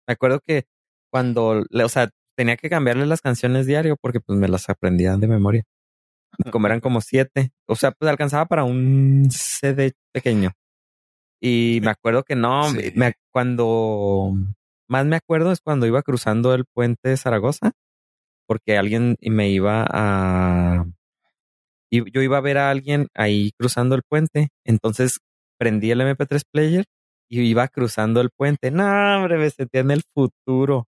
Me 0.08 0.14
acuerdo 0.14 0.40
que 0.40 0.66
cuando, 1.12 1.64
o 1.72 1.90
sea, 1.90 2.10
tenía 2.40 2.56
que 2.56 2.70
cambiarle 2.70 3.06
las 3.06 3.20
canciones 3.20 3.66
diario 3.66 3.98
porque 4.02 4.22
pues 4.22 4.40
me 4.40 4.48
las 4.48 4.70
aprendía 4.70 5.18
de 5.18 5.28
memoria. 5.28 5.66
Como 6.52 6.68
eran 6.68 6.80
como 6.80 7.02
siete, 7.02 7.52
o 7.68 7.76
sea, 7.76 7.92
pues 7.92 8.10
alcanzaba 8.10 8.46
para 8.46 8.64
un 8.64 9.28
CD 9.30 9.92
pequeño. 10.14 10.52
Y 11.42 11.80
me 11.84 11.92
acuerdo 11.92 12.24
que 12.24 12.36
no, 12.38 12.64
Sí. 12.70 12.94
me, 12.96 13.12
cuando 13.34 14.32
más 14.88 15.06
me 15.06 15.18
acuerdo 15.18 15.52
es 15.52 15.60
cuando 15.60 15.86
iba 15.86 16.02
cruzando 16.02 16.54
el 16.54 16.64
puente 16.64 17.10
de 17.10 17.18
Zaragoza, 17.18 17.74
porque 18.48 18.78
alguien 18.78 19.18
me 19.22 19.50
iba 19.50 19.86
a 19.90 20.86
y 21.92 22.10
yo 22.10 22.22
iba 22.22 22.38
a 22.38 22.42
ver 22.42 22.58
a 22.58 22.70
alguien 22.70 23.08
ahí 23.16 23.52
cruzando 23.58 23.96
el 23.96 24.04
puente. 24.08 24.48
Entonces 24.64 25.20
prendí 25.58 25.92
el 25.92 26.00
MP3 26.00 26.44
player 26.50 26.86
y 27.30 27.42
iba 27.42 27.68
cruzando 27.68 28.22
el 28.22 28.30
puente. 28.30 28.72
No, 28.72 28.86
hombre, 29.18 29.38
me 29.38 29.50
sentía 29.50 29.82
en 29.82 29.92
el 29.92 30.04
futuro. 30.14 30.86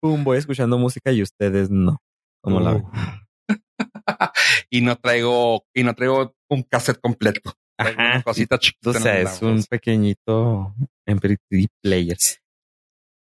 Pum, 0.00 0.24
voy 0.24 0.38
escuchando 0.38 0.78
música 0.78 1.12
y 1.12 1.22
ustedes 1.22 1.70
no. 1.70 2.02
¿Cómo 2.42 2.60
la 2.60 2.74
ven? 2.74 2.84
Uh. 2.84 3.20
y 4.70 4.80
no 4.80 4.96
traigo, 4.96 5.64
y 5.74 5.82
no 5.82 5.94
traigo 5.94 6.34
un 6.48 6.62
cassette 6.62 7.00
completo. 7.00 7.52
Ajá. 7.78 7.92
una 7.92 8.22
cosita 8.22 8.58
chiquita. 8.58 8.90
O 8.90 8.92
sea, 8.94 9.20
es 9.20 9.40
un 9.40 9.64
pequeñito 9.64 10.74
MP3 11.06 11.68
player. 11.82 12.18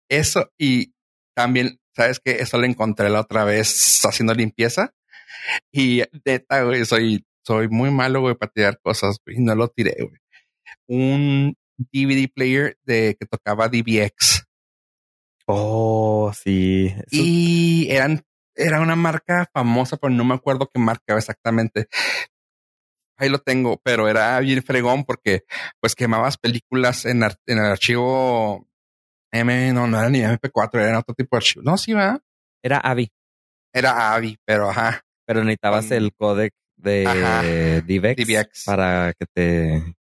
Eso 0.09 0.51
y 0.59 0.93
también, 1.35 1.79
¿sabes 1.95 2.19
que 2.19 2.33
Eso 2.33 2.57
lo 2.57 2.65
encontré 2.65 3.09
la 3.09 3.21
otra 3.21 3.43
vez 3.45 4.01
haciendo 4.03 4.33
limpieza. 4.33 4.93
Y 5.71 6.03
neta, 6.25 6.63
güey, 6.63 6.85
soy, 6.85 7.25
soy 7.45 7.67
muy 7.67 7.91
malo, 7.91 8.21
güey, 8.21 8.35
para 8.35 8.51
tirar 8.51 8.79
cosas, 8.81 9.17
güey. 9.25 9.37
y 9.37 9.41
No 9.41 9.55
lo 9.55 9.67
tiré, 9.69 9.95
güey. 9.99 10.19
Un 10.87 11.55
DVD 11.91 12.29
player 12.31 12.77
de 12.83 13.15
que 13.19 13.25
tocaba 13.25 13.69
DBX. 13.69 14.42
Oh, 15.47 16.31
sí. 16.33 16.87
Eso- 16.87 17.21
Y 17.25 17.87
eran, 17.89 18.21
era 18.55 18.81
una 18.81 18.95
marca 18.95 19.47
famosa, 19.53 19.97
pero 19.97 20.13
no 20.13 20.23
me 20.23 20.35
acuerdo 20.35 20.69
qué 20.73 20.79
marca 20.79 21.17
exactamente. 21.17 21.87
Ahí 23.17 23.29
lo 23.29 23.39
tengo, 23.39 23.79
pero 23.83 24.07
era 24.09 24.39
bien 24.39 24.63
fregón 24.63 25.03
porque 25.05 25.43
pues 25.79 25.95
quemabas 25.95 26.37
películas 26.37 27.05
en, 27.05 27.23
ar- 27.23 27.37
en 27.45 27.59
el 27.59 27.65
archivo 27.65 28.67
M, 29.31 29.71
no, 29.73 29.87
no 29.87 29.99
era 29.99 30.09
ni 30.09 30.19
MP4, 30.19 30.81
era 30.81 30.99
otro 30.99 31.13
tipo 31.15 31.35
de 31.35 31.37
archivo. 31.37 31.63
No, 31.63 31.77
sí, 31.77 31.93
va. 31.93 32.19
Era 32.63 32.77
Avi, 32.77 33.09
Era 33.73 34.13
AVI, 34.15 34.37
pero 34.45 34.69
ajá. 34.69 35.01
pero 35.25 35.43
necesitabas 35.43 35.91
el 35.91 36.13
codec 36.13 36.53
de. 36.77 37.03
DVX, 37.85 38.27
DVX. 38.27 38.63
para 38.65 39.13
que 39.13 39.25
te 39.33 39.95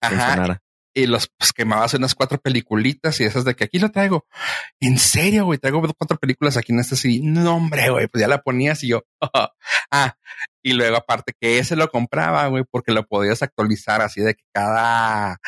Ajá. 0.00 0.10
funcionara. 0.10 0.60
Y 0.96 1.06
los 1.06 1.28
pues, 1.36 1.52
quemabas 1.52 1.92
unas 1.94 2.14
cuatro 2.14 2.38
peliculitas 2.40 3.20
y 3.20 3.24
esas 3.24 3.44
de 3.44 3.56
que 3.56 3.64
aquí 3.64 3.80
lo 3.80 3.90
traigo. 3.90 4.26
En 4.78 4.98
serio, 4.98 5.44
güey, 5.44 5.58
traigo 5.58 5.82
cuatro 5.98 6.16
películas 6.18 6.56
aquí 6.56 6.72
en 6.72 6.78
este 6.78 6.94
CD. 6.94 7.20
No, 7.20 7.56
hombre, 7.56 7.90
güey, 7.90 8.06
pues 8.06 8.22
ya 8.22 8.28
la 8.28 8.42
ponías 8.42 8.84
y 8.84 8.88
yo. 8.88 9.02
ah, 9.90 10.16
y 10.62 10.72
luego 10.72 10.96
aparte 10.96 11.32
que 11.38 11.58
ese 11.58 11.74
lo 11.74 11.90
compraba, 11.90 12.46
güey, 12.46 12.62
porque 12.70 12.92
lo 12.92 13.04
podías 13.06 13.42
actualizar 13.42 14.02
así 14.02 14.20
de 14.20 14.34
que 14.34 14.44
cada 14.52 15.38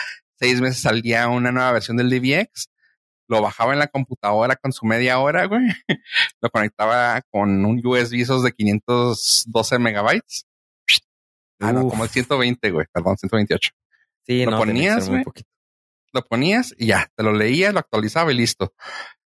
seis 0.40 0.60
meses 0.60 0.80
salía 0.80 1.28
una 1.28 1.52
nueva 1.52 1.70
versión 1.70 1.96
del 1.96 2.10
DVX. 2.10 2.68
Lo 3.28 3.40
bajaba 3.40 3.72
en 3.72 3.78
la 3.78 3.88
computadora 3.88 4.56
con 4.56 4.72
su 4.72 4.84
media 4.84 5.20
hora, 5.20 5.46
güey. 5.46 5.62
lo 6.40 6.50
conectaba 6.50 7.22
con 7.30 7.64
un 7.64 7.80
USB 7.84 8.20
esos 8.20 8.42
de 8.42 8.50
512 8.50 9.78
megabytes. 9.78 10.44
Ah, 11.60 11.72
no, 11.72 11.88
como 11.88 12.04
el 12.04 12.10
120, 12.10 12.70
güey, 12.70 12.86
perdón, 12.92 13.16
128 13.16 13.70
Sí, 14.26 14.44
¿Lo 14.44 14.52
no, 14.52 14.58
ponías, 14.58 15.08
muy 15.08 15.22
poquito. 15.22 15.48
lo 16.12 16.22
ponías 16.24 16.74
y 16.78 16.86
ya, 16.86 17.08
te 17.14 17.22
lo 17.22 17.32
leías, 17.32 17.72
lo 17.72 17.78
actualizaba 17.80 18.32
y 18.32 18.36
listo. 18.36 18.74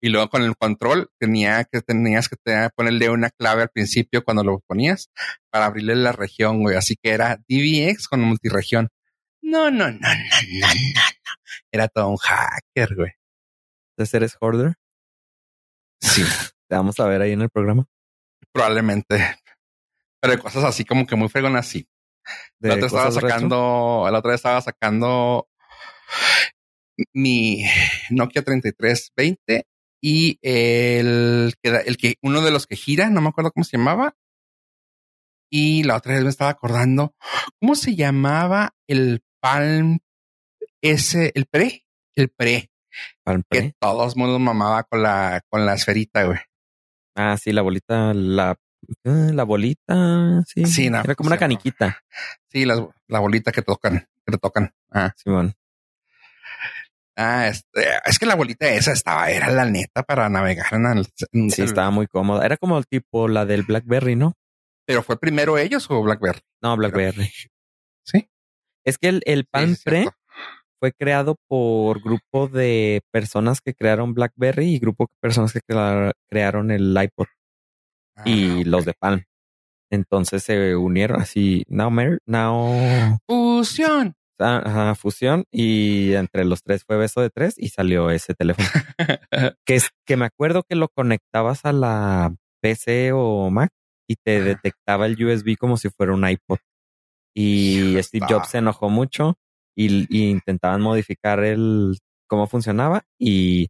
Y 0.00 0.10
luego 0.10 0.28
con 0.28 0.42
el 0.42 0.54
control 0.56 1.10
tenía 1.18 1.64
que 1.64 1.80
tenías 1.80 2.28
que 2.28 2.36
ponerle 2.76 3.08
una 3.10 3.30
clave 3.30 3.62
al 3.62 3.70
principio 3.70 4.22
cuando 4.22 4.44
lo 4.44 4.60
ponías 4.60 5.10
para 5.50 5.66
abrirle 5.66 5.96
la 5.96 6.12
región, 6.12 6.60
güey. 6.60 6.76
Así 6.76 6.94
que 7.02 7.10
era 7.10 7.38
DVX 7.48 8.06
con 8.08 8.20
multiregión. 8.20 8.90
No, 9.42 9.70
no, 9.70 9.90
no, 9.90 9.92
no, 9.92 9.98
no, 9.98 10.60
no, 10.60 10.74
no. 10.74 11.00
Era 11.72 11.88
todo 11.88 12.08
un 12.08 12.16
hacker, 12.18 12.94
güey. 12.94 13.12
Entonces 13.92 14.14
eres 14.14 14.36
hoarder. 14.40 14.74
Sí, 16.00 16.22
Te 16.68 16.76
vamos 16.76 16.98
a 17.00 17.06
ver 17.06 17.22
ahí 17.22 17.32
en 17.32 17.42
el 17.42 17.50
programa. 17.50 17.86
probablemente. 18.52 19.36
Pero 20.20 20.38
cosas 20.42 20.64
así 20.64 20.84
como 20.84 21.06
que 21.06 21.16
muy 21.16 21.28
fregonas, 21.28 21.66
sí. 21.66 21.86
De 22.58 22.68
La 22.68 22.74
otra 22.74 22.86
estaba 22.86 23.10
retro. 23.10 23.20
sacando, 23.20 24.08
la 24.10 24.18
otra 24.18 24.34
estaba 24.34 24.60
sacando 24.60 25.48
mi 27.12 27.64
Nokia 28.10 28.42
3320 28.42 29.66
y 30.00 30.38
el 30.42 31.54
el 31.62 31.96
que, 31.96 32.16
uno 32.22 32.42
de 32.42 32.50
los 32.50 32.66
que 32.66 32.76
gira, 32.76 33.10
no 33.10 33.20
me 33.20 33.28
acuerdo 33.28 33.52
cómo 33.52 33.64
se 33.64 33.76
llamaba. 33.76 34.16
Y 35.50 35.84
la 35.84 35.96
otra 35.96 36.14
vez 36.14 36.24
me 36.24 36.30
estaba 36.30 36.50
acordando, 36.50 37.14
¿cómo 37.60 37.74
se 37.74 37.94
llamaba 37.94 38.74
el 38.88 39.22
Palm 39.40 40.00
ese, 40.82 41.32
el 41.34 41.46
pre? 41.46 41.84
El 42.16 42.28
pre, 42.28 42.70
Palm 43.24 43.42
que 43.48 43.74
todos 43.80 44.16
mundo 44.16 44.38
mamaba 44.38 44.84
con 44.84 45.02
la, 45.02 45.42
con 45.48 45.64
la 45.64 45.74
esferita, 45.74 46.24
güey. 46.24 46.38
Ah, 47.16 47.36
sí, 47.36 47.52
la 47.52 47.62
bolita, 47.62 48.12
la, 48.14 48.56
la 49.04 49.44
bolita, 49.44 50.42
sí. 50.46 50.64
Sí, 50.66 50.90
no, 50.90 51.00
Era 51.00 51.14
como 51.14 51.28
una 51.28 51.38
caniquita, 51.38 51.98
Sí, 52.48 52.64
las- 52.64 52.82
la 53.08 53.18
bolita 53.20 53.52
que 53.52 53.62
tocan, 53.62 54.06
que 54.24 54.32
te 54.32 54.38
tocan. 54.38 54.72
Ah. 54.90 55.12
Simón. 55.16 55.54
Ah, 57.16 57.46
este, 57.48 57.86
es 58.06 58.18
que 58.18 58.26
la 58.26 58.34
bolita 58.34 58.68
esa 58.68 58.92
estaba, 58.92 59.30
era 59.30 59.48
la 59.50 59.64
neta 59.66 60.02
para 60.02 60.28
navegar 60.28 60.66
en 60.72 60.86
el, 60.86 61.06
en 61.32 61.50
Sí, 61.50 61.62
el- 61.62 61.68
estaba 61.68 61.90
muy 61.90 62.06
cómoda. 62.08 62.44
Era 62.44 62.56
como 62.56 62.76
el 62.76 62.86
tipo 62.86 63.28
la 63.28 63.46
del 63.46 63.62
Blackberry, 63.62 64.16
¿no? 64.16 64.34
Pero 64.86 65.02
fue 65.02 65.18
primero 65.18 65.56
ellos 65.56 65.86
o 65.90 66.02
BlackBerry. 66.02 66.40
No, 66.62 66.76
Blackberry. 66.76 67.30
Sí. 68.06 68.28
Es 68.84 68.98
que 68.98 69.08
el, 69.08 69.22
el 69.24 69.46
Palm 69.46 69.76
Sí, 69.76 70.04
fue 70.78 70.92
creado 70.92 71.36
por 71.48 72.02
grupo 72.02 72.48
de 72.48 73.00
personas 73.10 73.62
que 73.62 73.72
crearon 73.72 74.12
BlackBerry 74.12 74.74
y 74.74 74.78
grupo 74.78 75.06
de 75.10 75.16
personas 75.20 75.54
que 75.54 75.60
crea- 75.66 76.12
crearon 76.28 76.70
el 76.70 76.94
iPod 77.02 77.26
y 78.24 78.60
Ah, 78.60 78.62
los 78.66 78.80
ok. 78.82 78.86
de 78.86 78.94
Palm. 78.98 79.22
Entonces 79.90 80.42
se 80.42 80.74
unieron 80.76 81.20
así, 81.20 81.64
now, 81.68 81.90
mer- 81.90 82.18
now 82.26 83.18
Fusión. 83.28 84.14
ah, 84.40 84.62
ajá, 84.64 84.94
fusión 84.96 85.44
y 85.52 86.14
entre 86.14 86.44
los 86.44 86.62
tres 86.62 86.84
fue 86.84 86.96
beso 86.96 87.20
de 87.20 87.30
tres 87.30 87.54
y 87.58 87.68
salió 87.68 88.10
ese 88.10 88.34
teléfono. 88.34 88.66
que 89.66 89.74
es 89.76 89.90
que 90.06 90.16
me 90.16 90.24
acuerdo 90.26 90.62
que 90.68 90.74
lo 90.74 90.88
conectabas 90.88 91.64
a 91.64 91.72
la 91.72 92.34
PC 92.60 93.12
o 93.12 93.50
Mac 93.50 93.70
y 94.08 94.16
te 94.16 94.40
detectaba 94.40 95.06
el 95.06 95.22
USB 95.24 95.56
como 95.56 95.76
si 95.76 95.88
fuera 95.90 96.12
un 96.14 96.28
iPod. 96.28 96.58
Y 97.36 97.96
Steve 98.02 98.26
Jobs 98.28 98.48
se 98.50 98.58
enojó 98.58 98.88
mucho 98.88 99.34
y, 99.76 100.06
y 100.08 100.30
intentaban 100.30 100.80
modificar 100.80 101.42
el 101.44 101.98
cómo 102.28 102.46
funcionaba 102.46 103.02
y 103.18 103.68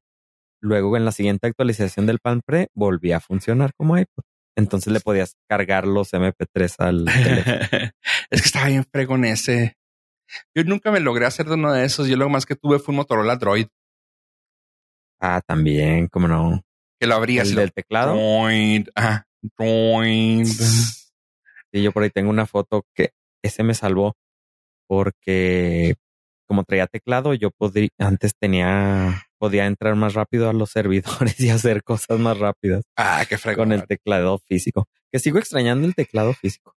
luego 0.62 0.96
en 0.96 1.04
la 1.04 1.12
siguiente 1.12 1.46
actualización 1.48 2.06
del 2.06 2.18
Palm 2.20 2.40
Pre 2.44 2.68
volvía 2.74 3.18
a 3.18 3.20
funcionar 3.20 3.72
como 3.76 3.98
iPod. 3.98 4.24
Entonces 4.56 4.92
le 4.92 5.00
podías 5.00 5.36
cargar 5.48 5.86
los 5.86 6.12
MP3 6.12 6.74
al 6.78 7.04
teléfono. 7.04 7.56
es 8.30 8.42
que 8.42 8.46
estaba 8.46 8.66
bien 8.66 8.84
fregón 8.84 9.24
ese. 9.24 9.76
Yo 10.54 10.64
nunca 10.64 10.90
me 10.90 11.00
logré 11.00 11.26
hacer 11.26 11.46
de 11.46 11.54
uno 11.54 11.72
de 11.72 11.84
esos. 11.84 12.08
Yo 12.08 12.16
lo 12.16 12.28
más 12.28 12.46
que 12.46 12.56
tuve 12.56 12.78
fue 12.78 12.92
un 12.92 12.96
Motorola 12.96 13.36
Droid. 13.36 13.66
Ah, 15.20 15.40
también, 15.46 16.08
cómo 16.08 16.28
no. 16.28 16.62
Que 17.00 17.06
lo 17.06 17.14
abrías. 17.14 17.48
El 17.50 17.56
del 17.56 17.72
teclado. 17.72 18.14
Droid. 18.14 18.88
Ah, 18.94 19.24
Droid. 19.42 20.46
Sí, 21.72 21.82
yo 21.82 21.90
por 21.90 22.04
ahí 22.04 22.10
tengo 22.10 22.30
una 22.30 22.46
foto 22.46 22.86
que 22.94 23.10
ese 23.42 23.64
me 23.64 23.74
salvó 23.74 24.14
porque 24.86 25.96
como 26.46 26.62
traía 26.62 26.86
teclado, 26.86 27.34
yo 27.34 27.50
podría, 27.50 27.88
antes 27.98 28.34
tenía, 28.38 29.23
podía 29.44 29.66
entrar 29.66 29.94
más 29.94 30.14
rápido 30.14 30.48
a 30.48 30.54
los 30.54 30.70
servidores 30.70 31.38
y 31.38 31.50
hacer 31.50 31.84
cosas 31.84 32.18
más 32.18 32.38
rápidas. 32.38 32.82
Ah, 32.96 33.26
qué 33.28 33.36
fregón. 33.36 33.68
Con 33.68 33.72
el 33.72 33.86
teclado 33.86 34.38
físico. 34.38 34.88
Que 35.12 35.18
sigo 35.18 35.38
extrañando 35.38 35.86
el 35.86 35.94
teclado 35.94 36.32
físico. 36.32 36.74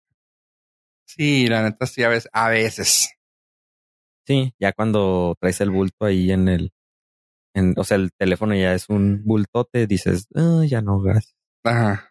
Sí, 1.07 1.47
la 1.47 1.63
neta 1.63 1.87
sí, 1.87 2.03
a 2.03 2.09
veces. 2.09 2.29
A 2.33 2.49
veces. 2.49 3.11
Sí, 4.27 4.53
ya 4.59 4.73
cuando 4.73 5.37
traes 5.41 5.61
el 5.61 5.71
bulto 5.71 6.07
ahí 6.07 6.33
en 6.33 6.49
el, 6.49 6.73
en, 7.55 7.75
o 7.77 7.85
sea, 7.85 7.99
el 7.99 8.11
teléfono 8.19 8.57
ya 8.57 8.75
es 8.75 8.89
un 8.89 9.23
bultote, 9.25 9.87
dices, 9.87 10.27
ah, 10.35 10.65
ya 10.67 10.83
no, 10.83 10.99
gracias. 10.99 11.37
Ajá. 11.63 12.11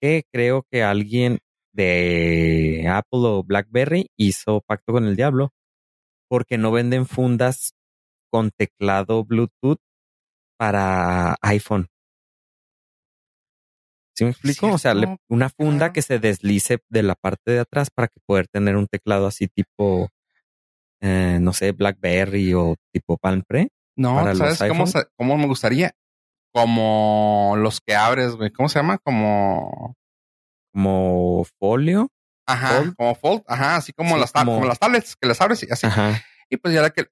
Que 0.00 0.24
creo 0.32 0.66
que 0.68 0.82
alguien 0.82 1.38
de 1.72 2.88
Apple 2.88 3.20
o 3.22 3.44
BlackBerry 3.44 4.08
hizo 4.18 4.62
pacto 4.66 4.92
con 4.92 5.04
el 5.04 5.14
diablo 5.14 5.52
porque 6.28 6.58
no 6.58 6.72
venden 6.72 7.06
fundas 7.06 7.75
con 8.36 8.50
teclado 8.50 9.24
Bluetooth 9.24 9.78
para 10.58 11.36
iPhone. 11.40 11.86
¿Sí 14.14 14.24
me 14.24 14.30
explico? 14.30 14.72
O 14.72 14.78
sea, 14.78 14.92
le- 14.94 15.16
una 15.30 15.48
funda 15.48 15.78
Claro. 15.78 15.92
que 15.94 16.02
se 16.02 16.18
deslice 16.18 16.78
de 16.90 17.02
la 17.02 17.14
parte 17.14 17.52
de 17.52 17.60
atrás 17.60 17.88
para 17.90 18.08
que 18.08 18.20
poder 18.26 18.46
tener 18.48 18.76
un 18.76 18.86
teclado 18.88 19.26
así 19.26 19.48
tipo, 19.48 20.08
eh, 21.02 21.38
no 21.40 21.52
sé, 21.54 21.72
BlackBerry 21.72 22.52
o 22.54 22.76
tipo 22.92 23.16
Palm 23.16 23.42
Pre. 23.46 23.68
No, 23.96 24.22
¿sabes 24.34 24.58
cómo, 24.68 24.84
cómo 25.16 25.38
me 25.38 25.46
gustaría? 25.46 25.92
Como 26.54 27.54
los 27.56 27.80
que 27.80 27.94
abres, 27.94 28.36
güey. 28.36 28.50
¿Cómo 28.50 28.68
se 28.68 28.78
llama? 28.78 28.98
Como. 28.98 29.94
como 30.74 31.44
folio. 31.58 32.08
Ajá, 32.46 32.78
Fold. 32.80 32.96
como 32.96 33.14
fold. 33.14 33.42
Ajá, 33.46 33.76
así 33.76 33.92
como, 33.94 34.14
Sí, 34.16 34.20
las, 34.20 34.32
como- 34.32 34.54
como 34.56 34.66
las 34.66 34.78
tablets 34.78 35.16
que 35.16 35.26
las 35.26 35.40
abres 35.40 35.62
y 35.62 35.68
así. 35.72 35.86
Ajá. 35.86 36.22
Y 36.50 36.56
pues 36.58 36.72
ya 36.74 36.82
la 36.82 36.90
que. 36.90 37.06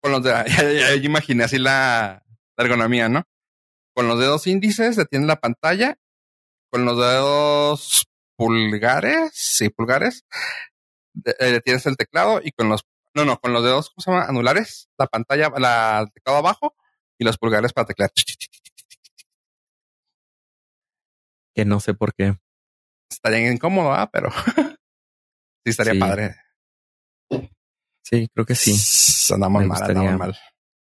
Con 0.00 0.12
los 0.12 0.22
de. 0.22 0.30
Ya, 0.48 0.62
ya- 0.72 0.72
ya 0.72 0.94
imaginé 0.94 1.44
así 1.44 1.58
la, 1.58 2.24
la 2.56 2.64
ergonomía, 2.64 3.08
¿no? 3.08 3.24
Con 3.94 4.08
los 4.08 4.18
dedos 4.18 4.46
índices 4.46 4.96
detienes 4.96 5.26
la 5.28 5.36
pantalla. 5.40 5.96
Con 6.70 6.84
los 6.84 6.96
dedos 6.98 8.06
pulgares. 8.36 9.30
Sí, 9.34 9.70
pulgares. 9.70 10.24
de- 11.14 11.34
eh, 11.40 11.52
detienes 11.52 11.86
el 11.86 11.96
teclado 11.96 12.40
y 12.42 12.52
con 12.52 12.68
los. 12.68 12.82
No, 13.14 13.24
no, 13.24 13.38
con 13.40 13.52
los 13.52 13.64
dedos, 13.64 13.90
¿cómo 13.90 14.02
se 14.02 14.10
llama? 14.10 14.24
Anulares. 14.26 14.88
La 14.98 15.06
pantalla, 15.06 15.50
la 15.58 16.00
el 16.00 16.12
teclado 16.12 16.38
abajo 16.38 16.74
y 17.18 17.24
los 17.24 17.38
pulgares 17.38 17.72
para 17.72 17.86
teclear. 17.86 18.10
Que 21.54 21.64
no 21.64 21.80
sé 21.80 21.94
por 21.94 22.14
qué. 22.14 22.36
Estaría 23.10 23.50
incómodo, 23.50 23.92
¿ah? 23.92 24.08
Pero 24.12 24.30
sí 25.64 25.70
estaría 25.70 25.94
Sí. 25.94 25.98
padre. 25.98 26.36
Sí, 28.04 28.28
creo 28.32 28.46
que 28.46 28.54
sí. 28.54 28.74
Andamos 29.30 29.62
Me 29.62 29.68
mal, 29.68 29.78
gustaría. 29.78 30.00
andamos 30.10 30.18
mal. 30.18 30.38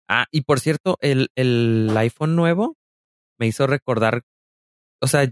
Ah, 0.09 0.27
y 0.31 0.42
por 0.42 0.61
cierto, 0.61 0.97
el, 1.01 1.29
el 1.35 1.94
iPhone 1.97 2.37
nuevo 2.37 2.77
me 3.38 3.47
hizo 3.47 3.66
recordar, 3.66 4.23
o 5.01 5.07
sea, 5.07 5.31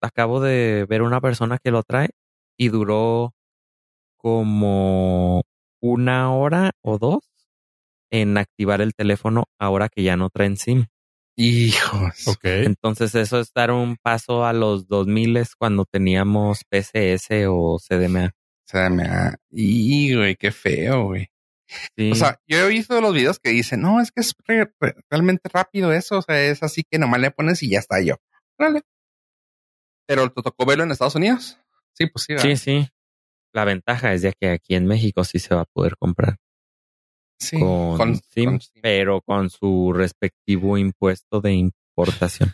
acabo 0.00 0.40
de 0.40 0.86
ver 0.88 1.02
una 1.02 1.20
persona 1.20 1.58
que 1.62 1.70
lo 1.70 1.82
trae 1.82 2.10
y 2.58 2.68
duró 2.68 3.34
como 4.16 5.42
una 5.80 6.32
hora 6.32 6.72
o 6.82 6.98
dos 6.98 7.20
en 8.10 8.36
activar 8.36 8.80
el 8.80 8.94
teléfono 8.94 9.44
ahora 9.58 9.88
que 9.88 10.02
ya 10.02 10.16
no 10.16 10.28
traen 10.30 10.56
SIM. 10.56 10.86
Hijos. 11.36 12.28
Ok. 12.28 12.44
Entonces 12.44 13.14
eso 13.14 13.40
es 13.40 13.52
dar 13.54 13.70
un 13.70 13.96
paso 13.96 14.44
a 14.44 14.52
los 14.52 14.86
2000 14.86 15.42
cuando 15.58 15.86
teníamos 15.86 16.60
PCS 16.68 17.46
o 17.48 17.78
CDMA. 17.78 18.32
Ha... 18.74 19.34
Y, 19.50 20.14
güey, 20.14 20.36
qué 20.36 20.50
feo, 20.52 21.06
güey. 21.06 21.28
Sí. 21.96 22.10
O 22.12 22.14
sea, 22.14 22.40
yo 22.46 22.58
he 22.58 22.68
visto 22.68 23.00
los 23.00 23.14
videos 23.14 23.38
que 23.38 23.50
dicen, 23.50 23.80
no, 23.82 24.00
es 24.00 24.10
que 24.12 24.20
es 24.20 24.34
re- 24.46 24.72
re- 24.80 24.94
realmente 25.10 25.48
rápido 25.52 25.92
eso. 25.92 26.18
O 26.18 26.22
sea, 26.22 26.40
es 26.42 26.62
así 26.62 26.82
que 26.88 26.98
nomás 26.98 27.20
le 27.20 27.30
pones 27.30 27.62
y 27.62 27.70
ya 27.70 27.78
está 27.78 28.00
yo. 28.02 28.16
Órale. 28.58 28.82
Pero 30.06 30.30
te 30.30 30.42
tocó 30.42 30.66
verlo 30.66 30.84
en 30.84 30.90
Estados 30.90 31.14
Unidos. 31.14 31.58
Sí, 31.94 32.06
pues 32.06 32.24
sí, 32.24 32.32
¿verdad? 32.34 32.48
sí, 32.50 32.56
sí. 32.56 32.88
La 33.54 33.64
ventaja 33.64 34.12
es 34.12 34.22
de 34.22 34.32
que 34.38 34.48
aquí 34.50 34.74
en 34.74 34.86
México 34.86 35.24
sí 35.24 35.38
se 35.38 35.54
va 35.54 35.62
a 35.62 35.66
poder 35.66 35.96
comprar. 35.96 36.36
Sí, 37.38 37.58
con, 37.58 38.16
SIM, 38.30 38.50
con 38.50 38.60
SIM. 38.60 38.82
pero 38.82 39.20
con 39.20 39.50
su 39.50 39.92
respectivo 39.92 40.78
impuesto 40.78 41.40
de 41.40 41.52
importación 41.52 42.52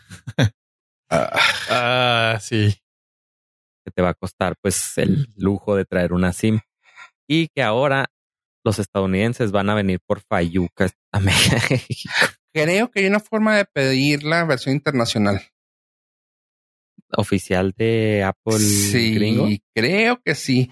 Ah, 1.09 1.39
Ah, 1.69 2.37
sí. 2.41 2.75
que 3.85 3.91
te 3.91 4.01
va 4.01 4.09
a 4.09 4.13
costar 4.15 4.55
pues 4.61 4.97
el 4.97 5.27
lujo 5.37 5.75
de 5.75 5.85
traer 5.85 6.11
una 6.13 6.33
SIM 6.33 6.59
y 7.27 7.47
que 7.49 7.61
ahora 7.63 8.07
los 8.63 8.79
estadounidenses 8.79 9.51
van 9.51 9.69
a 9.69 9.75
venir 9.75 9.99
por 10.05 10.21
Fayucas 10.21 10.93
a 11.11 11.19
México. 11.19 11.55
creo 12.53 12.91
que 12.91 12.99
hay 13.01 13.05
una 13.07 13.19
forma 13.19 13.55
de 13.57 13.65
pedir 13.65 14.23
la 14.23 14.43
versión 14.45 14.75
internacional. 14.75 15.41
oficial 17.15 17.73
de 17.77 18.23
Apple 18.23 18.59
sí, 18.59 19.15
gringo. 19.15 19.47
creo 19.73 20.21
que 20.23 20.35
sí. 20.35 20.71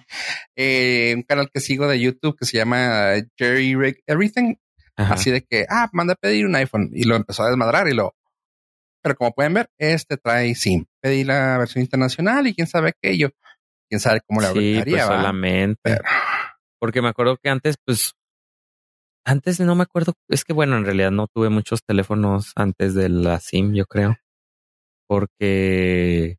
Eh, 0.55 1.13
un 1.15 1.23
canal 1.23 1.49
que 1.51 1.59
sigo 1.59 1.87
de 1.87 1.99
YouTube 1.99 2.37
que 2.37 2.45
se 2.45 2.57
llama 2.57 3.13
Jerry 3.37 3.75
Rig 3.75 4.03
Everything. 4.05 4.55
Ajá. 4.95 5.13
Así 5.13 5.29
de 5.31 5.43
que, 5.43 5.65
ah, 5.69 5.89
manda 5.93 6.13
a 6.13 6.15
pedir 6.15 6.45
un 6.45 6.55
iPhone 6.55 6.89
y 6.93 7.03
lo 7.03 7.15
empezó 7.15 7.43
a 7.43 7.49
desmadrar 7.49 7.87
y 7.87 7.93
lo. 7.93 8.15
Pero 9.03 9.15
como 9.15 9.31
pueden 9.31 9.53
ver, 9.53 9.69
este 9.77 10.17
trae 10.17 10.53
SIM. 10.55 10.85
Pedí 10.99 11.23
la 11.23 11.57
versión 11.57 11.83
internacional 11.83 12.47
y 12.47 12.53
quién 12.55 12.67
sabe 12.67 12.93
qué 13.01 13.17
yo. 13.17 13.29
Quién 13.89 14.01
sabe 14.01 14.21
cómo 14.27 14.41
le 14.41 14.47
sí, 14.51 14.81
pues 14.83 15.03
solamente. 15.03 15.79
Pero- 15.81 16.03
Porque 16.79 17.01
me 17.01 17.09
acuerdo 17.09 17.37
que 17.37 17.49
antes, 17.49 17.75
pues, 17.83 18.13
antes 19.25 19.59
no 19.59 19.75
me 19.75 19.83
acuerdo, 19.83 20.13
es 20.29 20.43
que 20.45 20.53
bueno, 20.53 20.77
en 20.77 20.85
realidad 20.85 21.11
no 21.11 21.27
tuve 21.27 21.49
muchos 21.49 21.81
teléfonos 21.83 22.51
antes 22.55 22.93
de 22.93 23.09
la 23.09 23.39
SIM, 23.39 23.73
yo 23.73 23.85
creo. 23.85 24.15
Porque, 25.07 26.37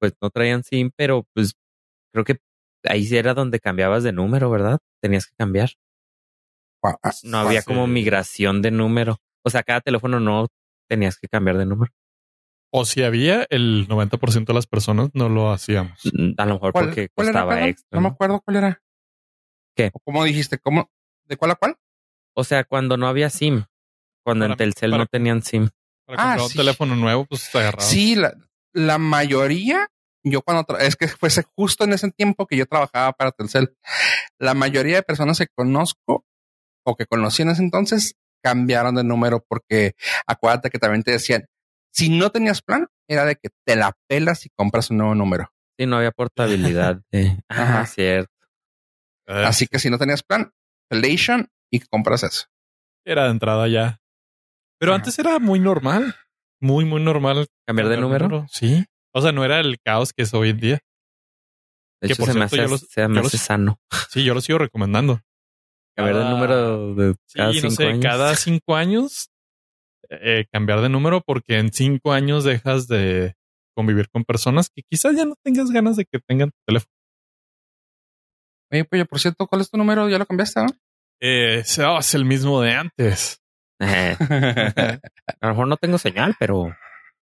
pues, 0.00 0.14
no 0.20 0.30
traían 0.30 0.62
SIM, 0.64 0.90
pero 0.96 1.24
pues, 1.34 1.54
creo 2.12 2.24
que 2.24 2.36
ahí 2.84 3.04
sí 3.04 3.16
era 3.16 3.34
donde 3.34 3.60
cambiabas 3.60 4.02
de 4.02 4.12
número, 4.12 4.50
¿verdad? 4.50 4.78
Tenías 5.02 5.26
que 5.26 5.34
cambiar. 5.36 5.70
No 7.22 7.38
había 7.38 7.62
como 7.62 7.86
migración 7.86 8.62
de 8.62 8.70
número. 8.70 9.16
O 9.44 9.50
sea, 9.50 9.62
cada 9.62 9.80
teléfono 9.80 10.20
no 10.20 10.48
tenías 10.88 11.16
que 11.18 11.28
cambiar 11.28 11.56
de 11.58 11.66
número. 11.66 11.92
O 12.72 12.84
si 12.84 13.02
había, 13.04 13.46
el 13.50 13.86
90% 13.88 14.46
de 14.46 14.54
las 14.54 14.66
personas 14.66 15.08
no 15.14 15.28
lo 15.28 15.50
hacíamos. 15.52 16.00
Mm, 16.12 16.32
A 16.36 16.46
lo 16.46 16.54
mejor 16.54 16.72
¿Cuál- 16.72 16.86
porque 16.86 17.00
era, 17.02 17.10
costaba 17.14 17.52
perdón? 17.54 17.68
extra. 17.68 17.88
No 17.92 18.00
me 18.00 18.08
acuerdo 18.08 18.40
cuál 18.44 18.56
era. 18.56 18.82
¿Qué? 19.74 19.90
¿O 19.92 19.98
¿Cómo 20.00 20.24
dijiste? 20.24 20.58
¿Cómo? 20.58 20.90
¿De 21.24 21.36
cuál 21.36 21.52
a 21.52 21.54
cuál? 21.56 21.76
O 22.34 22.44
sea, 22.44 22.64
cuando 22.64 22.96
no 22.96 23.06
había 23.08 23.30
SIM. 23.30 23.64
Cuando 24.24 24.44
en 24.46 24.50
Para- 24.52 24.56
Telcel 24.58 24.90
para- 24.90 25.02
no 25.02 25.06
tenían 25.06 25.42
SIM. 25.42 25.68
Para 26.06 26.18
Ah, 26.22 26.24
comprar 26.36 26.48
sí. 26.50 26.58
un 26.58 26.64
teléfono 26.64 26.96
nuevo, 26.96 27.24
pues 27.26 27.50
te 27.50 27.58
agarraba. 27.58 27.82
Sí, 27.82 28.14
la, 28.14 28.34
la 28.72 28.98
mayoría, 28.98 29.88
yo 30.22 30.42
cuando, 30.42 30.78
es 30.78 30.96
que 30.96 31.08
fuese 31.08 31.44
justo 31.56 31.84
en 31.84 31.92
ese 31.92 32.10
tiempo 32.10 32.46
que 32.46 32.56
yo 32.56 32.66
trabajaba 32.66 33.12
para 33.12 33.32
Telcel, 33.32 33.76
la 34.38 34.54
mayoría 34.54 34.96
de 34.96 35.02
personas 35.02 35.38
que 35.38 35.46
conozco 35.54 36.24
o 36.86 36.96
que 36.96 37.06
conocí 37.06 37.42
en 37.42 37.50
ese 37.50 37.62
entonces 37.62 38.14
cambiaron 38.42 38.94
de 38.96 39.04
número 39.04 39.42
porque 39.48 39.92
acuérdate 40.26 40.68
que 40.70 40.78
también 40.78 41.02
te 41.02 41.12
decían, 41.12 41.46
si 41.90 42.10
no 42.10 42.30
tenías 42.30 42.60
plan, 42.60 42.88
era 43.08 43.24
de 43.24 43.36
que 43.36 43.48
te 43.64 43.76
la 43.76 43.96
pelas 44.08 44.44
y 44.44 44.50
compras 44.50 44.90
un 44.90 44.98
nuevo 44.98 45.14
número. 45.14 45.50
Sí, 45.78 45.86
no 45.86 45.96
había 45.96 46.10
portabilidad. 46.10 47.00
Ajá. 47.48 47.80
Ah, 47.80 47.86
cierto. 47.86 48.30
Eh, 49.26 49.44
Así 49.44 49.66
que 49.66 49.78
si 49.78 49.90
no 49.90 49.98
tenías 49.98 50.22
plan, 50.22 50.52
pelation 50.88 51.48
y 51.72 51.80
compras 51.80 52.22
eso. 52.22 52.46
Era 53.06 53.24
de 53.24 53.30
entrada 53.30 53.68
ya. 53.68 54.00
Pero 54.78 54.92
Ajá. 54.92 54.98
antes 55.00 55.18
era 55.18 55.38
muy 55.38 55.60
normal. 55.60 56.14
Muy, 56.60 56.84
muy 56.84 57.02
normal. 57.02 57.46
¿Cambiar 57.66 57.88
de 57.88 57.96
número? 57.98 58.46
Sí. 58.50 58.84
O 59.14 59.20
sea, 59.20 59.32
no 59.32 59.44
era 59.44 59.60
el 59.60 59.78
caos 59.84 60.12
que 60.12 60.22
es 60.22 60.34
hoy 60.34 60.50
en 60.50 60.58
día. 60.60 60.80
De 62.00 62.08
Que 62.08 62.16
por 62.16 62.26
se 62.26 62.34
me 62.38 62.48
cierto, 62.48 62.54
hace, 62.54 62.56
yo 62.56 62.68
los- 62.68 62.80
se 62.90 63.08
me 63.08 63.20
hace 63.20 63.36
los- 63.36 63.42
sano. 63.42 63.78
Sí, 64.10 64.24
yo 64.24 64.34
lo 64.34 64.40
sigo 64.40 64.58
recomendando. 64.58 65.20
Cambiar 65.96 66.18
de 66.24 66.30
número 66.30 66.94
de 66.94 67.14
Sí, 67.26 67.36
cada 67.38 67.48
no 67.48 67.54
cinco 67.54 67.70
sé, 67.70 67.86
años. 67.86 68.02
cada 68.04 68.34
cinco 68.36 68.74
años 68.76 69.28
eh, 70.10 70.44
cambiar 70.52 70.80
de 70.80 70.88
número 70.88 71.22
porque 71.22 71.58
en 71.58 71.72
cinco 71.72 72.12
años 72.12 72.44
dejas 72.44 72.88
de 72.88 73.34
convivir 73.76 74.08
con 74.10 74.24
personas 74.24 74.68
que 74.74 74.82
quizás 74.90 75.16
ya 75.16 75.24
no 75.24 75.34
tengas 75.42 75.70
ganas 75.70 75.96
de 75.96 76.04
que 76.04 76.18
tengan 76.20 76.50
tu 76.50 76.58
teléfono. 76.66 76.92
Oye, 78.70 78.84
pues 78.84 79.06
por 79.06 79.20
cierto, 79.20 79.46
¿cuál 79.46 79.60
es 79.60 79.70
tu 79.70 79.76
número? 79.76 80.08
¿Ya 80.08 80.18
lo 80.18 80.26
cambiaste? 80.26 80.60
no? 80.62 80.66
Eh, 81.20 81.58
es 81.58 81.78
oh, 81.78 81.98
es 81.98 82.14
el 82.14 82.24
mismo 82.24 82.60
de 82.60 82.72
antes. 82.72 83.40
Eh, 83.80 84.16
a 85.40 85.46
lo 85.46 85.48
mejor 85.48 85.68
no 85.68 85.76
tengo 85.76 85.98
señal, 85.98 86.34
pero... 86.38 86.74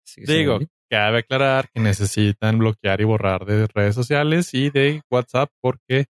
siendo 0.04 0.32
Digo, 0.32 0.58
cabe 0.90 1.18
aclarar 1.20 1.68
que 1.72 1.80
necesitan 1.80 2.58
bloquear 2.58 3.00
y 3.00 3.04
borrar 3.04 3.44
de 3.44 3.66
redes 3.66 3.94
sociales 3.94 4.52
y 4.54 4.70
de 4.70 5.02
WhatsApp 5.10 5.50
porque 5.60 6.06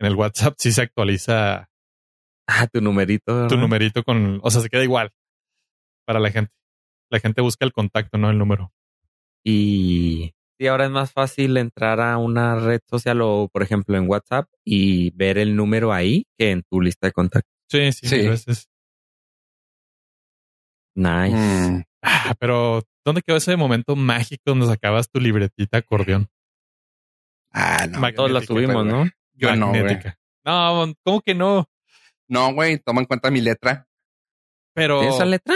en 0.00 0.06
el 0.06 0.14
WhatsApp 0.14 0.54
sí 0.58 0.72
se 0.72 0.82
actualiza 0.82 1.68
Ah, 2.46 2.66
tu 2.66 2.80
numerito. 2.80 3.46
tu 3.46 3.56
numerito 3.58 4.02
con, 4.04 4.40
o 4.42 4.50
sea, 4.50 4.62
se 4.62 4.70
queda 4.70 4.82
igual 4.82 5.10
para 6.06 6.18
la 6.18 6.30
gente. 6.30 6.52
La 7.10 7.20
gente 7.20 7.42
busca 7.42 7.64
el 7.66 7.72
contacto, 7.72 8.16
no 8.16 8.30
el 8.30 8.38
número. 8.38 8.72
Y 9.44 10.32
sí, 10.58 10.66
ahora 10.66 10.84
es 10.86 10.90
más 10.90 11.12
fácil 11.12 11.56
entrar 11.56 12.00
a 12.00 12.18
una 12.18 12.56
red 12.56 12.80
social 12.88 13.20
o, 13.22 13.48
por 13.52 13.62
ejemplo, 13.62 13.96
en 13.96 14.08
WhatsApp 14.08 14.48
y 14.64 15.10
ver 15.10 15.38
el 15.38 15.54
número 15.56 15.92
ahí 15.92 16.26
que 16.38 16.50
en 16.50 16.62
tu 16.62 16.80
lista 16.80 17.06
de 17.06 17.12
contactos. 17.12 17.52
Sí, 17.70 17.92
sí, 17.92 18.08
Sí. 18.08 18.28
veces. 18.28 18.68
Nice. 20.94 21.36
Mm, 21.36 21.82
Ah, 22.00 22.34
pero 22.38 22.82
¿dónde 23.04 23.22
quedó 23.22 23.36
ese 23.36 23.56
momento 23.56 23.96
mágico 23.96 24.42
donde 24.46 24.66
sacabas 24.66 25.10
tu 25.10 25.18
libretita 25.20 25.78
acordeón? 25.78 26.28
Ah, 27.52 27.86
no. 27.90 27.98
Mag- 27.98 28.10
yo- 28.12 28.16
Todos 28.16 28.30
la 28.30 28.40
magnética, 28.40 28.54
tuvimos, 28.54 28.84
güey. 28.84 29.04
¿no? 29.04 29.10
Yo 29.34 29.56
no, 29.56 29.68
güey. 29.70 29.82
Magnética. 29.82 30.18
No, 30.44 30.94
¿cómo 31.04 31.20
que 31.22 31.34
no? 31.34 31.66
No, 32.28 32.54
güey, 32.54 32.78
toma 32.78 33.00
en 33.00 33.06
cuenta 33.06 33.30
mi 33.32 33.40
letra. 33.40 33.88
Pero 34.74 35.00
¿Tienes 35.00 35.16
esa 35.16 35.24
letra? 35.24 35.54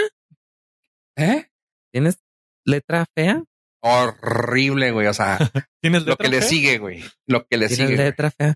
¿Eh? 1.17 1.47
¿Tienes 1.93 2.21
letra 2.67 3.05
fea? 3.15 3.43
Horrible, 3.83 4.93
güey. 4.93 5.07
O 5.09 5.15
sea, 5.15 5.39
tienes 5.83 6.07
lo 6.07 6.17
que 6.17 6.29
le 6.29 6.41
sigue, 6.43 6.79
güey. 6.79 7.05
Lo 7.27 7.45
que 7.47 7.57
le 7.59 7.67
¿Tienes 7.69 7.77
sigue. 7.77 7.95
güey. 7.97 8.07
letra 8.09 8.31
fea? 8.31 8.55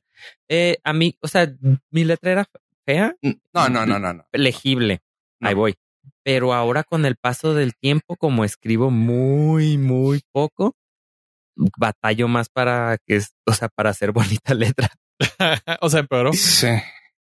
Eh, 0.48 0.78
a 0.84 0.92
mí, 0.92 1.16
o 1.20 1.28
sea, 1.28 1.52
mi 1.90 2.04
letra 2.04 2.32
era 2.32 2.46
fea, 2.86 3.14
No, 3.52 3.68
no, 3.68 3.84
no, 3.86 3.98
no, 3.98 4.12
no. 4.14 4.26
legible. 4.32 5.00
No. 5.40 5.48
Ahí 5.48 5.54
voy. 5.54 5.74
Pero 6.22 6.54
ahora 6.54 6.84
con 6.84 7.04
el 7.04 7.16
paso 7.16 7.54
del 7.54 7.74
tiempo, 7.76 8.16
como 8.16 8.44
escribo 8.44 8.90
muy, 8.90 9.76
muy 9.78 10.22
poco, 10.32 10.74
batallo 11.76 12.28
más 12.28 12.48
para 12.48 12.98
que, 13.06 13.16
es- 13.16 13.34
o 13.46 13.52
sea, 13.52 13.68
para 13.68 13.90
hacer 13.90 14.12
bonita 14.40 14.54
letra. 14.54 14.88
o 15.80 15.88
sea, 15.90 16.00
empeoró. 16.00 16.32
Sí. 16.32 16.68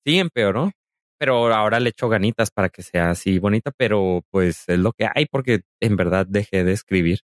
Sí, 0.04 0.18
empeoró. 0.18 0.72
Pero 1.18 1.52
ahora 1.54 1.80
le 1.80 1.90
echo 1.90 2.08
ganitas 2.08 2.50
para 2.50 2.70
que 2.70 2.82
sea 2.82 3.10
así 3.10 3.38
bonita, 3.38 3.70
pero 3.76 4.22
pues 4.30 4.64
es 4.68 4.78
lo 4.78 4.92
que 4.92 5.06
hay 5.14 5.26
porque 5.26 5.60
en 5.78 5.96
verdad 5.96 6.26
dejé 6.26 6.64
de 6.64 6.72
escribir. 6.72 7.20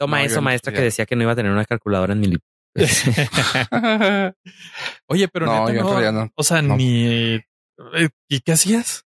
Toma 0.00 0.20
No, 0.20 0.24
eso, 0.24 0.36
no 0.36 0.42
maestra, 0.42 0.72
que 0.72 0.80
decía 0.80 1.04
que 1.04 1.14
no 1.14 1.22
iba 1.24 1.32
a 1.32 1.36
tener 1.36 1.52
una 1.52 1.66
calculadora 1.66 2.14
en 2.14 2.20
mi. 2.20 2.36
Oye, 5.08 5.28
pero 5.28 5.46
No, 5.46 5.68
neta, 5.68 5.78
yo 5.82 6.00
en 6.08 6.14
no. 6.14 6.30
O 6.34 6.42
sea, 6.42 6.62
No. 6.62 6.76
ni. 6.76 7.34
eh, 7.34 7.42
¿Y 8.28 8.40
qué 8.40 8.52
hacías? 8.52 9.04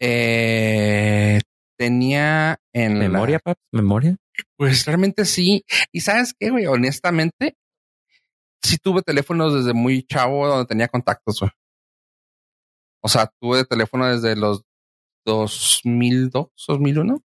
Eh, 0.00 1.40
tenía 1.78 2.58
en 2.74 2.98
la- 2.98 3.08
¿Memoria, 3.08 3.38
paps? 3.38 3.60
¿Memoria? 3.72 4.16
Pues 4.56 4.84
realmente 4.86 5.24
sí. 5.26 5.64
Y 5.92 6.00
sabes 6.00 6.34
qué, 6.38 6.50
güey, 6.50 6.66
honestamente, 6.66 7.54
sí 8.62 8.78
tuve 8.78 9.02
teléfonos 9.02 9.54
desde 9.54 9.74
muy 9.74 10.02
chavo 10.04 10.48
donde 10.48 10.66
tenía 10.66 10.88
contactos, 10.88 11.38
güey. 11.40 11.52
O 13.02 13.08
sea, 13.08 13.30
tuve 13.40 13.64
teléfono 13.64 14.06
desde 14.06 14.34
los 14.36 14.62
2002, 15.24 16.48
2001. 16.66 17.22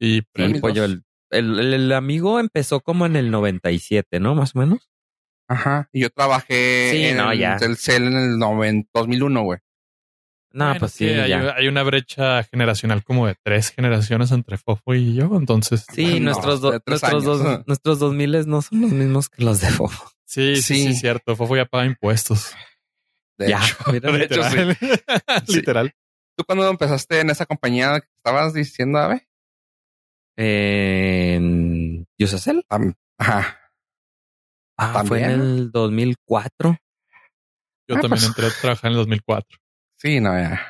Y 0.00 0.22
Premi 0.22 0.60
pollo, 0.60 0.84
el, 0.84 1.02
el, 1.30 1.58
el- 1.74 1.92
amigo 1.92 2.40
empezó 2.40 2.80
como 2.80 3.06
en 3.06 3.16
el 3.16 3.30
97, 3.30 4.20
¿no? 4.20 4.34
Más 4.34 4.54
o 4.54 4.60
menos. 4.60 4.90
Ajá. 5.48 5.88
Y 5.92 6.00
yo 6.02 6.10
trabajé 6.10 6.90
Sí, 6.92 7.04
en 7.06 7.16
no, 7.16 7.32
el. 7.32 7.40
Telcel 7.58 8.06
en 8.08 8.16
el 8.16 8.38
90 8.38 8.90
2001, 8.94 9.42
güey. 9.42 9.58
No, 10.52 10.64
Bueno, 10.64 10.80
pues 10.80 10.92
es 10.92 10.96
sí, 10.98 11.04
que 11.06 11.20
hay, 11.20 11.28
ya. 11.30 11.54
hay 11.56 11.68
una 11.68 11.82
brecha 11.82 12.42
generacional 12.44 13.04
como 13.04 13.26
de 13.26 13.36
tres 13.42 13.70
generaciones 13.70 14.32
entre 14.32 14.56
Fofo 14.56 14.94
y 14.94 15.14
yo. 15.14 15.30
Entonces, 15.36 15.84
Sí, 15.92 16.20
No, 16.20 16.32
nuestros, 16.32 16.60
do- 16.60 16.70
nuestros, 16.70 17.04
años. 17.04 17.24
dos, 17.24 17.66
nuestros 17.66 17.98
2000 17.98 18.46
no 18.48 18.62
son 18.62 18.80
los 18.80 18.90
mismos 18.92 19.28
que 19.28 19.44
los 19.44 19.60
de 19.60 19.68
Fofo. 19.68 20.10
sí, 20.24 20.56
sí, 20.56 20.62
sí, 20.62 20.92
Sí. 20.92 20.94
cierto. 21.00 21.36
Fofo 21.36 21.54
ya 21.56 21.66
paga 21.66 21.84
impuestos. 21.86 22.52
De 23.38 23.50
Ya, 23.50 23.58
hecho. 23.64 23.76
mira. 23.92 24.10
De 24.12 24.24
hecho, 24.24 24.42
sí. 24.42 24.56
Literal. 24.56 24.76
Sí. 25.46 25.56
Literal. 25.56 25.94
¿Tú 26.36 26.44
cuando 26.44 26.68
empezaste 26.68 27.20
en 27.20 27.30
esa 27.30 27.46
compañía 27.46 28.00
que 28.00 28.08
estabas 28.16 28.52
diciendo, 28.54 28.98
Ave? 28.98 29.27
En 30.40 32.06
Yusacel. 32.18 32.64
Tam- 32.68 32.94
Ajá. 33.18 33.58
Ah, 34.76 35.02
fue 35.04 35.18
en 35.22 35.30
¿También? 35.30 35.40
el 35.58 35.70
2004. 35.72 36.76
Yo 37.88 37.96
Ah, 37.96 38.00
también 38.00 38.10
pues. 38.10 38.26
entré 38.28 38.46
a 38.46 38.50
trabajar 38.60 38.86
en 38.86 38.92
el 38.92 38.96
2004. 38.98 39.58
Sí, 39.96 40.20
no, 40.20 40.32
ya. 40.38 40.62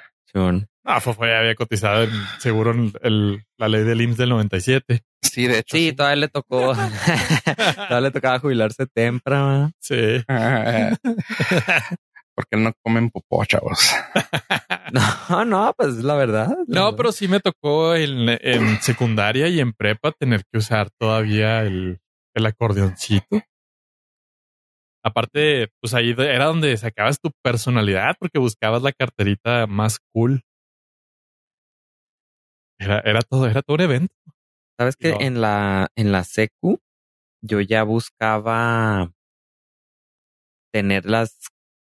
Ah, 0.84 1.00
Fofo 1.00 1.26
ya 1.26 1.40
había 1.40 1.54
cotizado 1.54 2.04
en, 2.04 2.10
seguro 2.38 2.70
en 2.72 2.92
el- 3.02 3.44
la 3.58 3.68
ley 3.68 3.82
del 3.82 4.00
IMSS 4.00 4.16
del 4.18 4.28
97. 4.30 5.02
Sí, 5.20 5.46
de 5.46 5.58
hecho. 5.58 5.76
Sí, 5.76 5.92
todavía 5.92 6.16
le 6.16 6.28
tocó. 6.28 6.72
todavía 7.76 8.00
le 8.00 8.10
tocaba 8.10 8.38
jubilarse 8.38 8.86
temprano. 8.86 9.70
Sí. 9.80 10.24
Porque 12.38 12.56
no 12.56 12.72
comen 12.84 13.10
popó, 13.10 13.44
chavos. 13.44 13.90
No, 14.92 15.44
no, 15.44 15.74
pues 15.76 15.96
es 15.96 16.04
la 16.04 16.14
verdad. 16.14 16.48
la 16.50 16.56
No, 16.68 16.84
verdad. 16.84 16.96
pero 16.96 17.10
sí 17.12 17.26
me 17.28 17.40
tocó 17.40 17.94
en, 17.96 18.28
en 18.40 18.80
secundaria 18.80 19.48
y 19.48 19.58
en 19.60 19.72
prepa 19.72 20.12
tener 20.12 20.44
que 20.50 20.58
usar 20.58 20.88
todavía 20.98 21.62
el, 21.62 21.98
el 22.34 22.46
acordeoncito. 22.46 23.42
Aparte, 25.04 25.68
pues 25.82 25.92
ahí 25.94 26.14
era 26.16 26.46
donde 26.46 26.74
sacabas 26.76 27.18
tu 27.20 27.30
personalidad 27.42 28.14
porque 28.18 28.38
buscabas 28.38 28.82
la 28.82 28.92
carterita 28.92 29.66
más 29.66 29.98
cool. 30.14 30.42
Era, 32.78 33.00
era 33.00 33.20
todo, 33.22 33.46
era 33.48 33.62
todo 33.62 33.74
un 33.74 33.80
evento. 33.82 34.14
Sabes 34.78 34.96
que 34.96 35.10
No. 35.10 35.20
en 35.20 35.40
la, 35.40 35.88
en 35.96 36.12
la 36.12 36.24
secu, 36.24 36.78
yo 37.44 37.60
ya 37.60 37.82
buscaba 37.82 39.12
tener 40.72 41.04
las 41.04 41.36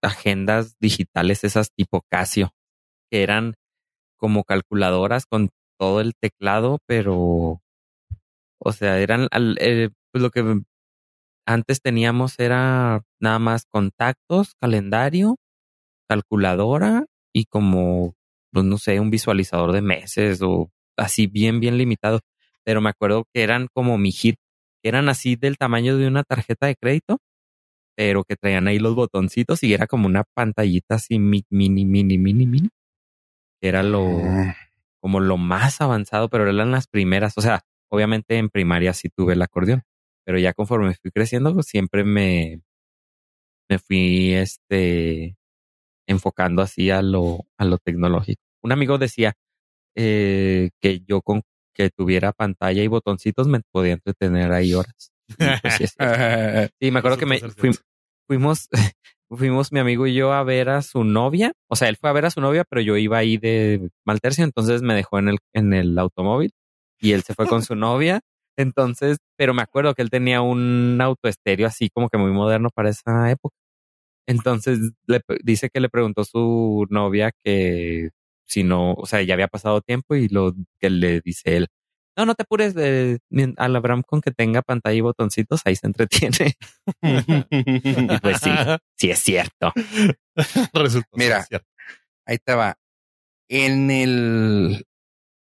agendas 0.06 0.76
digitales, 0.80 1.44
esas 1.44 1.70
tipo 1.76 2.02
Casio, 2.10 2.52
que 3.10 3.22
eran 3.22 3.54
como 4.18 4.44
calculadoras 4.44 5.26
con 5.26 5.50
todo 5.78 6.00
el 6.00 6.14
teclado, 6.14 6.78
pero, 6.86 7.62
o 8.58 8.72
sea, 8.72 8.98
eran, 9.00 9.28
eh, 9.60 9.90
pues 10.12 10.22
lo 10.22 10.30
que 10.30 10.62
antes 11.46 11.80
teníamos 11.80 12.38
era 12.38 13.02
nada 13.20 13.38
más 13.38 13.66
contactos, 13.70 14.54
calendario, 14.60 15.36
calculadora 16.08 17.06
y 17.34 17.46
como, 17.46 18.14
pues 18.52 18.64
no 18.64 18.78
sé, 18.78 19.00
un 19.00 19.10
visualizador 19.10 19.72
de 19.72 19.82
meses 19.82 20.40
o 20.42 20.70
así 20.96 21.26
bien, 21.26 21.60
bien 21.60 21.78
limitado. 21.78 22.20
Pero 22.64 22.80
me 22.80 22.90
acuerdo 22.90 23.24
que 23.32 23.42
eran 23.42 23.68
como 23.72 23.98
mi 23.98 24.12
hit, 24.12 24.36
eran 24.84 25.08
así 25.08 25.36
del 25.36 25.58
tamaño 25.58 25.96
de 25.98 26.08
una 26.08 26.24
tarjeta 26.24 26.66
de 26.66 26.76
crédito, 26.76 27.18
pero 27.96 28.22
que 28.24 28.36
traían 28.36 28.68
ahí 28.68 28.78
los 28.78 28.94
botoncitos 28.94 29.62
y 29.64 29.72
era 29.74 29.86
como 29.86 30.06
una 30.06 30.24
pantallita 30.34 30.96
así 30.96 31.18
mi- 31.18 31.44
mini, 31.50 31.84
mini, 31.84 32.18
mini, 32.18 32.46
mini. 32.46 32.68
Era 33.62 33.82
lo, 33.82 34.02
Mm. 34.04 34.52
como 35.00 35.20
lo 35.20 35.36
más 35.38 35.80
avanzado, 35.80 36.28
pero 36.28 36.48
eran 36.50 36.70
las 36.70 36.86
primeras. 36.88 37.36
O 37.38 37.40
sea, 37.40 37.62
obviamente 37.90 38.36
en 38.38 38.50
primaria 38.50 38.92
sí 38.92 39.08
tuve 39.08 39.32
el 39.32 39.42
acordeón, 39.42 39.82
pero 40.24 40.38
ya 40.38 40.52
conforme 40.52 40.94
fui 40.94 41.10
creciendo, 41.10 41.54
pues, 41.54 41.66
siempre 41.66 42.04
me, 42.04 42.60
me 43.68 43.78
fui 43.78 44.34
este 44.34 45.36
enfocando 46.08 46.62
así 46.62 46.90
a 46.90 47.02
lo, 47.02 47.46
a 47.58 47.64
lo 47.64 47.78
tecnológico. 47.78 48.42
Un 48.62 48.72
amigo 48.72 48.98
decía 48.98 49.34
eh, 49.96 50.70
que 50.80 51.00
yo 51.06 51.22
con 51.22 51.42
que 51.74 51.90
tuviera 51.90 52.32
pantalla 52.32 52.82
y 52.82 52.88
botoncitos 52.88 53.48
me 53.48 53.60
podía 53.72 53.94
entretener 53.94 54.52
ahí 54.52 54.72
horas. 54.74 55.12
Y, 55.28 55.34
pues, 55.60 55.74
sí, 56.80 56.90
me 56.92 56.98
acuerdo 56.98 57.18
que 57.18 57.26
me 57.26 57.38
fui- 57.40 57.70
fuimos, 58.28 58.68
fuimos 59.30 59.72
mi 59.72 59.80
amigo 59.80 60.06
y 60.06 60.14
yo 60.14 60.32
a 60.32 60.42
ver 60.44 60.68
a 60.68 60.82
su 60.82 61.04
novia. 61.04 61.52
O 61.68 61.76
sea, 61.76 61.88
él 61.88 61.96
fue 61.96 62.10
a 62.10 62.12
ver 62.12 62.26
a 62.26 62.30
su 62.30 62.40
novia, 62.40 62.64
pero 62.68 62.80
yo 62.82 62.96
iba 62.96 63.18
ahí 63.18 63.36
de 63.38 63.90
mal 64.04 64.20
tercio, 64.20 64.44
entonces 64.44 64.82
me 64.82 64.94
dejó 64.94 65.18
en 65.18 65.28
el, 65.28 65.38
en 65.52 65.72
el 65.74 65.98
automóvil 65.98 66.52
y 67.00 67.12
él 67.12 67.22
se 67.22 67.34
fue 67.34 67.46
con 67.46 67.62
su 67.62 67.74
novia. 67.76 68.20
Entonces, 68.58 69.18
pero 69.36 69.52
me 69.52 69.62
acuerdo 69.62 69.94
que 69.94 70.02
él 70.02 70.10
tenía 70.10 70.40
un 70.40 70.98
auto 71.02 71.28
estéreo 71.28 71.66
así 71.66 71.90
como 71.90 72.08
que 72.08 72.18
muy 72.18 72.30
moderno 72.32 72.70
para 72.74 72.88
esa 72.90 73.30
época. 73.30 73.54
Entonces 74.26 74.78
le, 75.06 75.20
dice 75.44 75.70
que 75.70 75.80
le 75.80 75.88
preguntó 75.88 76.24
su 76.24 76.86
novia 76.90 77.32
que 77.44 78.10
si 78.46 78.64
no, 78.64 78.92
o 78.94 79.06
sea, 79.06 79.22
ya 79.22 79.34
había 79.34 79.48
pasado 79.48 79.80
tiempo 79.82 80.14
y 80.16 80.28
lo 80.28 80.52
que 80.80 80.90
le 80.90 81.20
dice 81.20 81.56
él, 81.56 81.68
no, 82.16 82.26
no 82.26 82.34
te 82.34 82.42
apures 82.42 82.74
de, 82.74 83.20
al 83.56 83.76
Abraham 83.76 84.02
con 84.06 84.20
que 84.20 84.30
tenga 84.30 84.62
pantalla 84.62 84.96
y 84.96 85.00
botoncitos, 85.00 85.62
ahí 85.64 85.76
se 85.76 85.86
entretiene. 85.86 86.54
Y 88.08 88.18
pues 88.20 88.40
sí, 88.40 88.50
sí 88.96 89.10
es 89.10 89.18
cierto. 89.18 89.72
Mira. 91.12 91.44
cierto. 91.44 91.68
Ahí 92.26 92.38
te 92.38 92.54
va. 92.54 92.76
En 93.48 93.90
el 93.90 94.86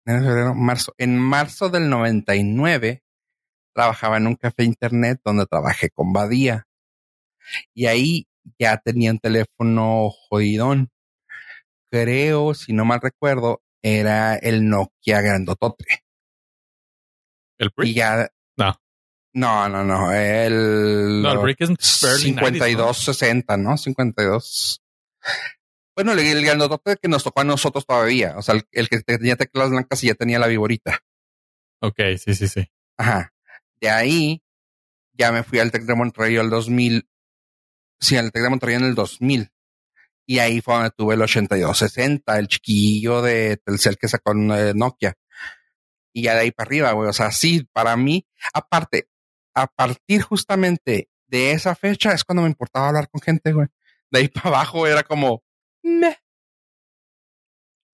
en 0.05 0.23
febrero, 0.23 0.53
marzo, 0.53 0.93
en 0.97 1.17
marzo 1.17 1.69
del 1.69 1.89
99 1.89 3.03
trabajaba 3.73 4.17
en 4.17 4.27
un 4.27 4.35
café 4.35 4.63
internet 4.63 5.19
donde 5.23 5.45
trabajé 5.45 5.89
con 5.89 6.13
Badía. 6.13 6.67
Y 7.73 7.85
ahí 7.87 8.27
ya 8.59 8.77
tenía 8.77 9.11
un 9.11 9.19
teléfono 9.19 10.09
jodidón. 10.09 10.89
Creo, 11.91 12.53
si 12.53 12.73
no 12.73 12.85
mal 12.85 13.01
recuerdo, 13.01 13.61
era 13.81 14.35
el 14.35 14.67
Nokia 14.67 15.21
grandotote. 15.21 16.02
El 17.63 17.69
Y 17.69 17.71
Prick. 17.71 17.95
ya, 17.95 18.29
No. 18.57 18.79
No, 19.35 19.67
no, 19.67 19.83
no. 19.83 20.13
El, 20.13 21.21
No, 21.23 21.31
el 21.31 21.37
Brick 21.39 21.61
es 21.61 21.69
early 22.03 22.23
52, 22.23 22.97
90s, 22.97 23.03
60, 23.03 23.57
¿no? 23.57 23.77
52. 23.77 24.81
Bueno, 25.95 26.11
el, 26.11 26.19
el 26.19 26.45
grandotote 26.45 26.97
que 27.01 27.07
nos 27.07 27.23
tocó 27.23 27.41
a 27.41 27.43
nosotros 27.43 27.85
todavía. 27.85 28.35
O 28.37 28.41
sea, 28.41 28.55
el, 28.55 28.63
el 28.71 28.89
que 28.89 28.99
tenía 28.99 29.35
teclas 29.35 29.69
blancas 29.69 30.03
y 30.03 30.07
ya 30.07 30.15
tenía 30.15 30.39
la 30.39 30.47
viborita. 30.47 30.99
Ok, 31.81 31.99
sí, 32.17 32.35
sí, 32.35 32.47
sí. 32.47 32.65
Ajá. 32.97 33.33
De 33.81 33.89
ahí 33.89 34.43
ya 35.13 35.31
me 35.31 35.43
fui 35.43 35.59
al 35.59 35.71
Tec 35.71 35.83
de 35.83 35.95
Monterrey 35.95 36.37
al 36.37 36.49
2000. 36.49 37.07
Sí, 37.99 38.17
al 38.17 38.31
Tec 38.31 38.43
de 38.43 38.49
Monterrey 38.49 38.75
en 38.75 38.83
el 38.85 38.95
2000. 38.95 39.51
Y 40.25 40.39
ahí 40.39 40.61
fue 40.61 40.75
donde 40.75 40.91
tuve 40.91 41.15
el 41.15 41.21
8260, 41.21 42.39
el 42.39 42.47
chiquillo 42.47 43.21
de 43.21 43.57
Telcel 43.57 43.97
que 43.97 44.07
sacó 44.07 44.31
eh, 44.31 44.73
Nokia. 44.75 45.13
Y 46.13 46.23
ya 46.23 46.35
de 46.35 46.41
ahí 46.41 46.51
para 46.51 46.67
arriba, 46.67 46.91
güey. 46.91 47.09
O 47.09 47.13
sea, 47.13 47.31
sí, 47.31 47.67
para 47.73 47.97
mí, 47.97 48.27
aparte, 48.53 49.09
a 49.55 49.67
partir 49.67 50.21
justamente 50.21 51.09
de 51.27 51.51
esa 51.51 51.75
fecha 51.75 52.13
es 52.13 52.23
cuando 52.23 52.43
me 52.43 52.49
importaba 52.49 52.89
hablar 52.89 53.09
con 53.09 53.21
gente, 53.21 53.51
güey. 53.51 53.67
De 54.11 54.19
ahí 54.19 54.27
para 54.29 54.49
abajo 54.49 54.87
era 54.87 55.03
como, 55.03 55.43
meh. 55.83 56.17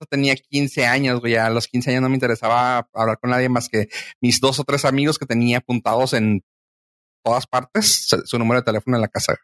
Yo 0.02 0.08
tenía 0.10 0.36
15 0.36 0.86
años, 0.86 1.20
güey. 1.20 1.36
A 1.36 1.50
los 1.50 1.68
15 1.68 1.92
años 1.92 2.02
no 2.02 2.10
me 2.10 2.16
interesaba 2.16 2.88
hablar 2.94 3.20
con 3.20 3.32
nadie 3.32 3.50
más 3.50 3.68
que 3.68 3.90
mis 4.22 4.40
dos 4.40 4.60
o 4.60 4.64
tres 4.64 4.86
amigos 4.86 5.18
que 5.20 5.26
tenía 5.26 5.58
apuntados 5.58 6.14
en 6.14 6.44
todas 7.24 7.48
partes, 7.48 8.08
su, 8.26 8.40
número 8.40 8.62
de 8.62 8.66
teléfono 8.66 8.98
en 8.98 9.02
la 9.02 9.08
casa. 9.10 9.38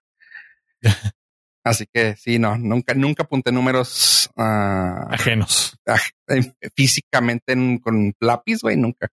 Así 1.65 1.87
que 1.91 2.15
sí, 2.15 2.37
no, 2.37 2.57
nunca, 2.59 2.93
nunca 2.93 3.23
apunté 3.23 3.51
números 3.51 4.29
ah, 4.37 5.07
Ajenos. 5.09 5.77
aj- 5.85 6.13
en- 6.27 6.55
físicamente 6.75 7.53
en- 7.53 7.79
con 7.79 8.13
lápiz, 8.19 8.61
güey, 8.61 8.77
nunca. 8.77 9.09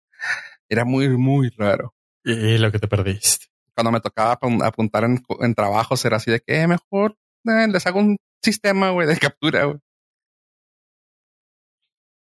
Era 0.69 0.85
muy, 0.85 1.09
muy 1.17 1.49
raro. 1.51 1.95
Y 2.25 2.59
lo 2.59 2.71
que 2.73 2.79
te 2.81 2.89
perdiste. 2.89 3.47
Cuando 3.75 3.93
me 3.93 4.01
tocaba 4.01 4.39
apun- 4.39 4.65
apuntar 4.65 5.05
en, 5.05 5.23
en 5.41 5.55
trabajos, 5.55 6.05
era 6.05 6.17
así 6.17 6.31
de 6.33 6.41
que 6.41 6.61
eh, 6.61 6.67
mejor 6.67 7.17
eh, 7.47 7.69
les 7.69 7.87
hago 7.87 8.01
un 8.01 8.17
sistema, 8.43 8.91
güey, 8.91 9.07
de 9.07 9.17
captura, 9.33 9.65
güey. 9.67 9.79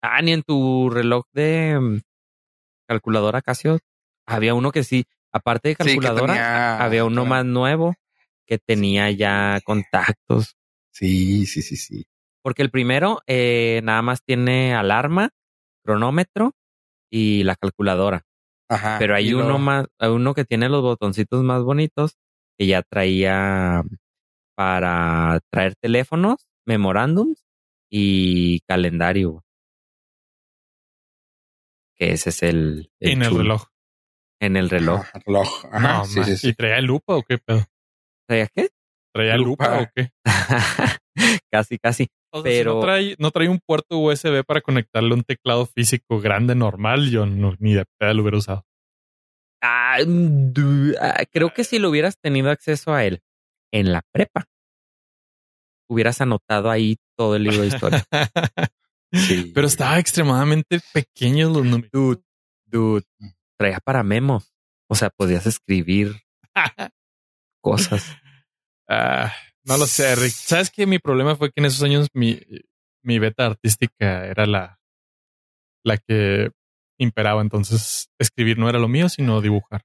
Ah, 0.02 0.22
ni 0.22 0.34
en 0.34 0.44
tu 0.44 0.90
reloj 0.90 1.26
de 1.34 1.78
mm, 1.80 2.00
calculadora 2.88 3.42
Casio 3.42 3.80
había 4.26 4.54
uno 4.54 4.72
que 4.72 4.84
sí, 4.84 5.06
aparte 5.32 5.70
de 5.70 5.76
Sí, 5.76 5.78
calculadora, 5.96 6.34
tenía- 6.34 6.84
había 6.84 7.06
uno 7.06 7.26
más 7.26 7.46
nuevo 7.46 7.96
que 8.48 8.58
tenía 8.58 9.10
ya 9.12 9.60
contactos. 9.64 10.56
Sí, 10.92 11.46
sí, 11.46 11.62
sí, 11.62 11.76
sí. 11.76 12.06
Porque 12.44 12.62
el 12.62 12.70
primero 12.72 13.22
eh, 13.28 13.82
nada 13.84 14.02
más 14.02 14.22
tiene 14.24 14.74
alarma, 14.76 15.30
cronómetro 15.86 16.54
y 17.12 17.44
la 17.44 17.56
calculadora. 17.56 18.24
Ajá. 18.70 18.98
Pero 19.00 19.16
hay 19.16 19.34
uno 19.34 19.48
lo- 19.50 19.60
más, 19.60 19.86
hay 20.00 20.10
uno 20.10 20.34
que 20.34 20.46
tiene 20.46 20.70
los 20.70 20.82
botoncitos 20.82 21.44
más 21.44 21.64
bonitos 21.64 22.18
que 22.58 22.68
ya 22.68 22.82
traía 22.84 23.84
para 24.56 25.40
traer 25.52 25.76
teléfonos, 25.82 26.48
memorándums 26.66 27.46
y 27.90 28.60
calendario. 28.68 29.44
Que 31.96 32.12
ese 32.12 32.30
es 32.30 32.44
el, 32.44 32.92
en 33.00 33.22
el 33.24 33.36
reloj. 33.38 33.64
En 34.42 34.58
el 34.58 34.70
reloj. 34.70 35.02
Ajá, 35.02 35.20
reloj. 35.26 35.66
Ajá, 35.72 35.80
no, 36.00 36.06
sí, 36.06 36.24
sí, 36.24 36.38
sí. 36.38 36.50
¿Y 36.50 36.54
traía 36.54 36.82
lupa 36.82 37.16
o 37.16 37.24
qué 37.24 37.38
pedo? 37.38 37.64
¿Sabías 38.28 38.50
qué? 38.54 38.70
¿Traía 39.14 39.38
lupa, 39.38 39.80
Lupa. 39.80 39.82
o 39.82 39.92
qué? 39.96 40.10
casi, 41.52 41.78
casi. 41.78 42.08
O 42.32 42.42
sea, 42.42 42.44
Pero- 42.44 42.72
si 42.72 42.76
no 42.78 42.82
trae, 42.82 43.16
no 43.20 43.32
trae 43.32 43.50
un 43.50 43.60
puerto 43.60 43.98
USB 44.00 44.44
para 44.46 44.62
conectarle 44.62 45.12
a 45.12 45.16
un 45.16 45.24
teclado 45.24 45.66
físico 45.68 46.20
grande 46.20 46.56
normal, 46.56 47.12
yo 47.12 47.26
no, 47.26 47.56
ni 47.60 47.74
de 47.74 47.86
pedo 48.00 48.14
lo 48.16 48.22
hubiera 48.24 48.38
usado. 48.38 48.66
Ah, 49.62 49.98
ah, 51.00 51.24
creo 51.32 51.54
que 51.54 51.64
si 51.64 51.80
lo 51.80 51.90
hubieras 51.90 52.18
tenido 52.20 52.50
acceso 52.50 52.94
a 52.94 53.06
él 53.06 53.22
en 53.72 53.92
la 53.94 54.02
prepa, 54.12 54.46
hubieras 55.90 56.20
anotado 56.22 56.70
ahí 56.70 56.98
todo 57.18 57.36
el 57.36 57.44
libro 57.44 57.62
de 57.62 57.68
historia. 57.68 58.04
Sí. 59.16 59.52
Pero 59.54 59.68
estaba 59.68 60.00
extremadamente 60.00 60.80
pequeños 60.92 61.54
los 61.56 61.64
números. 61.64 61.92
Dude, 61.92 62.24
dude, 62.66 63.04
traía 63.60 63.78
para 63.80 64.02
memos. 64.02 64.52
O 64.90 64.96
sea, 64.96 65.12
podías 65.12 65.46
escribir 65.46 66.16
cosas. 67.64 68.04
Ah, 68.90 69.32
no 69.64 69.78
lo 69.78 69.88
sé, 69.88 70.14
Rick. 70.16 70.34
¿Sabes 70.34 70.70
que 70.70 70.86
Mi 70.86 71.00
problema 71.00 71.38
fue 71.38 71.48
que 71.52 71.62
en 71.62 71.66
esos 71.66 71.82
años 71.84 72.10
mi, 72.14 72.38
mi 73.02 73.18
beta 73.18 73.46
artística 73.46 74.28
era 74.28 74.46
la, 74.46 74.78
la 75.86 75.98
que 75.98 76.52
imperaba. 77.00 77.42
Entonces, 77.42 78.10
escribir 78.20 78.58
no 78.60 78.68
era 78.70 78.78
lo 78.78 78.90
mío, 78.90 79.08
sino 79.08 79.40
dibujar. 79.40 79.82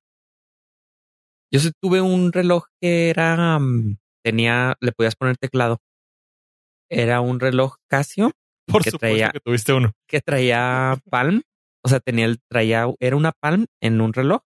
Yo 1.53 1.61
sí 1.61 1.71
tuve 1.81 2.01
un 2.01 2.33
reloj 2.33 2.65
que 2.83 3.09
era, 3.09 3.59
mm, 3.61 3.99
tenía, 4.25 4.75
le 4.81 4.91
podías 4.93 5.15
poner 5.15 5.37
teclado. 5.39 5.79
Era 6.91 7.21
un 7.21 7.39
reloj 7.39 7.77
Casio 7.89 8.33
Por 8.67 8.83
Que 8.83 8.91
supuesto 8.91 8.99
traía- 9.17 9.31
que 9.31 9.41
tuviste 9.41 9.73
uno. 9.73 9.93
que 10.09 10.21
traía 10.21 10.99
Palm. 11.09 11.43
O 11.85 11.89
sea, 11.89 12.01
tenía 12.01 12.27
el, 12.27 12.41
traía, 12.51 12.85
era 12.99 13.15
una 13.17 13.31
Palm 13.33 13.67
en 13.81 14.01
un 14.01 14.13
reloj. 14.13 14.43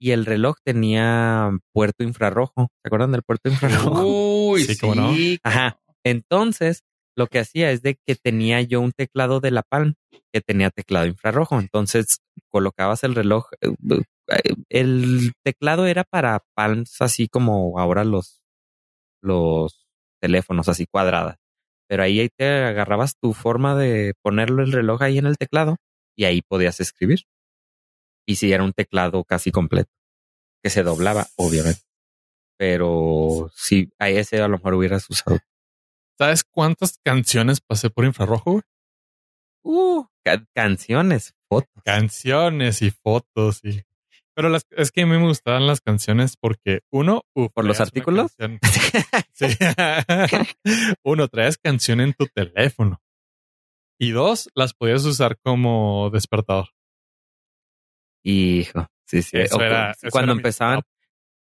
Y 0.00 0.10
el 0.10 0.26
reloj 0.26 0.56
tenía 0.64 1.50
puerto 1.72 2.04
infrarrojo. 2.04 2.68
¿Se 2.82 2.88
acuerdan 2.88 3.12
del 3.12 3.22
puerto 3.22 3.48
infrarrojo? 3.48 4.02
Uy, 4.06 4.62
Sí, 4.64 4.74
sí. 4.74 4.80
cómo 4.80 4.94
no. 4.94 5.12
Ajá. 5.44 5.78
Entonces, 6.04 6.82
lo 7.16 7.26
que 7.28 7.38
hacía 7.38 7.70
es 7.70 7.82
de 7.82 7.96
que 8.06 8.14
tenía 8.14 8.60
yo 8.60 8.80
un 8.80 8.92
teclado 8.92 9.40
de 9.40 9.50
la 9.50 9.62
Palm 9.62 9.94
que 10.32 10.40
tenía 10.42 10.70
teclado 10.70 11.06
infrarrojo. 11.06 11.58
Entonces, 11.58 12.18
colocabas 12.50 13.04
el 13.04 13.14
reloj. 13.14 13.46
eh, 13.62 13.70
eh, 14.28 14.54
El 14.68 15.32
teclado 15.44 15.86
era 15.86 16.04
para 16.04 16.42
Palms 16.54 17.00
así 17.00 17.26
como 17.28 17.78
ahora 17.80 18.04
los, 18.04 18.42
los 19.22 19.86
teléfonos 20.20 20.68
así 20.68 20.86
cuadradas. 20.86 21.36
Pero 21.88 22.02
ahí, 22.02 22.20
ahí 22.20 22.28
te 22.36 22.46
agarrabas 22.64 23.14
tu 23.20 23.32
forma 23.32 23.76
de 23.76 24.14
ponerlo 24.22 24.62
el 24.62 24.72
reloj 24.72 25.02
ahí 25.02 25.18
en 25.18 25.26
el 25.26 25.36
teclado 25.38 25.76
y 26.16 26.24
ahí 26.24 26.42
podías 26.42 26.80
escribir. 26.80 27.20
Y 28.26 28.36
si 28.36 28.52
era 28.52 28.64
un 28.64 28.72
teclado 28.72 29.24
casi 29.24 29.50
completo, 29.52 29.90
que 30.62 30.70
se 30.70 30.82
doblaba, 30.82 31.26
obviamente. 31.36 31.80
Pero 32.58 33.50
si 33.54 33.90
a 33.98 34.08
ese 34.08 34.40
a 34.40 34.48
lo 34.48 34.56
mejor 34.56 34.74
hubieras 34.74 35.08
usado. 35.10 35.38
¿Sabes 36.18 36.44
cuántas 36.44 36.98
canciones 37.04 37.60
pasé 37.60 37.90
por 37.90 38.04
infrarrojo? 38.04 38.52
güey? 38.52 38.62
Uh, 39.62 40.04
ca- 40.24 40.44
canciones, 40.54 41.34
fotos. 41.48 41.82
Canciones 41.84 42.82
y 42.82 42.90
fotos 42.90 43.60
y. 43.62 43.82
Pero 44.34 44.48
las, 44.50 44.66
es 44.70 44.90
que 44.92 45.02
a 45.02 45.06
mí 45.06 45.16
me 45.16 45.26
gustaban 45.26 45.66
las 45.66 45.80
canciones 45.80 46.36
porque 46.36 46.80
uno, 46.90 47.22
uf, 47.34 47.50
¿Por 47.54 47.64
los 47.64 47.80
artículos? 47.80 48.32
Sí. 49.32 49.46
uno, 51.04 51.28
traes 51.28 51.56
canción 51.58 52.00
en 52.00 52.12
tu 52.12 52.26
teléfono. 52.26 53.00
Y 53.98 54.10
dos, 54.10 54.50
las 54.54 54.74
podías 54.74 55.04
usar 55.06 55.38
como 55.42 56.10
despertador. 56.10 56.68
Hijo, 58.30 58.86
sí, 59.06 59.22
sí. 59.22 59.36
Eso 59.38 59.60
era- 59.62 59.90
eso 59.92 60.08
cuando 60.10 60.32
era 60.32 60.38
empezaban. 60.40 60.80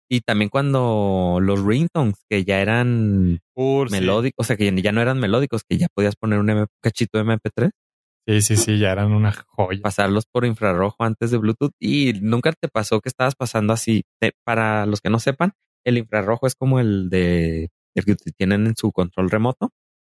Y 0.08 0.22
también 0.22 0.50
cuando 0.50 1.40
los 1.42 1.64
ringtones, 1.64 2.24
que 2.30 2.44
ya 2.44 2.62
eran 2.62 3.40
sí. 3.56 3.92
melódicos, 3.92 4.46
o 4.46 4.48
sea, 4.48 4.56
que 4.56 4.72
ya 4.82 4.92
no 4.92 5.02
eran 5.02 5.20
melódicos, 5.20 5.64
que 5.68 5.78
ya 5.78 5.88
podías 5.94 6.16
poner 6.16 6.38
un 6.40 6.50
M- 6.52 6.68
cachito 6.82 7.18
de 7.18 7.24
MP3, 7.24 7.72
Sí, 8.28 8.42
sí, 8.42 8.58
sí, 8.58 8.80
ya 8.80 8.92
eran 8.92 9.12
una 9.14 9.32
joya. 9.32 9.82
pasarlos 9.84 10.26
por 10.26 10.46
infrarrojo 10.46 11.04
antes 11.04 11.30
de 11.32 11.38
Bluetooth. 11.38 11.74
Y 11.80 12.14
nunca 12.22 12.52
te 12.54 12.68
pasó 12.68 13.00
que 13.02 13.10
estabas 13.10 13.36
pasando 13.36 13.72
así. 13.74 14.04
Para 14.44 14.86
los 14.88 15.00
que 15.02 15.10
no 15.12 15.20
sepan, 15.20 15.54
el 15.84 15.98
infrarrojo 16.00 16.48
es 16.48 16.56
como 16.56 16.80
el 16.80 17.10
de 17.10 17.70
el 17.96 18.04
que 18.06 18.16
tienen 18.38 18.66
en 18.68 18.76
su 18.76 18.92
control 18.92 19.30
remoto 19.30 19.70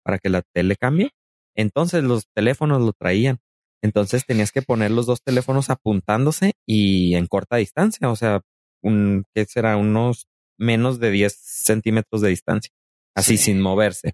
para 0.04 0.18
que 0.20 0.30
la 0.30 0.42
tele 0.54 0.76
cambie. 0.78 1.12
Entonces 1.56 2.04
los 2.04 2.28
teléfonos 2.34 2.82
lo 2.82 2.94
traían. 2.94 3.38
Entonces 3.86 4.26
tenías 4.26 4.52
que 4.52 4.64
poner 4.64 4.90
los 4.90 5.06
dos 5.06 5.22
teléfonos 5.22 5.70
apuntándose 5.70 6.54
y 6.66 7.14
en 7.16 7.28
corta 7.28 7.58
distancia, 7.58 8.10
o 8.10 8.16
sea, 8.16 8.42
un, 8.82 9.26
¿qué 9.36 9.46
será? 9.46 9.78
Unos 9.78 10.28
menos 10.58 11.00
de 11.00 11.12
10 11.12 11.34
centímetros 11.40 12.22
de 12.22 12.30
distancia, 12.30 12.72
así 13.16 13.38
Sí. 13.38 13.46
sin 13.46 13.62
moverse. 13.62 14.14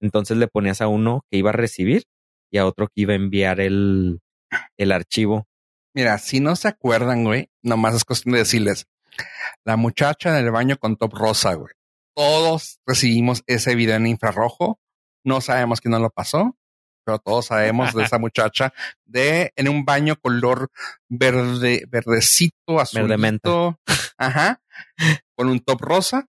Entonces 0.00 0.38
le 0.38 0.48
ponías 0.48 0.80
a 0.80 0.88
uno 0.88 1.26
que 1.30 1.36
iba 1.38 1.50
a 1.50 1.52
recibir 1.52 2.04
y 2.50 2.56
a 2.58 2.66
otro 2.66 2.86
que 2.86 3.02
iba 3.02 3.12
a 3.12 3.16
enviar 3.16 3.60
el, 3.60 4.20
el 4.78 4.92
archivo. 4.92 5.46
Mira, 5.94 6.16
si 6.18 6.40
no 6.40 6.56
se 6.56 6.68
acuerdan, 6.68 7.24
güey, 7.24 7.50
nomás 7.62 7.94
es 7.94 8.04
cuestión 8.04 8.32
de 8.32 8.38
decirles. 8.40 8.86
La 9.64 9.76
muchacha 9.76 10.38
en 10.38 10.44
el 10.46 10.50
baño 10.50 10.78
con 10.78 10.96
top 10.96 11.12
rosa, 11.12 11.52
güey. 11.54 11.74
Todos 12.16 12.78
recibimos 12.86 13.42
ese 13.46 13.74
video 13.74 13.96
en 13.96 14.06
infrarrojo. 14.06 14.80
No 15.22 15.42
sabemos 15.42 15.80
quién 15.82 15.92
nos 15.92 16.00
lo 16.00 16.08
pasó, 16.10 16.56
pero 17.04 17.18
todos 17.18 17.46
sabemos 17.46 17.94
de 17.94 18.02
esa 18.02 18.18
muchacha 18.18 18.72
de 19.04 19.52
en 19.56 19.68
un 19.68 19.84
baño 19.84 20.16
color 20.16 20.70
verde, 21.08 21.84
verdecito, 21.88 22.80
azulito. 22.80 23.08
Verde 23.08 23.18
menta. 23.18 23.78
Ajá. 24.16 24.62
Con 25.36 25.48
un 25.48 25.60
top 25.60 25.80
rosa, 25.80 26.26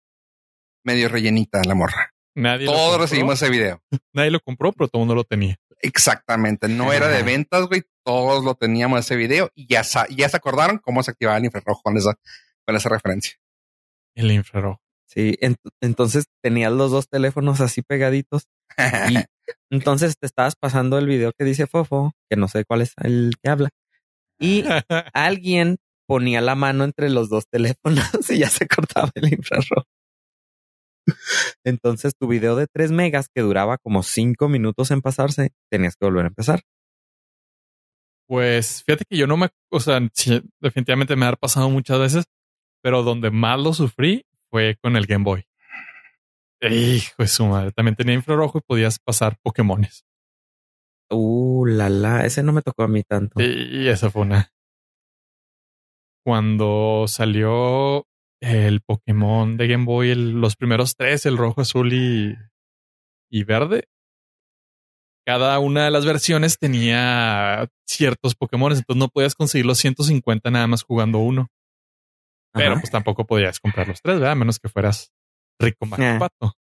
medio 0.83 1.09
rellenita 1.09 1.61
la 1.63 1.75
morra. 1.75 2.13
Nadie 2.35 2.65
Todos 2.65 2.99
recibimos 2.99 3.41
ese 3.41 3.51
video. 3.51 3.81
Nadie 4.13 4.31
lo 4.31 4.39
compró, 4.39 4.71
pero 4.73 4.87
todo 4.87 5.01
el 5.01 5.07
mundo 5.07 5.15
lo 5.15 5.23
tenía. 5.23 5.55
Exactamente. 5.79 6.67
No 6.67 6.93
era 6.93 7.07
de 7.07 7.23
ventas, 7.23 7.67
güey. 7.67 7.83
todos 8.05 8.43
lo 8.43 8.55
teníamos 8.55 8.99
ese 8.99 9.15
video 9.15 9.49
y 9.53 9.67
ya, 9.67 9.83
ya 10.09 10.29
se 10.29 10.37
acordaron 10.37 10.79
cómo 10.79 11.03
se 11.03 11.11
activaba 11.11 11.37
el 11.37 11.45
infrarrojo 11.45 11.81
con 11.83 11.97
esa, 11.97 12.15
con 12.65 12.75
esa 12.75 12.89
referencia. 12.89 13.37
El 14.15 14.31
infrarrojo. 14.31 14.82
Sí, 15.13 15.37
entonces 15.79 16.25
tenías 16.41 16.71
los 16.71 16.89
dos 16.89 17.07
teléfonos 17.07 17.61
así 17.61 17.83
pegaditos 17.83 18.47
y 19.09 19.17
entonces 19.69 20.17
te 20.17 20.25
estabas 20.25 20.55
pasando 20.55 20.97
el 20.97 21.05
video 21.05 21.33
que 21.37 21.45
dice 21.45 21.67
Fofo, 21.67 22.13
que 22.29 22.35
no 22.35 22.47
sé 22.47 22.65
cuál 22.65 22.81
es 22.81 22.93
el 22.97 23.33
que 23.41 23.49
habla. 23.49 23.69
Y 24.39 24.63
alguien 25.13 25.77
ponía 26.07 26.41
la 26.41 26.55
mano 26.55 26.83
entre 26.83 27.11
los 27.11 27.29
dos 27.29 27.45
teléfonos 27.47 28.03
y 28.31 28.39
ya 28.39 28.49
se 28.49 28.67
cortaba 28.67 29.11
el 29.13 29.31
infrarrojo. 29.33 29.87
Entonces 31.63 32.13
tu 32.19 32.27
video 32.27 32.55
de 32.55 32.65
3 32.65 32.91
megas 32.91 33.27
que 33.33 33.41
duraba 33.41 33.77
como 33.77 34.01
5 34.01 34.49
minutos 34.49 34.89
en 34.89 35.01
pasarse, 35.01 35.51
tenías 35.69 35.95
que 35.95 36.05
volver 36.05 36.25
a 36.25 36.29
empezar. 36.29 36.61
Pues 38.27 38.83
fíjate 38.83 39.05
que 39.07 39.17
yo 39.17 39.27
no 39.27 39.37
me, 39.37 39.49
o 39.69 39.79
sea, 39.79 39.99
definitivamente 40.59 41.15
me 41.15 41.27
ha 41.27 41.33
pasado 41.33 41.69
muchas 41.69 41.99
veces, 41.99 42.25
pero 42.81 43.03
donde 43.03 43.29
más 43.29 43.59
lo 43.59 43.73
sufrí 43.73 44.25
fue 44.53 44.77
con 44.79 44.95
el 44.95 45.07
Game 45.07 45.23
Boy. 45.23 45.47
Hijo 46.61 47.15
de 47.17 47.27
su 47.27 47.43
madre, 47.47 47.71
también 47.71 47.95
tenía 47.95 48.13
infrarrojo 48.13 48.59
y 48.59 48.61
podías 48.61 48.99
pasar 48.99 49.35
Pokémones. 49.41 50.05
Uh, 51.09 51.65
la 51.65 51.89
la, 51.89 52.23
ese 52.23 52.43
no 52.43 52.53
me 52.53 52.61
tocó 52.61 52.83
a 52.83 52.87
mí 52.87 53.01
tanto. 53.01 53.41
Y 53.41 53.87
esa 53.87 54.11
fue 54.11 54.21
una. 54.21 54.51
Cuando 56.23 57.05
salió 57.07 58.05
el 58.41 58.81
Pokémon 58.81 59.57
de 59.57 59.67
Game 59.67 59.85
Boy, 59.85 60.13
los 60.13 60.55
primeros 60.55 60.95
tres, 60.95 61.25
el 61.25 61.37
rojo, 61.37 61.61
azul 61.61 61.91
y, 61.91 62.35
y 63.31 63.43
verde, 63.43 63.87
cada 65.25 65.57
una 65.57 65.85
de 65.85 65.91
las 65.91 66.05
versiones 66.05 66.59
tenía 66.59 67.67
ciertos 67.87 68.35
Pokémon, 68.35 68.71
entonces 68.71 68.99
no 68.99 69.07
podías 69.07 69.33
conseguir 69.33 69.65
los 69.65 69.79
150 69.79 70.51
nada 70.51 70.67
más 70.67 70.83
jugando 70.83 71.17
uno. 71.17 71.49
Pero 72.53 72.79
pues 72.79 72.91
tampoco 72.91 73.25
podías 73.25 73.59
comprar 73.59 73.87
los 73.87 74.01
tres, 74.01 74.15
¿verdad? 74.15 74.33
A 74.33 74.35
menos 74.35 74.59
que 74.59 74.69
fueras 74.69 75.11
rico 75.59 75.87
pato. 75.89 76.53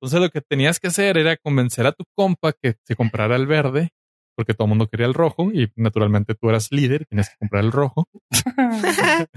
Entonces 0.00 0.20
lo 0.20 0.30
que 0.30 0.40
tenías 0.40 0.80
que 0.80 0.88
hacer 0.88 1.18
era 1.18 1.36
convencer 1.36 1.86
a 1.86 1.92
tu 1.92 2.04
compa 2.14 2.52
que 2.52 2.76
se 2.84 2.96
comprara 2.96 3.36
el 3.36 3.46
verde, 3.46 3.90
porque 4.36 4.54
todo 4.54 4.66
el 4.66 4.70
mundo 4.70 4.88
quería 4.88 5.06
el 5.06 5.14
rojo 5.14 5.50
y 5.52 5.70
naturalmente 5.76 6.34
tú 6.34 6.48
eras 6.48 6.70
líder, 6.70 7.06
tienes 7.06 7.28
que 7.28 7.36
comprar 7.38 7.64
el 7.64 7.72
rojo. 7.72 8.06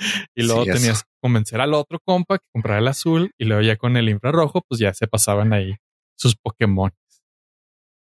y 0.34 0.42
luego 0.44 0.64
tenías 0.64 1.02
que 1.02 1.10
convencer 1.20 1.60
al 1.60 1.74
otro 1.74 1.98
compa 2.04 2.38
que 2.38 2.46
comprara 2.52 2.78
el 2.78 2.88
azul 2.88 3.32
y 3.38 3.44
luego 3.44 3.62
ya 3.62 3.76
con 3.76 3.96
el 3.96 4.08
infrarrojo 4.08 4.62
pues 4.68 4.80
ya 4.80 4.94
se 4.94 5.06
pasaban 5.06 5.52
ahí 5.52 5.76
sus 6.16 6.36
Pokémon. 6.36 6.92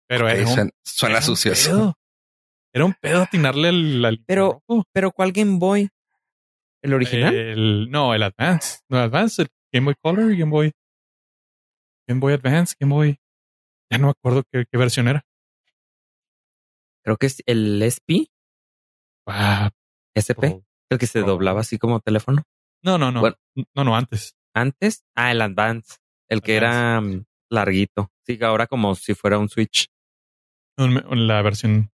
Pero 0.09 0.29
era 0.29 0.49
un, 0.49 0.71
suena, 0.85 1.21
sucio 1.21 1.53
Era 2.73 2.85
un 2.85 2.95
pedo 2.95 3.23
atinarle 3.23 3.69
al, 3.69 4.23
Pero, 4.25 4.63
pero 4.93 5.11
¿cuál 5.11 5.33
Game 5.33 5.59
Boy? 5.59 5.89
¿El 6.83 6.95
original? 6.95 7.35
El, 7.35 7.91
no, 7.91 8.15
el 8.15 8.23
Advance. 8.23 8.81
No, 8.89 8.99
Advance, 8.99 9.43
el 9.43 9.49
Game 9.73 9.87
Boy 9.87 9.95
Color 10.03 10.33
y 10.33 10.39
Game 10.39 10.51
Boy. 10.51 10.73
Game 12.09 12.21
Boy 12.21 12.35
Advance, 12.35 12.75
Game 12.79 12.95
Boy. 12.95 13.19
Ya 13.91 13.99
no 13.99 14.07
me 14.07 14.11
acuerdo 14.11 14.43
qué, 14.51 14.67
versión 14.73 15.09
era. 15.09 15.25
Creo 17.05 17.17
que 17.17 17.27
es 17.27 17.43
el 17.47 17.83
SP. 17.83 18.31
Ah, 19.27 19.71
SP. 20.15 20.63
el 20.91 20.99
que 20.99 21.07
se 21.07 21.21
doblaba 21.21 21.61
así 21.61 21.79
como 21.79 22.01
teléfono. 22.01 22.43
No, 22.83 22.99
no, 22.99 23.11
no. 23.11 23.23
no, 23.75 23.85
no, 23.85 23.97
antes. 23.97 24.37
Antes. 24.55 25.05
Ah, 25.15 25.33
el 25.33 25.41
Advance. 25.41 25.97
El 26.29 26.43
que 26.43 26.57
era 26.57 27.01
mm, 27.01 27.25
larguito. 27.51 28.11
Sí, 28.25 28.39
ahora 28.43 28.67
como 28.67 28.95
si 28.95 29.15
fuera 29.15 29.39
un 29.39 29.49
Switch. 29.49 29.89
La 30.77 31.43
versión. 31.43 31.91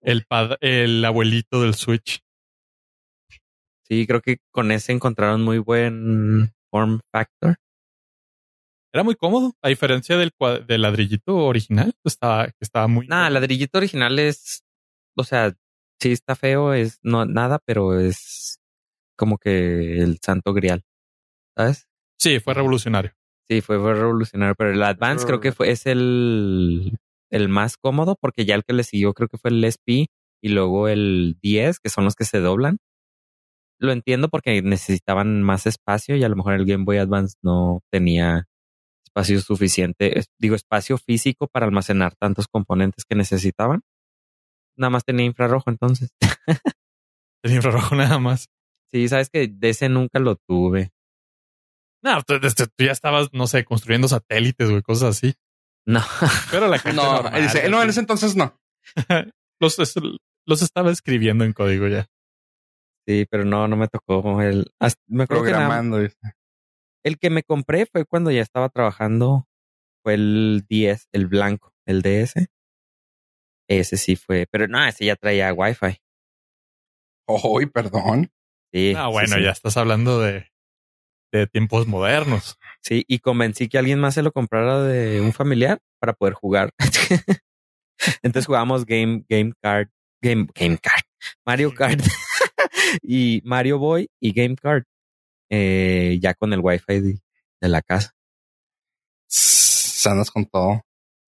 El, 0.00 0.26
el 0.60 1.04
abuelito 1.04 1.62
del 1.62 1.74
Switch. 1.74 2.20
Sí, 3.88 4.06
creo 4.06 4.20
que 4.20 4.38
con 4.50 4.72
ese 4.72 4.92
encontraron 4.92 5.42
muy 5.42 5.58
buen 5.58 6.52
form 6.70 7.00
factor. 7.12 7.56
Era 8.92 9.04
muy 9.04 9.14
cómodo, 9.14 9.52
a 9.62 9.68
diferencia 9.68 10.16
del, 10.16 10.32
del 10.66 10.82
ladrillito 10.82 11.36
original, 11.36 11.94
estaba, 12.02 12.48
estaba 12.60 12.88
muy. 12.88 13.06
Nada, 13.06 13.28
el 13.28 13.34
ladrillito 13.34 13.78
original 13.78 14.18
es, 14.18 14.64
o 15.16 15.22
sea, 15.22 15.54
sí 16.00 16.12
está 16.12 16.34
feo, 16.34 16.72
es 16.72 16.98
no 17.02 17.26
nada, 17.26 17.60
pero 17.64 18.00
es 18.00 18.58
como 19.16 19.38
que 19.38 19.98
el 19.98 20.18
santo 20.20 20.52
grial, 20.52 20.82
¿sabes? 21.56 21.88
Sí, 22.18 22.40
fue 22.40 22.54
revolucionario. 22.54 23.12
Sí, 23.48 23.60
fue, 23.60 23.76
revolucionario, 23.76 24.56
pero 24.56 24.72
el 24.72 24.82
Advance 24.82 25.26
creo 25.26 25.40
que 25.40 25.52
fue, 25.52 25.70
es 25.70 25.86
el, 25.86 26.98
el 27.30 27.48
más 27.48 27.76
cómodo 27.76 28.16
porque 28.20 28.44
ya 28.44 28.56
el 28.56 28.64
que 28.64 28.72
le 28.72 28.82
siguió 28.82 29.14
creo 29.14 29.28
que 29.28 29.38
fue 29.38 29.50
el 29.50 29.62
SP 29.62 30.06
y 30.42 30.48
luego 30.48 30.88
el 30.88 31.38
10, 31.40 31.78
que 31.78 31.88
son 31.88 32.04
los 32.04 32.16
que 32.16 32.24
se 32.24 32.40
doblan. 32.40 32.78
Lo 33.78 33.92
entiendo 33.92 34.28
porque 34.28 34.62
necesitaban 34.62 35.42
más 35.42 35.66
espacio 35.66 36.16
y 36.16 36.24
a 36.24 36.28
lo 36.28 36.36
mejor 36.36 36.54
el 36.54 36.64
Game 36.66 36.84
Boy 36.84 36.98
Advance 36.98 37.36
no 37.42 37.82
tenía 37.90 38.46
espacio 39.04 39.40
suficiente, 39.40 40.22
digo, 40.38 40.54
espacio 40.54 40.98
físico 40.98 41.46
para 41.46 41.66
almacenar 41.66 42.14
tantos 42.16 42.48
componentes 42.48 43.04
que 43.04 43.16
necesitaban. 43.16 43.82
Nada 44.76 44.90
más 44.90 45.04
tenía 45.04 45.24
infrarrojo 45.24 45.70
entonces. 45.70 46.10
Tenía 47.42 47.56
infrarrojo 47.56 47.94
nada 47.94 48.18
más. 48.18 48.48
Sí, 48.90 49.08
sabes 49.08 49.30
que 49.30 49.46
de 49.46 49.68
ese 49.68 49.88
nunca 49.88 50.18
lo 50.18 50.36
tuve. 50.36 50.90
No, 52.02 52.22
tú, 52.22 52.34
ya 52.78 52.92
estabas, 52.92 53.28
no 53.32 53.46
sé, 53.46 53.64
construyendo 53.64 54.08
satélites 54.08 54.68
o 54.68 54.82
cosas 54.82 55.16
así. 55.16 55.34
No. 55.86 56.02
Pero 56.50 56.66
la 56.68 56.78
gente. 56.78 56.96
No, 56.96 57.22
no, 57.22 57.82
en 57.82 57.88
ese 57.88 58.00
entonces 58.00 58.36
no. 58.36 58.58
los, 59.60 59.78
los 60.46 60.62
estaba 60.62 60.90
escribiendo 60.90 61.44
en 61.44 61.52
código 61.52 61.88
ya. 61.88 62.06
Sí, 63.06 63.26
pero 63.30 63.44
no, 63.44 63.68
no 63.68 63.76
me 63.76 63.88
tocó 63.88 64.42
el. 64.42 64.72
Me 65.06 65.26
Programando. 65.26 65.98
el 67.04 67.18
que 67.18 67.30
me 67.30 67.42
compré 67.42 67.86
fue 67.86 68.04
cuando 68.04 68.30
ya 68.30 68.42
estaba 68.42 68.68
trabajando. 68.68 69.46
Fue 70.04 70.14
el 70.14 70.64
10, 70.68 71.08
el 71.12 71.26
blanco, 71.26 71.72
el 71.86 72.02
DS. 72.02 72.48
Ese 73.68 73.96
sí 73.96 74.16
fue, 74.16 74.46
pero 74.50 74.68
no, 74.68 74.84
ese 74.84 75.04
ya 75.04 75.16
traía 75.16 75.52
Wi-Fi. 75.52 75.98
Oh, 77.28 77.60
perdón. 77.72 78.30
Sí. 78.72 78.94
Ah, 78.96 79.08
bueno, 79.08 79.38
ya 79.38 79.50
estás 79.50 79.76
hablando 79.76 80.20
de 80.20 80.46
de 81.32 81.46
tiempos 81.46 81.86
modernos. 81.86 82.58
Sí, 82.80 83.04
y 83.08 83.18
convencí 83.18 83.68
que 83.68 83.78
alguien 83.78 83.98
más 83.98 84.14
se 84.14 84.22
lo 84.22 84.32
comprara 84.32 84.82
de 84.82 85.20
un 85.20 85.32
familiar 85.32 85.80
para 86.00 86.12
poder 86.12 86.34
jugar. 86.34 86.70
Entonces 88.22 88.46
jugamos 88.46 88.84
Game, 88.86 89.24
Game 89.28 89.52
Card, 89.60 89.88
Game, 90.22 90.46
Game 90.54 90.78
Card, 90.78 91.02
Mario 91.44 91.74
Kart 91.74 92.00
y 93.02 93.40
Mario 93.44 93.78
Boy 93.78 94.08
y 94.20 94.32
Game 94.32 94.56
Card. 94.56 94.84
Eh, 95.50 96.18
ya 96.20 96.34
con 96.34 96.52
el 96.52 96.60
Wi-Fi 96.60 97.00
de, 97.00 97.20
la 97.68 97.82
casa. 97.82 98.12
Sanas 99.28 100.30
con 100.30 100.46
todo. 100.46 100.82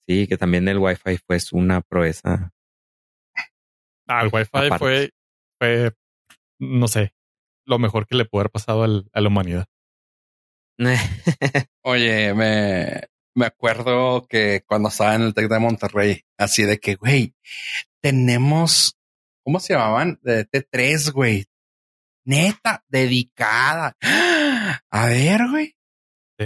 Sí, 0.07 0.27
que 0.27 0.37
también 0.37 0.67
el 0.69 0.79
Wi-Fi 0.79 1.19
fue 1.27 1.39
una 1.53 1.81
proeza. 1.81 2.53
Ah, 4.07 4.23
el 4.23 4.31
Wi-Fi 4.33 4.79
fue, 4.79 5.11
fue, 5.59 5.93
no 6.59 6.89
sé, 6.89 7.13
lo 7.67 7.79
mejor 7.79 8.07
que 8.07 8.17
le 8.17 8.25
pudo 8.25 8.41
haber 8.41 8.51
pasado 8.51 8.85
a 8.85 9.21
la 9.21 9.29
humanidad. 9.29 9.67
Oye, 11.83 12.35
me, 12.35 13.09
me 13.35 13.47
acuerdo 13.47 14.27
que 14.29 14.63
cuando 14.67 14.89
estaba 14.89 15.15
en 15.15 15.23
el 15.23 15.35
Tec 15.35 15.49
de 15.49 15.59
Monterrey, 15.59 16.23
así 16.39 16.63
de 16.63 16.79
que, 16.79 16.95
güey, 16.95 17.35
tenemos, 18.01 18.97
¿cómo 19.45 19.61
se 19.61 19.75
llamaban? 19.75 20.19
De 20.23 20.49
T3, 20.49 21.13
güey. 21.13 21.47
Neta, 22.29 22.85
dedicada. 22.89 23.97
A 24.91 25.07
ver, 25.07 25.49
güey. 25.51 25.74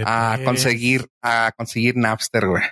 A 0.05 0.39
conseguir, 0.45 1.09
a 1.23 1.53
conseguir 1.57 1.97
Napster, 1.97 2.47
güey. 2.47 2.63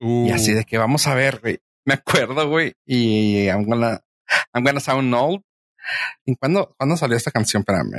Y 0.00 0.30
así 0.30 0.54
de 0.54 0.60
uh. 0.60 0.64
que 0.64 0.78
vamos 0.78 1.06
a 1.06 1.14
ver, 1.14 1.40
güey. 1.40 1.58
Me 1.84 1.94
acuerdo, 1.94 2.48
güey. 2.48 2.74
Y 2.86 3.46
I'm 3.46 3.64
gonna, 3.64 4.00
I'm 4.54 4.64
gonna 4.64 4.80
sound 4.80 5.12
old. 5.12 5.42
¿Y 6.24 6.36
cuándo, 6.36 6.74
cuándo 6.78 6.96
salió 6.96 7.16
esta 7.16 7.30
canción? 7.30 7.60
Espérame 7.60 7.94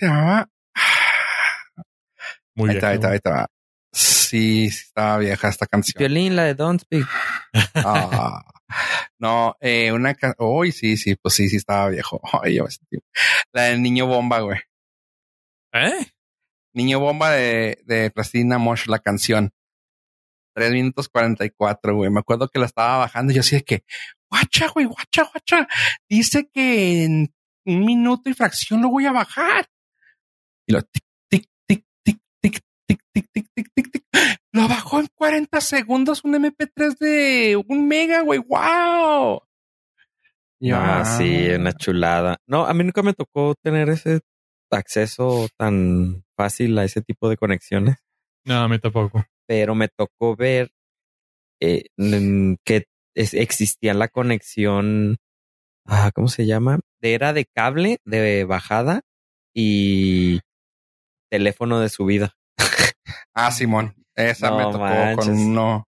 se 0.00 0.06
llamaba. 0.06 0.48
Muy 2.54 2.70
ahí 2.70 2.76
está, 2.76 2.88
ahí 2.88 2.94
está, 2.96 3.08
ahí 3.10 3.16
está. 3.16 3.46
Sí, 3.92 4.70
sí, 4.70 4.84
estaba 4.86 5.18
vieja 5.18 5.48
esta 5.48 5.66
canción. 5.66 5.98
Violín, 5.98 6.36
la 6.36 6.44
de 6.44 6.54
Don't 6.54 6.80
Speak. 6.80 7.06
Ah, 7.74 8.42
no, 9.18 9.56
eh, 9.60 9.92
una 9.92 10.16
Uy, 10.38 10.72
sí, 10.72 10.96
sí, 10.96 11.16
pues 11.16 11.34
sí, 11.34 11.48
sí 11.48 11.56
estaba 11.56 11.88
viejo. 11.88 12.20
Ay, 12.42 12.56
yo 12.56 12.66
La 13.52 13.64
del 13.64 13.82
niño 13.82 14.06
bomba, 14.06 14.40
güey. 14.40 14.58
¿Eh? 15.72 16.06
Niño 16.74 17.00
bomba 17.00 17.30
de, 17.32 17.80
de 17.84 18.10
Plastina 18.10 18.58
Mosh, 18.58 18.86
la 18.86 18.98
canción. 18.98 19.52
Tres 20.54 20.72
minutos 20.72 21.08
cuarenta 21.08 21.44
y 21.44 21.50
cuatro, 21.50 21.94
güey. 21.96 22.10
Me 22.10 22.20
acuerdo 22.20 22.48
que 22.48 22.58
la 22.58 22.66
estaba 22.66 22.98
bajando 22.98 23.32
y 23.32 23.36
yo 23.36 23.40
así 23.40 23.56
de 23.56 23.62
que, 23.62 23.84
guacha, 24.30 24.68
güey, 24.68 24.86
guacha, 24.86 25.24
guacha. 25.24 25.68
Dice 26.08 26.48
que 26.52 27.04
en 27.04 27.34
un 27.66 27.84
minuto 27.84 28.30
y 28.30 28.34
fracción 28.34 28.82
lo 28.82 28.88
voy 28.88 29.06
a 29.06 29.12
bajar. 29.12 29.66
Y 30.66 30.72
lo 30.72 30.82
tic, 30.82 31.04
tic, 31.28 31.48
tic, 31.66 31.84
tic, 32.04 32.18
tic, 32.42 32.60
tic, 32.86 33.00
tic, 33.12 33.30
tic, 33.32 33.48
tic, 33.54 33.72
tic, 33.74 33.90
tic. 33.92 34.04
Lo 34.52 34.66
bajó 34.66 35.00
en 35.00 35.06
40 35.14 35.60
segundos 35.60 36.24
un 36.24 36.34
MP3 36.34 36.98
de 36.98 37.62
un 37.68 37.86
mega, 37.86 38.22
güey. 38.22 38.40
¡Wow! 38.40 39.42
Ah, 40.72 41.04
sí, 41.04 41.48
una 41.50 41.72
chulada. 41.72 42.38
No, 42.46 42.66
a 42.66 42.74
mí 42.74 42.84
nunca 42.84 43.02
me 43.02 43.14
tocó 43.14 43.54
tener 43.62 43.88
ese 43.88 44.20
acceso 44.70 45.48
tan 45.56 46.24
fácil 46.36 46.78
a 46.78 46.84
ese 46.84 47.00
tipo 47.00 47.28
de 47.28 47.36
conexiones. 47.36 47.96
No, 48.44 48.56
a 48.58 48.68
mí 48.68 48.78
tampoco. 48.78 49.24
Pero 49.46 49.74
me 49.74 49.88
tocó 49.88 50.36
ver 50.36 50.70
eh, 51.60 51.86
que 52.64 52.84
existía 53.14 53.94
la 53.94 54.08
conexión, 54.08 55.18
ah, 55.86 56.10
¿cómo 56.14 56.28
se 56.28 56.46
llama? 56.46 56.80
Era 57.00 57.32
de 57.32 57.46
cable, 57.46 57.98
de 58.04 58.44
bajada 58.44 59.02
y 59.54 60.40
teléfono 61.30 61.80
de 61.80 61.88
subida. 61.88 62.34
ah, 63.34 63.50
Simón. 63.50 63.94
Esa 64.14 64.50
me 64.52 64.64
tocó 64.64 65.16
con 65.16 65.30
uno, 65.30 65.88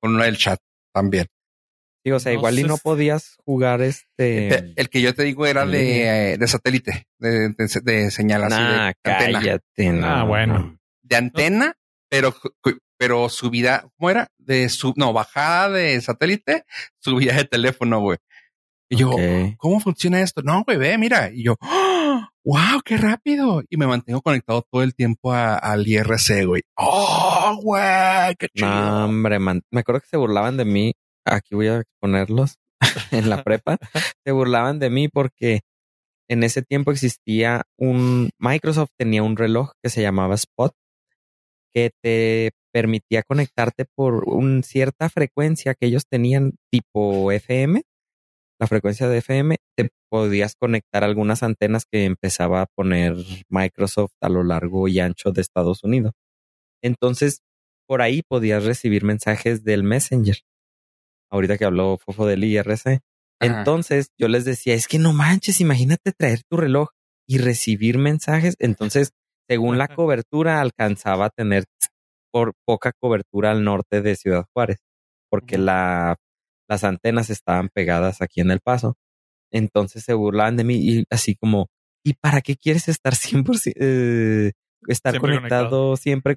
con 0.00 0.14
uno 0.14 0.24
del 0.24 0.36
chat 0.36 0.60
también. 0.92 1.26
Sí, 2.04 2.12
o 2.12 2.20
sea, 2.20 2.32
igual 2.32 2.58
y 2.58 2.62
no 2.62 2.76
podías 2.76 3.36
jugar 3.44 3.82
este. 3.82 4.72
El, 4.76 4.88
que 4.88 5.00
yo 5.02 5.14
te 5.14 5.24
digo 5.24 5.46
era 5.46 5.66
de, 5.66 6.36
de 6.38 6.46
satélite, 6.46 7.06
de, 7.18 7.54
de, 7.82 8.10
señal 8.10 8.44
así 8.44 8.62
de 9.04 9.52
antena. 9.52 10.20
ah, 10.20 10.24
bueno. 10.24 10.78
De 11.02 11.16
antena, 11.16 11.74
pero, 12.08 12.34
pero 12.96 13.28
subida, 13.28 13.88
¿cómo 13.96 14.10
era? 14.10 14.28
De 14.38 14.68
su, 14.68 14.94
no, 14.96 15.12
bajada 15.12 15.70
de 15.70 16.00
satélite, 16.00 16.64
subida 16.98 17.34
de 17.34 17.44
teléfono, 17.44 18.00
güey. 18.00 18.18
Y 18.90 18.96
yo, 18.96 19.14
¿cómo 19.58 19.80
funciona 19.80 20.22
esto? 20.22 20.42
No, 20.42 20.64
güey, 20.64 20.78
ve, 20.78 20.96
mira. 20.96 21.30
Y 21.30 21.44
yo, 21.44 21.56
wow, 22.44 22.80
qué 22.84 22.96
rápido. 22.96 23.62
Y 23.68 23.76
me 23.76 23.86
mantengo 23.86 24.22
conectado 24.22 24.62
todo 24.70 24.82
el 24.82 24.94
tiempo 24.94 25.32
al 25.32 25.86
IRC, 25.86 26.46
güey. 26.46 26.62
Oh, 26.76 27.58
güey, 27.62 28.34
qué 28.38 28.48
chido. 28.54 28.68
No, 28.68 29.04
hombre, 29.06 29.38
man. 29.38 29.62
Me 29.70 29.80
acuerdo 29.80 30.00
que 30.00 30.08
se 30.08 30.16
burlaban 30.16 30.56
de 30.56 30.64
mí. 30.64 30.94
Aquí 31.24 31.54
voy 31.54 31.68
a 31.68 31.80
exponerlos 31.80 32.56
en 33.10 33.28
la 33.28 33.42
prepa. 33.42 33.78
se 34.24 34.32
burlaban 34.32 34.78
de 34.78 34.90
mí 34.90 35.08
porque 35.08 35.60
en 36.28 36.42
ese 36.42 36.62
tiempo 36.62 36.90
existía 36.90 37.62
un, 37.78 38.30
Microsoft 38.38 38.90
tenía 38.98 39.22
un 39.22 39.36
reloj 39.36 39.72
que 39.82 39.90
se 39.90 40.02
llamaba 40.02 40.34
Spot 40.34 40.72
que 41.72 41.90
te 42.02 42.52
permitía 42.72 43.22
conectarte 43.22 43.84
por 43.94 44.24
una 44.28 44.62
cierta 44.62 45.08
frecuencia 45.08 45.74
que 45.74 45.86
ellos 45.86 46.04
tenían 46.08 46.52
tipo 46.70 47.32
FM 47.32 47.82
la 48.60 48.66
frecuencia 48.66 49.08
de 49.08 49.18
FM, 49.18 49.56
te 49.76 49.90
podías 50.10 50.54
conectar 50.56 51.04
algunas 51.04 51.42
antenas 51.42 51.84
que 51.90 52.04
empezaba 52.04 52.62
a 52.62 52.66
poner 52.66 53.14
Microsoft 53.48 54.12
a 54.20 54.28
lo 54.28 54.42
largo 54.42 54.88
y 54.88 54.98
ancho 54.98 55.30
de 55.30 55.40
Estados 55.40 55.84
Unidos. 55.84 56.12
Entonces, 56.82 57.40
por 57.86 58.02
ahí 58.02 58.22
podías 58.28 58.64
recibir 58.64 59.04
mensajes 59.04 59.64
del 59.64 59.82
Messenger. 59.82 60.38
Ahorita 61.30 61.56
que 61.58 61.64
habló 61.64 61.98
Fofo 61.98 62.26
del 62.26 62.44
IRC. 62.44 63.00
Entonces, 63.40 64.08
yo 64.18 64.28
les 64.28 64.44
decía, 64.44 64.74
es 64.74 64.88
que 64.88 64.98
no 64.98 65.12
manches, 65.12 65.60
imagínate 65.60 66.12
traer 66.12 66.40
tu 66.50 66.56
reloj 66.56 66.88
y 67.28 67.38
recibir 67.38 67.98
mensajes. 67.98 68.56
Entonces, 68.58 69.12
según 69.48 69.78
la 69.78 69.88
cobertura, 69.88 70.60
alcanzaba 70.60 71.26
a 71.26 71.30
tener 71.30 71.64
por 72.32 72.54
poca 72.66 72.92
cobertura 73.00 73.52
al 73.52 73.64
norte 73.64 74.02
de 74.02 74.16
Ciudad 74.16 74.44
Juárez, 74.52 74.78
porque 75.30 75.58
la 75.58 76.16
las 76.68 76.84
antenas 76.84 77.30
estaban 77.30 77.70
pegadas 77.70 78.22
aquí 78.22 78.40
en 78.40 78.50
el 78.50 78.60
paso. 78.60 78.96
Entonces 79.50 80.04
se 80.04 80.14
burlaban 80.14 80.56
de 80.56 80.64
mí 80.64 80.76
y 80.76 81.04
así 81.10 81.34
como, 81.34 81.68
¿y 82.04 82.14
para 82.14 82.40
qué 82.40 82.56
quieres 82.56 82.88
estar 82.88 83.14
siempre, 83.14 83.56
eh, 83.76 84.52
estar 84.86 85.18
conectado, 85.18 85.96
Siempre, 85.96 86.36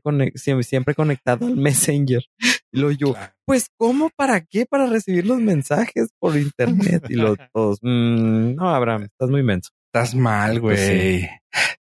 siempre, 0.64 0.96
conectado 0.96 1.46
al 1.46 1.58
Messenger? 1.58 2.24
Y 2.72 2.80
lo 2.80 2.92
yo, 2.92 3.16
pues 3.46 3.68
¿cómo? 3.78 4.10
¿Para 4.16 4.42
qué? 4.42 4.66
Para 4.66 4.86
recibir 4.86 5.28
los 5.28 5.40
mensajes 5.40 6.10
por 6.20 6.38
internet. 6.38 7.04
Y 7.10 7.16
los 7.16 7.38
todos, 7.54 7.80
mm, 7.82 8.56
no, 8.56 8.70
Abraham, 8.70 9.04
estás 9.04 9.30
muy 9.30 9.44
menso. 9.44 9.72
Estás 9.94 10.16
mal, 10.16 10.62
pues 10.62 10.88
güey. 10.88 11.30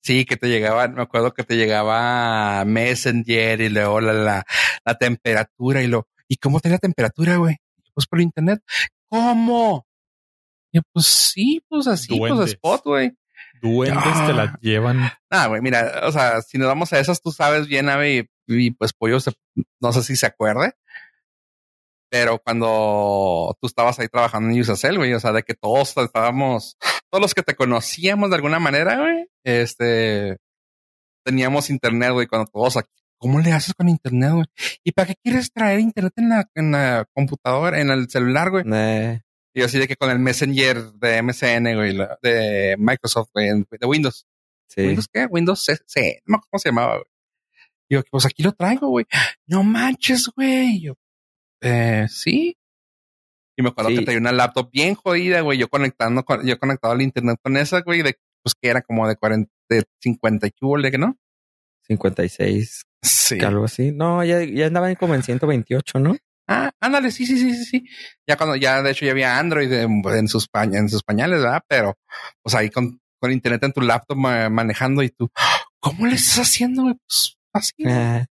sí. 0.03 0.25
que 0.25 0.37
te 0.37 0.49
llegaba, 0.49 0.89
me 0.89 1.03
acuerdo 1.03 1.33
que 1.33 1.45
te 1.45 1.57
llegaba 1.57 2.65
Messenger 2.65 3.61
y 3.61 3.69
luego 3.69 4.01
la, 4.01 4.13
la, 4.13 4.45
la 4.85 4.95
temperatura 4.97 5.81
y 5.81 5.87
lo, 5.87 6.09
¿y 6.27 6.39
cómo 6.39 6.59
tenía 6.59 6.75
la 6.75 6.81
temperatura, 6.81 7.37
güey? 7.37 7.59
Pues 8.01 8.07
por 8.07 8.21
internet. 8.21 8.63
¿Cómo? 9.11 9.87
Y 10.73 10.81
pues 10.93 11.07
sí, 11.07 11.63
pues 11.69 11.87
así, 11.87 12.19
pues 12.19 12.53
spot, 12.53 12.83
güey. 12.85 13.13
Duendes 13.61 14.27
te 14.27 14.33
la 14.33 14.59
llevan. 14.63 15.11
Ah, 15.29 15.49
güey, 15.49 15.61
mira, 15.61 16.03
o 16.05 16.13
sea, 16.13 16.41
si 16.41 16.57
nos 16.57 16.69
vamos 16.69 16.93
a 16.93 16.99
esas, 16.99 17.21
tú 17.21 17.31
sabes 17.31 17.67
bien, 17.67 17.91
Ave, 17.91 18.31
y, 18.47 18.71
pues 18.71 18.93
Pollo, 18.93 19.19
no 19.81 19.93
sé 19.93 20.03
si 20.03 20.17
se 20.17 20.27
acuerde, 20.27 20.73
pero 22.11 22.39
cuando 22.39 23.55
tú 23.61 23.67
estabas 23.67 23.99
ahí 23.99 24.09
trabajando 24.09 24.51
en 24.51 24.61
Usacell, 24.61 24.97
güey, 24.97 25.13
o 25.13 25.21
sea, 25.21 25.33
de 25.33 25.43
que 25.43 25.55
todos 25.55 25.95
estábamos, 25.97 26.77
todos 27.11 27.21
los 27.21 27.35
que 27.35 27.43
te 27.43 27.55
conocíamos 27.55 28.31
de 28.31 28.37
alguna 28.37 28.59
manera, 28.59 28.99
güey, 28.99 29.27
este, 29.45 30.39
teníamos 31.25 31.69
internet, 31.69 32.13
güey, 32.13 32.27
cuando 32.29 32.51
todos 32.51 32.79
aquí 32.79 33.00
¿Cómo 33.21 33.39
le 33.39 33.53
haces 33.53 33.75
con 33.75 33.91
internet, 33.91 34.33
güey? 34.33 34.47
¿Y 34.83 34.93
para 34.93 35.09
qué 35.09 35.15
quieres 35.23 35.53
traer 35.53 35.79
internet 35.79 36.15
en 36.17 36.29
la, 36.31 36.51
en 36.55 36.73
la 36.73 37.07
computadora, 37.13 37.79
en 37.79 37.91
el 37.91 38.09
celular, 38.09 38.51
güey? 38.51 38.65
Y 39.53 39.63
así 39.63 39.79
de 39.79 39.87
que 39.87 39.97
con 39.97 40.11
el 40.11 40.19
Messenger 40.19 40.93
de 40.95 41.23
MSN, 41.23 41.75
güey, 41.75 41.99
de 42.23 42.77
Microsoft, 42.79 43.29
güey, 43.35 43.49
de 43.49 43.87
Windows. 43.87 44.27
Sí. 44.69 44.87
¿Windows 44.87 45.09
qué? 45.13 45.27
Windows 45.27 45.67
C, 45.87 46.23
no 46.25 46.41
cómo 46.41 46.59
se 46.59 46.71
llamaba, 46.71 46.95
güey. 46.95 47.07
Y 47.91 47.95
yo, 47.97 48.03
pues 48.11 48.25
aquí 48.25 48.43
lo 48.43 48.53
traigo, 48.53 48.89
güey. 48.89 49.05
No 49.47 49.65
manches, 49.65 50.31
güey. 50.35 50.81
Yo, 50.81 50.95
eh, 51.61 52.07
sí. 52.09 52.57
Y 53.55 53.63
me 53.63 53.69
acuerdo 53.69 53.91
que 53.91 54.03
traía 54.03 54.21
una 54.21 54.33
laptop 54.33 54.71
bien 54.71 54.95
jodida, 54.95 55.43
güey. 55.43 55.59
Yo 55.59 55.69
conectando, 55.69 56.25
con, 56.25 56.47
yo 56.47 56.59
conectado 56.59 56.95
al 56.95 57.03
internet 57.03 57.39
con 57.43 57.59
esa, 57.59 57.83
güey, 57.83 58.03
de, 58.03 58.19
pues 58.43 58.55
que 58.55 58.71
era 58.71 58.81
como 58.81 59.07
de 59.07 59.17
40, 59.17 59.53
de 59.69 59.85
50 60.01 60.47
y 60.47 60.83
de 60.83 60.91
que 60.91 60.99
no. 60.99 61.19
56 61.97 62.87
Sí. 63.03 63.41
Algo 63.41 63.65
así. 63.65 63.93
No, 63.93 64.23
ya, 64.25 64.45
ya 64.45 64.67
andaban 64.67 64.95
como 64.95 65.15
en 65.15 65.23
128, 65.23 65.99
¿no? 65.99 66.17
Ah, 66.47 66.71
ándale, 66.81 67.11
sí, 67.11 67.25
sí, 67.27 67.39
sí, 67.39 67.55
sí, 67.55 67.65
sí. 67.65 67.85
Ya 68.27 68.37
cuando, 68.37 68.57
ya 68.57 68.83
de 68.83 68.91
hecho 68.91 69.07
ya 69.07 69.13
había 69.13 69.39
Android 69.39 69.73
en, 69.73 70.29
sus, 70.29 70.49
en 70.53 70.89
sus 70.89 71.03
pañales, 71.03 71.41
¿verdad? 71.41 71.63
Pero, 71.69 71.97
pues 72.43 72.55
ahí 72.55 72.71
con, 72.71 73.01
con 73.21 73.33
internet 73.33 73.63
en 73.65 73.73
tu 73.73 73.81
laptop 73.81 74.17
manejando 74.17 75.03
y 75.03 75.11
tú, 75.11 75.31
¿cómo 75.81 76.07
le 76.07 76.17
estás 76.17 76.49
haciendo? 76.49 76.83
Pues 76.83 77.37
así. 77.53 77.75
Ah. 77.87 78.27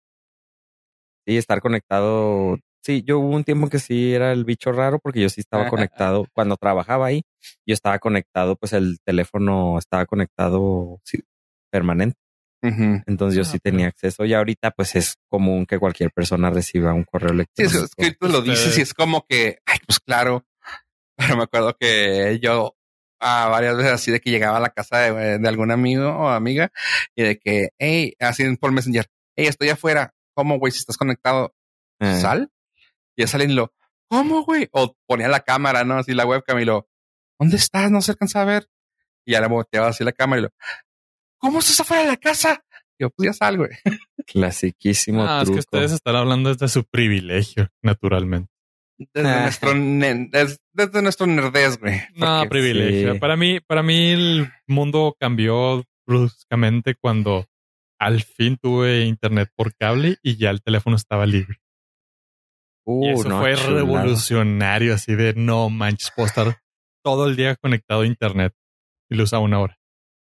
sí, 1.25 1.37
estar 1.37 1.61
conectado. 1.61 2.57
Sí, 2.83 3.03
yo 3.05 3.19
hubo 3.19 3.35
un 3.35 3.43
tiempo 3.43 3.69
que 3.69 3.79
sí 3.79 4.13
era 4.13 4.31
el 4.31 4.45
bicho 4.45 4.71
raro 4.71 4.99
porque 4.99 5.21
yo 5.21 5.29
sí 5.29 5.41
estaba 5.41 5.69
conectado. 5.69 6.25
Cuando 6.33 6.55
trabajaba 6.55 7.07
ahí, 7.07 7.23
yo 7.65 7.73
estaba 7.73 7.99
conectado, 7.99 8.55
pues 8.55 8.73
el 8.73 8.99
teléfono 9.03 9.77
estaba 9.77 10.05
conectado 10.05 10.99
sí, 11.03 11.19
permanente. 11.69 12.17
Entonces 12.61 13.35
yo 13.35 13.43
ah, 13.43 13.45
sí 13.45 13.59
tenía 13.59 13.87
acceso 13.87 14.25
y 14.25 14.33
ahorita 14.33 14.71
pues 14.71 14.95
es 14.95 15.17
común 15.29 15.65
que 15.65 15.77
cualquier 15.77 16.11
persona 16.11 16.49
reciba 16.49 16.93
un 16.93 17.03
correo 17.03 17.31
electrónico. 17.31 17.79
Sí, 17.79 17.85
es 17.85 17.95
que 17.95 18.15
tú 18.15 18.27
lo 18.27 18.41
dices 18.41 18.77
y 18.77 18.81
es 18.81 18.93
como 18.93 19.25
que, 19.27 19.59
ay, 19.65 19.77
pues 19.85 19.99
claro, 19.99 20.45
pero 21.15 21.37
me 21.37 21.43
acuerdo 21.43 21.75
que 21.79 22.39
yo 22.41 22.75
a 23.19 23.47
varias 23.47 23.75
veces 23.77 23.91
así 23.91 24.11
de 24.11 24.19
que 24.19 24.29
llegaba 24.29 24.57
a 24.57 24.61
la 24.61 24.69
casa 24.69 25.11
de, 25.11 25.47
algún 25.47 25.71
amigo 25.71 26.09
o 26.09 26.29
amiga 26.29 26.71
y 27.15 27.23
de 27.23 27.39
que, 27.39 27.69
hey, 27.79 28.13
así 28.19 28.55
por 28.57 28.71
Messenger, 28.71 29.07
hey, 29.35 29.47
estoy 29.47 29.69
afuera, 29.69 30.13
¿cómo, 30.33 30.59
güey? 30.59 30.71
Si 30.71 30.79
estás 30.79 30.97
conectado, 30.97 31.55
eh. 31.99 32.19
sal. 32.19 32.51
Y 33.15 33.23
ya 33.23 33.27
salen 33.27 33.55
lo, 33.55 33.73
¿cómo, 34.07 34.43
güey? 34.43 34.69
O 34.71 34.95
ponía 35.07 35.27
la 35.27 35.39
cámara, 35.39 35.83
¿no? 35.83 35.95
Así 35.95 36.13
la 36.13 36.25
webcam 36.25 36.59
y 36.59 36.65
lo, 36.65 36.87
¿dónde 37.39 37.57
estás? 37.57 37.89
No 37.89 38.01
se 38.01 38.11
alcanza 38.11 38.41
a 38.41 38.45
ver. 38.45 38.69
Y 39.25 39.33
ya 39.33 39.41
le 39.41 39.47
volteaba 39.47 39.87
así 39.87 40.03
la 40.03 40.11
cámara 40.11 40.39
y 40.39 40.43
lo, 40.43 40.49
¿cómo 41.37 41.59
estás 41.59 41.79
afuera 41.79 42.03
de 42.03 42.09
la 42.09 42.17
casa? 42.17 42.63
Yo, 42.99 43.09
pues 43.11 43.27
ya 43.27 43.33
salgo, 43.33 43.65
güey. 43.65 43.77
Clasiquísimo 44.25 45.23
ah, 45.23 45.41
Es 45.43 45.49
que 45.49 45.59
ustedes 45.59 45.91
están 45.91 46.15
hablando 46.15 46.49
desde 46.49 46.67
su 46.67 46.83
privilegio, 46.83 47.69
naturalmente. 47.81 48.51
Desde 48.97 49.29
ah. 49.29 49.41
nuestro 49.43 49.73
desde, 50.73 51.01
nuestro 51.01 51.27
nerdez, 51.27 51.79
güey. 51.79 52.01
No, 52.15 52.47
privilegio. 52.49 53.19
Para 53.19 53.37
mí, 53.37 53.59
para 53.59 53.83
mí 53.83 54.11
el 54.11 54.51
mundo 54.65 55.15
cambió 55.19 55.83
bruscamente 56.05 56.95
cuando 56.95 57.45
al 57.99 58.23
fin 58.23 58.57
tuve 58.57 59.05
internet 59.05 59.51
por 59.55 59.75
cable 59.75 60.17
y 60.23 60.37
ya 60.37 60.49
el 60.49 60.61
teléfono 60.61 60.95
estaba 60.95 61.25
libre. 61.25 61.59
Uh, 62.85 63.05
y 63.05 63.09
eso 63.09 63.39
fue 63.39 63.55
revolucionario, 63.55 64.93
así 64.93 65.15
de 65.15 65.33
no 65.33 65.69
manches, 65.69 66.11
puedo 66.15 66.27
estar 66.27 66.61
todo 67.03 67.27
el 67.27 67.35
día 67.35 67.55
conectado 67.55 68.01
a 68.01 68.07
internet 68.07 68.53
y 69.09 69.15
lo 69.15 69.23
usaba 69.23 69.43
una 69.43 69.59
hora. 69.59 69.76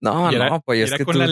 No, 0.00 0.30
no, 0.30 0.60
pues 0.62 0.90
era 0.90 1.04
con 1.04 1.18
la, 1.18 1.24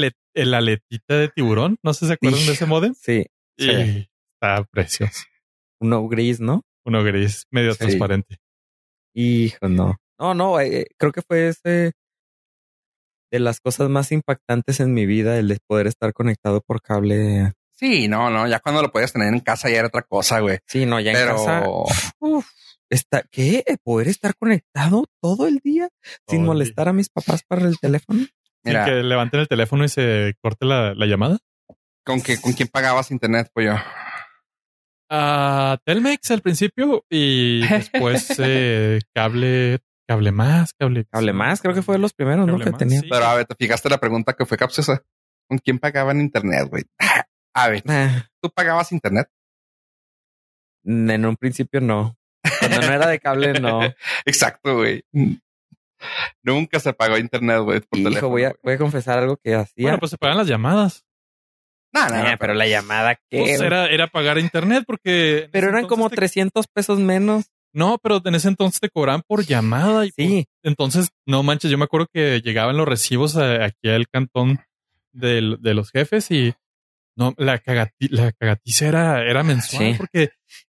aletita 0.59 1.17
de 1.17 1.29
tiburón. 1.29 1.77
No 1.83 1.95
sé 1.95 2.01
si 2.01 2.07
se 2.09 2.13
acuerdan 2.15 2.47
de 2.47 2.53
ese 2.53 2.67
modem. 2.67 2.95
Sí. 2.95 3.27
sí. 3.59 4.09
Está 4.35 4.65
precioso. 4.71 5.25
Uno 5.81 6.07
gris, 6.09 6.41
¿no? 6.41 6.63
Uno 6.85 7.03
gris, 7.03 7.47
medio 7.51 7.75
transparente. 7.75 8.37
Hijo, 9.15 9.69
no. 9.69 9.97
No, 10.19 10.35
no, 10.35 10.61
eh, 10.61 10.87
creo 10.99 11.13
que 11.13 11.23
fue 11.23 11.49
ese 11.49 11.93
de 13.31 13.41
las 13.41 13.61
cosas 13.61 13.89
más 13.89 14.11
impactantes 14.13 14.81
en 14.81 14.95
mi 14.95 15.07
vida, 15.07 15.39
el 15.39 15.49
de 15.49 15.59
poder 15.67 15.87
estar 15.87 16.13
conectado 16.13 16.61
por 16.61 16.81
cable 16.81 17.53
Sí, 17.79 18.09
no, 18.09 18.29
no, 18.29 18.49
ya 18.49 18.59
cuando 18.59 18.83
lo 18.83 18.91
podías 18.91 19.13
tener 19.13 19.33
en 19.33 19.39
casa 19.39 19.71
ya 19.71 19.79
era 19.79 19.87
otra 19.87 20.03
cosa, 20.03 20.41
güey. 20.41 20.59
Sí, 20.67 20.85
no, 20.85 20.99
ya 20.99 21.13
Pero 21.13 21.31
en 21.31 21.37
casa. 21.37 21.65
uf, 22.19 22.47
está, 22.91 23.23
¿Qué? 23.31 23.65
¿Poder 23.85 24.09
estar 24.09 24.35
conectado 24.37 25.05
todo 25.23 25.47
el 25.47 25.59
día 25.59 25.89
sin 26.27 26.41
día. 26.41 26.47
molestar 26.47 26.89
a 26.89 26.93
mis 26.93 27.09
papás 27.09 27.45
para 27.47 27.69
el 27.69 27.79
teléfono? 27.79 28.27
Mira, 28.65 28.85
que 28.85 29.03
levanten 29.03 29.41
el 29.41 29.49
teléfono 29.49 29.85
y 29.85 29.89
se 29.89 30.35
corte 30.43 30.67
la, 30.67 30.95
la 30.95 31.07
llamada. 31.07 31.39
con 32.05 32.21
que 32.23 32.41
con 32.41 32.53
quién 32.53 32.69
pagabas 32.69 33.11
internet, 33.11 33.51
pues 33.53 33.67
yo. 33.67 33.77
A 35.11 35.79
Telmex 35.85 36.31
al 36.33 36.43
principio 36.43 37.05
y 37.09 37.67
después 37.67 38.35
eh, 38.39 39.01
cable, 39.15 39.79
cable 40.07 40.33
más, 40.33 40.75
cable. 40.75 41.07
Hable 41.13 41.33
más, 41.33 41.63
creo 41.63 41.75
que 41.75 41.83
fue 41.83 41.95
de 41.95 42.01
los 42.01 42.13
primeros, 42.13 42.47
¿no? 42.47 42.53
Cable 42.53 42.65
Que 42.65 42.71
más, 42.73 42.79
tenía. 42.79 43.01
sí. 43.01 43.09
Pero 43.11 43.25
a 43.25 43.35
ver, 43.35 43.47
te 43.47 43.55
fijaste 43.55 43.89
la 43.89 43.99
pregunta 43.99 44.35
que 44.35 44.45
fue 44.45 44.59
capciosa. 44.59 45.03
¿Con 45.49 45.59
quién 45.59 45.79
pagaban 45.79 46.21
internet, 46.21 46.69
güey? 46.69 46.85
A 47.55 47.69
ver, 47.69 47.83
Ah, 47.89 48.29
¿tú 48.43 48.51
pagabas 48.51 48.93
internet? 48.93 49.29
en 50.85 51.25
un 51.27 51.37
principio 51.37 51.81
no. 51.81 52.17
Cuando 52.61 52.81
no 52.87 52.93
era 52.93 53.07
de 53.09 53.19
cable, 53.19 53.55
no. 53.61 53.81
Exacto, 54.27 54.77
güey. 54.77 55.03
Nunca 56.43 56.81
se 56.81 56.93
pagó 56.93 57.19
internet, 57.19 57.61
güey, 57.61 57.81
por 57.81 57.99
Hijo, 57.99 58.09
teléfono. 58.09 58.31
voy 58.31 58.45
a, 58.45 58.55
voy 58.63 58.75
a 58.75 58.79
confesar 58.79 59.19
algo 59.19 59.37
que 59.37 59.55
hacía. 59.55 59.83
Bueno, 59.83 59.99
pues 59.99 60.11
se 60.11 60.19
pagan 60.19 60.37
las 60.39 60.47
llamadas. 60.47 61.05
No, 61.93 62.07
no, 62.09 62.17
no, 62.23 62.29
Eh, 62.31 62.37
pero 62.39 62.55
la 62.55 62.67
llamada 62.67 63.15
que. 63.15 63.39
Pues 63.41 63.61
era, 63.61 63.87
era 63.87 64.07
pagar 64.09 64.39
internet 64.39 64.85
porque. 64.87 65.49
pero 65.53 65.69
eran 65.71 65.87
como 65.87 66.11
te- 66.11 66.17
300 66.17 66.67
pesos 66.69 66.99
menos. 66.99 67.47
No, 67.73 67.99
pero 68.03 68.21
en 68.25 68.35
ese 68.35 68.49
entonces 68.49 68.81
te 68.81 68.89
cobraban 68.89 69.23
por 69.27 69.45
llamada. 69.45 70.05
Y 70.07 70.11
por- 70.13 70.25
Sí, 70.25 70.47
entonces, 70.63 71.11
no 71.27 71.43
manches, 71.43 71.71
yo 71.71 71.79
me 71.79 71.85
acuerdo 71.85 72.09
que 72.13 72.41
llegaban 72.43 72.77
los 72.77 72.89
recibos 72.89 73.37
a- 73.37 73.65
aquí 73.65 73.89
al 73.89 74.09
cantón 74.09 74.61
del- 75.13 75.59
de 75.61 75.75
los 75.75 75.91
jefes 75.91 76.31
y 76.31 76.55
no, 77.17 77.35
la, 77.37 77.59
cagati- 77.63 78.11
la 78.11 78.33
cagatiza 78.33 78.87
era, 78.87 79.23
era 79.23 79.43
mensual 79.43 79.93
Sí. 79.93 79.95
porque 79.99 80.31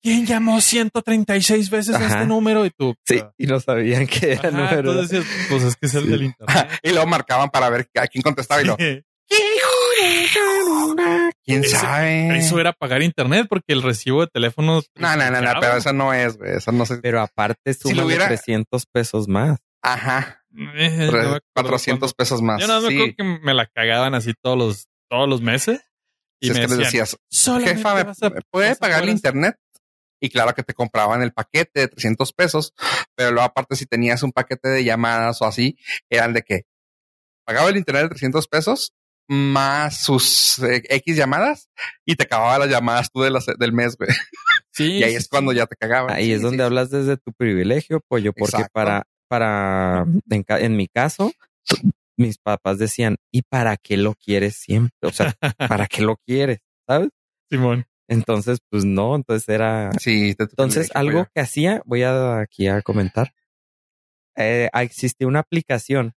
¿quién 0.01 0.25
llamó 0.25 0.61
136 0.61 1.69
veces 1.69 1.95
a 1.95 1.97
Ajá. 1.97 2.07
este 2.07 2.25
número? 2.25 2.65
Y 2.65 2.69
tú, 2.71 2.95
sí. 3.05 3.21
y 3.37 3.47
no 3.47 3.59
sabían 3.59 4.07
que 4.07 4.33
era 4.33 4.49
ajá, 4.49 4.51
número. 4.57 4.79
entonces 4.91 5.09
decías, 5.09 5.47
pues 5.49 5.63
es 5.63 5.75
que 5.75 5.85
es 5.87 5.93
el 5.95 6.03
Sí. 6.05 6.09
del 6.09 6.23
internet. 6.23 6.69
y 6.83 6.89
luego 6.91 7.05
marcaban 7.07 7.49
para 7.49 7.69
ver 7.69 7.89
a 7.99 8.07
quién 8.07 8.21
contestaba 8.21 8.61
y 8.61 8.65
lo. 8.65 8.77
¿Quién 11.45 11.63
Eso- 11.63 11.77
sabe? 11.79 12.37
Eso 12.37 12.59
era 12.59 12.73
pagar 12.73 13.01
internet 13.01 13.47
porque 13.49 13.73
el 13.73 13.81
recibo 13.81 14.21
de 14.21 14.27
teléfono. 14.27 14.81
No, 14.95 15.15
no, 15.15 15.31
no, 15.31 15.41
no, 15.41 15.59
pero 15.59 15.77
eso 15.77 15.93
no 15.93 16.13
es, 16.13 16.37
güey. 16.37 16.57
Eso 16.57 16.71
no 16.71 16.85
sé. 16.85 16.97
Pero 16.97 17.21
aparte 17.21 17.73
Si 17.73 17.89
lo 17.89 17.89
suman 17.91 18.05
hubiera- 18.05 18.27
300 18.27 18.85
pesos 18.85 19.27
más. 19.27 19.57
Ajá. 19.81 20.43
Eh, 20.51 20.55
no 20.57 20.73
me 20.73 21.07
Tres- 21.07 21.09
acuerdo 21.09 21.39
400 21.55 21.99
cuánto. 22.13 22.15
pesos 22.15 22.41
más. 22.41 22.61
Yo 22.61 22.67
no 22.67 22.81
me 22.81 22.87
sí. 22.89 22.95
acuerdo 22.95 23.13
que 23.17 23.23
me 23.45 23.53
la 23.53 23.65
cagaban 23.67 24.13
así 24.15 24.33
todos 24.41 24.57
los, 24.57 24.87
todos 25.09 25.27
los 25.29 25.41
meses. 25.41 25.81
Y 26.41 26.47
Si 26.47 26.51
es 26.51 26.57
me 26.57 26.61
que 26.63 26.67
les 26.69 26.77
decías, 26.77 27.17
"Solamente 27.29 27.75
jefa, 27.75 27.95
¿me 27.95 28.03
vas 28.05 28.23
a- 28.23 28.31
puede 28.49 28.69
vas 28.69 28.77
a 28.77 28.79
pagar 28.79 28.99
el 28.99 29.01
poder 29.01 29.03
hacer-". 29.03 29.09
internet? 29.09 29.55
Y 30.19 30.29
claro 30.29 30.53
que 30.53 30.63
te 30.63 30.73
compraban 30.73 31.21
el 31.21 31.31
paquete 31.33 31.81
de 31.81 31.87
300 31.87 32.33
pesos, 32.33 32.73
pero 33.15 33.31
luego 33.31 33.45
aparte 33.45 33.75
si 33.75 33.85
tenías 33.85 34.21
un 34.23 34.31
paquete 34.31 34.69
de 34.69 34.83
llamadas 34.83 35.41
o 35.41 35.45
así, 35.45 35.77
eran 36.09 36.33
de 36.33 36.41
que 36.43 36.63
pagaba 37.45 37.69
el 37.69 37.77
internet 37.77 38.03
de 38.03 38.09
300 38.09 38.47
pesos 38.47 38.93
más 39.27 40.01
sus 40.03 40.57
eh, 40.59 40.81
X 40.89 41.15
llamadas 41.15 41.69
y 42.03 42.15
te 42.15 42.23
acababa 42.23 42.57
las 42.59 42.69
llamadas 42.69 43.11
tú 43.11 43.21
de 43.21 43.29
las- 43.29 43.45
del 43.45 43.73
mes, 43.73 43.95
güey. 43.95 44.09
Sí, 44.71 44.93
Y 44.99 45.03
ahí 45.03 45.13
es 45.15 45.27
cuando 45.27 45.51
ya 45.53 45.65
te 45.67 45.75
cagaban. 45.75 46.11
Ahí 46.15 46.25
Sí, 46.25 46.31
es 46.33 46.37
sí, 46.39 46.43
donde 46.43 46.57
sí. 46.57 46.63
hablas 46.63 46.89
desde 46.89 47.17
tu 47.17 47.31
privilegio, 47.33 48.01
pollo, 48.07 48.33
porque 48.33 48.55
Exacto. 48.57 48.71
para, 48.73 49.03
para, 49.27 50.05
en, 50.29 50.45
en 50.47 50.75
mi 50.77 50.87
caso, 50.87 51.31
mis 52.17 52.37
papás 52.39 52.79
decían, 52.79 53.17
¿y 53.31 53.43
para 53.43 53.77
qué 53.77 53.97
lo 53.97 54.15
quieres 54.15 54.55
siempre? 54.57 54.97
O 55.03 55.11
sea, 55.11 55.35
¿para 55.69 55.85
qué 55.87 56.01
lo 56.01 56.17
quieres? 56.25 56.59
¿Sabes? 56.87 57.09
Simón. 57.51 57.85
Entonces, 58.09 58.59
pues 58.69 58.85
no, 58.85 59.15
entonces 59.15 59.47
era, 59.47 59.91
Sí, 59.99 60.33
entonces 60.39 60.89
algo 60.95 61.27
que 61.33 61.41
hacía, 61.41 61.81
voy 61.85 62.03
a 62.03 62.39
aquí 62.39 62.67
a 62.67 62.81
comentar, 62.81 63.31
eh, 64.35 64.69
existía 64.73 65.27
una 65.27 65.39
aplicación 65.39 66.13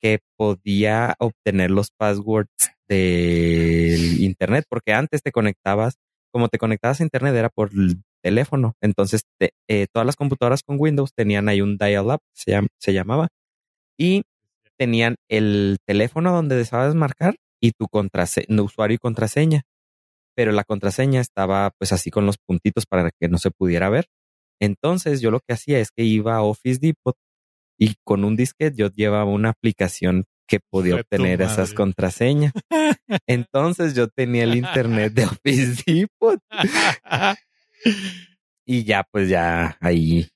que 0.00 0.20
podía 0.36 1.14
obtener 1.18 1.70
los 1.70 1.90
passwords 1.90 2.50
del 2.88 4.20
internet, 4.20 4.64
porque 4.68 4.92
antes 4.92 5.22
te 5.22 5.32
conectabas, 5.32 5.96
como 6.32 6.48
te 6.48 6.58
conectabas 6.58 7.00
a 7.00 7.04
internet 7.04 7.34
era 7.34 7.48
por 7.48 7.70
el 7.72 8.02
teléfono, 8.22 8.74
entonces 8.80 9.22
te- 9.38 9.52
eh, 9.68 9.86
todas 9.92 10.06
las 10.06 10.16
computadoras 10.16 10.62
con 10.62 10.76
Windows 10.78 11.12
tenían 11.14 11.48
ahí 11.48 11.60
un 11.60 11.76
dial-up, 11.78 12.20
se, 12.32 12.52
llam- 12.52 12.68
se 12.78 12.92
llamaba, 12.92 13.28
y 13.98 14.22
tenían 14.76 15.16
el 15.28 15.78
teléfono 15.86 16.32
donde 16.32 16.56
deseabas 16.56 16.94
marcar 16.94 17.36
y 17.60 17.72
tu 17.72 17.86
contrase- 17.86 18.46
usuario 18.62 18.94
y 18.96 18.98
contraseña, 18.98 19.62
pero 20.38 20.52
la 20.52 20.62
contraseña 20.62 21.20
estaba 21.20 21.72
pues 21.80 21.92
así 21.92 22.12
con 22.12 22.24
los 22.24 22.38
puntitos 22.38 22.86
para 22.86 23.10
que 23.10 23.26
no 23.26 23.38
se 23.38 23.50
pudiera 23.50 23.90
ver. 23.90 24.06
Entonces 24.60 25.20
yo 25.20 25.32
lo 25.32 25.40
que 25.40 25.52
hacía 25.52 25.80
es 25.80 25.90
que 25.90 26.04
iba 26.04 26.36
a 26.36 26.42
Office 26.42 26.78
Depot 26.80 27.16
y 27.76 27.96
con 28.04 28.22
un 28.22 28.36
disquete 28.36 28.76
yo 28.76 28.86
llevaba 28.88 29.24
una 29.24 29.48
aplicación 29.50 30.26
que 30.46 30.60
podía 30.60 30.94
obtener 30.94 31.42
esas 31.42 31.74
contraseñas. 31.74 32.52
Entonces 33.26 33.96
yo 33.96 34.06
tenía 34.06 34.44
el 34.44 34.54
internet 34.54 35.12
de 35.12 35.24
Office 35.24 35.82
Depot 35.84 36.38
y 38.64 38.84
ya 38.84 39.02
pues 39.10 39.28
ya 39.28 39.76
ahí 39.80 40.28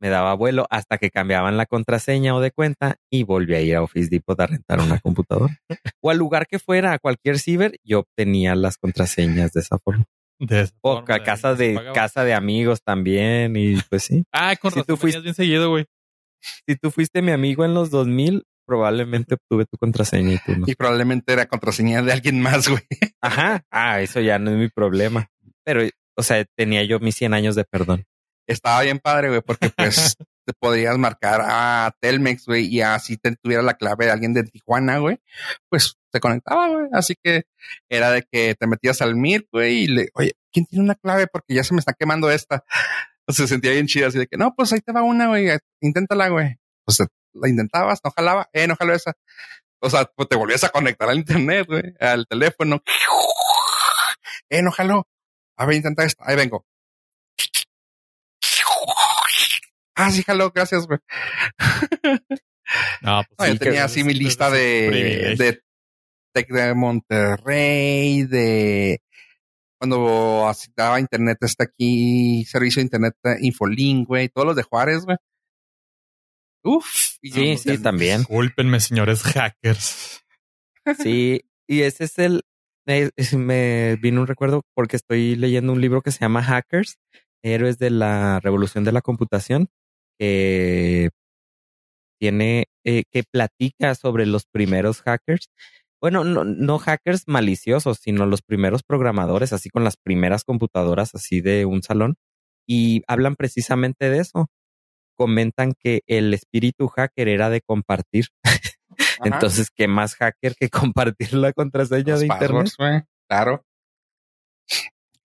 me 0.00 0.08
daba 0.08 0.34
vuelo 0.34 0.66
hasta 0.70 0.98
que 0.98 1.10
cambiaban 1.10 1.56
la 1.56 1.66
contraseña 1.66 2.34
o 2.34 2.40
de 2.40 2.50
cuenta 2.50 2.96
y 3.10 3.22
volví 3.24 3.54
a 3.54 3.60
ir 3.60 3.76
a 3.76 3.82
Office 3.82 4.08
Depot 4.10 4.38
a 4.40 4.46
rentar 4.46 4.80
una 4.80 4.98
computadora. 5.00 5.58
o 6.02 6.10
al 6.10 6.18
lugar 6.18 6.46
que 6.46 6.58
fuera, 6.58 6.92
a 6.92 6.98
cualquier 6.98 7.38
ciber, 7.38 7.76
yo 7.84 8.00
obtenía 8.00 8.54
las 8.54 8.76
contraseñas 8.78 9.52
de 9.52 9.60
esa 9.60 9.78
forma. 9.78 10.04
De 10.38 10.62
esa 10.62 10.74
O 10.82 10.96
forma, 10.98 11.14
a 11.14 11.22
casa 11.22 11.54
de 11.54 11.80
casa 11.94 12.22
de 12.24 12.34
amigos 12.34 12.82
también 12.84 13.56
y 13.56 13.76
pues 13.88 14.04
sí. 14.04 14.24
Ah, 14.32 14.54
con 14.56 14.70
Si 14.70 14.80
razón 14.80 14.86
tú 14.96 15.00
fuiste- 15.00 15.20
bien 15.22 15.34
seguido, 15.34 15.70
güey. 15.70 15.86
Si 16.68 16.76
tú 16.76 16.90
fuiste 16.90 17.22
mi 17.22 17.32
amigo 17.32 17.64
en 17.64 17.72
los 17.74 17.90
2000, 17.90 18.44
probablemente 18.66 19.34
obtuve 19.36 19.64
tu 19.64 19.78
contraseña 19.78 20.34
y 20.34 20.38
tú 20.44 20.56
no. 20.58 20.64
Y 20.68 20.74
probablemente 20.74 21.32
era 21.32 21.46
contraseña 21.46 22.02
de 22.02 22.12
alguien 22.12 22.40
más, 22.40 22.68
güey. 22.68 22.82
Ajá. 23.22 23.64
Ah, 23.70 24.00
eso 24.02 24.20
ya 24.20 24.38
no 24.38 24.50
es 24.50 24.56
mi 24.58 24.68
problema. 24.68 25.28
Pero, 25.64 25.82
o 26.16 26.22
sea, 26.22 26.44
tenía 26.56 26.84
yo 26.84 27.00
mis 27.00 27.14
100 27.16 27.32
años 27.32 27.54
de 27.54 27.64
perdón. 27.64 28.04
Estaba 28.46 28.82
bien 28.82 28.98
padre, 28.98 29.28
güey, 29.28 29.40
porque 29.40 29.70
pues 29.70 30.16
te 30.46 30.52
podrías 30.52 30.96
marcar 30.98 31.40
a 31.44 31.92
Telmex, 32.00 32.46
güey, 32.46 32.66
y 32.66 32.80
así 32.80 33.16
te 33.16 33.34
tuviera 33.36 33.62
la 33.62 33.74
clave 33.74 34.06
de 34.06 34.12
alguien 34.12 34.34
de 34.34 34.44
Tijuana, 34.44 34.98
güey, 34.98 35.20
pues 35.68 35.96
se 36.12 36.20
conectaba, 36.20 36.68
güey. 36.68 36.86
Así 36.92 37.14
que 37.20 37.44
era 37.88 38.10
de 38.10 38.22
que 38.22 38.54
te 38.54 38.66
metías 38.66 39.02
al 39.02 39.16
MIR, 39.16 39.48
güey, 39.52 39.84
y 39.84 39.86
le, 39.88 40.08
oye, 40.14 40.32
¿quién 40.52 40.66
tiene 40.66 40.84
una 40.84 40.94
clave? 40.94 41.26
Porque 41.26 41.54
ya 41.54 41.64
se 41.64 41.74
me 41.74 41.80
está 41.80 41.92
quemando 41.92 42.30
esta. 42.30 42.64
Se 43.28 43.48
sentía 43.48 43.72
bien 43.72 43.88
chida, 43.88 44.06
así 44.06 44.18
de 44.18 44.28
que 44.28 44.36
no, 44.36 44.54
pues 44.54 44.72
ahí 44.72 44.80
te 44.80 44.92
va 44.92 45.02
una, 45.02 45.26
güey, 45.26 45.48
inténtala, 45.80 46.28
güey. 46.28 46.60
Pues 46.84 47.02
la 47.32 47.48
intentabas, 47.48 47.98
no 48.04 48.12
jalaba, 48.12 48.48
eh, 48.52 48.68
no 48.68 48.76
jaló 48.76 48.94
esa. 48.94 49.14
O 49.80 49.90
sea, 49.90 50.04
pues 50.04 50.28
te 50.28 50.36
volvías 50.36 50.62
a 50.62 50.68
conectar 50.68 51.08
al 51.08 51.18
internet, 51.18 51.66
güey, 51.66 51.94
al 52.00 52.26
teléfono. 52.26 52.82
Eh, 54.48 54.62
no 54.62 54.70
jaló. 54.70 55.08
A 55.56 55.66
ver, 55.66 55.74
intenta 55.74 56.04
esta. 56.04 56.22
Ahí 56.24 56.36
vengo. 56.36 56.64
Ah, 59.96 60.10
sí, 60.10 60.22
jaló, 60.22 60.50
gracias, 60.54 60.86
güey. 60.86 60.98
No, 63.00 63.22
pues 63.24 63.38
No, 63.38 63.46
yo 63.46 63.52
sí, 63.52 63.58
tenía 63.58 63.84
así 63.84 64.04
mi 64.04 64.14
lista 64.14 64.50
de, 64.50 65.34
de 65.38 65.60
Tec 66.34 66.48
de 66.48 66.74
Monterrey, 66.74 68.24
de 68.24 69.00
cuando 69.78 70.48
así 70.48 70.70
daba 70.74 71.00
internet 71.00 71.38
está 71.42 71.64
aquí, 71.64 72.44
servicio 72.44 72.80
de 72.80 72.84
internet 72.84 73.14
eh, 73.24 73.36
Infolink, 73.40 74.08
güey, 74.08 74.28
todos 74.28 74.46
los 74.46 74.56
de 74.56 74.62
Juárez, 74.62 75.04
güey. 75.04 75.16
Uf. 76.64 77.16
y 77.22 77.30
Sí, 77.30 77.56
sí, 77.56 77.78
también. 77.78 78.18
Discúlpenme, 78.18 78.80
señores 78.80 79.22
hackers. 79.22 80.22
Sí, 80.98 81.42
y 81.66 81.82
ese 81.82 82.04
es 82.04 82.18
el. 82.18 82.42
Me 82.86 83.96
vino 83.96 84.20
un 84.20 84.26
recuerdo 84.26 84.62
porque 84.74 84.96
estoy 84.96 85.36
leyendo 85.36 85.72
un 85.72 85.80
libro 85.80 86.02
que 86.02 86.12
se 86.12 86.20
llama 86.20 86.42
Hackers, 86.42 86.98
Héroes 87.42 87.78
de 87.78 87.90
la 87.90 88.38
Revolución 88.40 88.84
de 88.84 88.92
la 88.92 89.02
Computación, 89.02 89.68
que 90.18 91.10
tiene, 92.18 92.66
eh, 92.84 93.04
que 93.10 93.24
platica 93.24 93.94
sobre 93.94 94.26
los 94.26 94.46
primeros 94.46 95.02
hackers. 95.02 95.48
Bueno, 96.00 96.24
no, 96.24 96.44
no 96.44 96.78
hackers 96.78 97.24
maliciosos, 97.26 97.98
sino 97.98 98.26
los 98.26 98.42
primeros 98.42 98.82
programadores, 98.82 99.52
así 99.52 99.70
con 99.70 99.84
las 99.84 99.96
primeras 99.96 100.44
computadoras 100.44 101.14
así 101.14 101.40
de 101.40 101.64
un 101.64 101.82
salón. 101.82 102.16
Y 102.68 103.02
hablan 103.06 103.36
precisamente 103.36 104.10
de 104.10 104.18
eso. 104.18 104.48
Comentan 105.16 105.72
que 105.78 106.02
el 106.06 106.34
espíritu 106.34 106.88
hacker 106.88 107.28
era 107.28 107.48
de 107.48 107.60
compartir. 107.62 108.26
Entonces, 109.24 109.70
¿qué 109.74 109.88
más 109.88 110.14
hacker 110.16 110.54
que 110.56 110.68
compartir 110.94 111.34
la 111.34 111.52
contraseña 111.52 112.12
los 112.12 112.20
de 112.20 112.26
internet? 112.26 112.68
passwords, 112.76 113.04
Claro. 113.28 113.64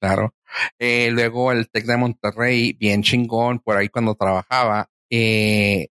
Claro. 0.01 0.33
Eh, 0.79 1.11
luego 1.11 1.51
el 1.51 1.69
Tec 1.69 1.85
de 1.85 1.95
Monterrey, 1.95 2.73
bien 2.73 3.03
chingón, 3.03 3.59
por 3.59 3.77
ahí 3.77 3.87
cuando 3.87 4.15
trabajaba, 4.15 4.89
eh, 5.11 5.89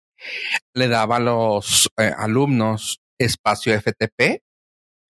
le 0.75 0.89
daba 0.89 1.17
a 1.17 1.21
los 1.21 1.89
eh, 1.97 2.13
alumnos 2.19 3.01
espacio 3.19 3.73
FTP 3.73 4.43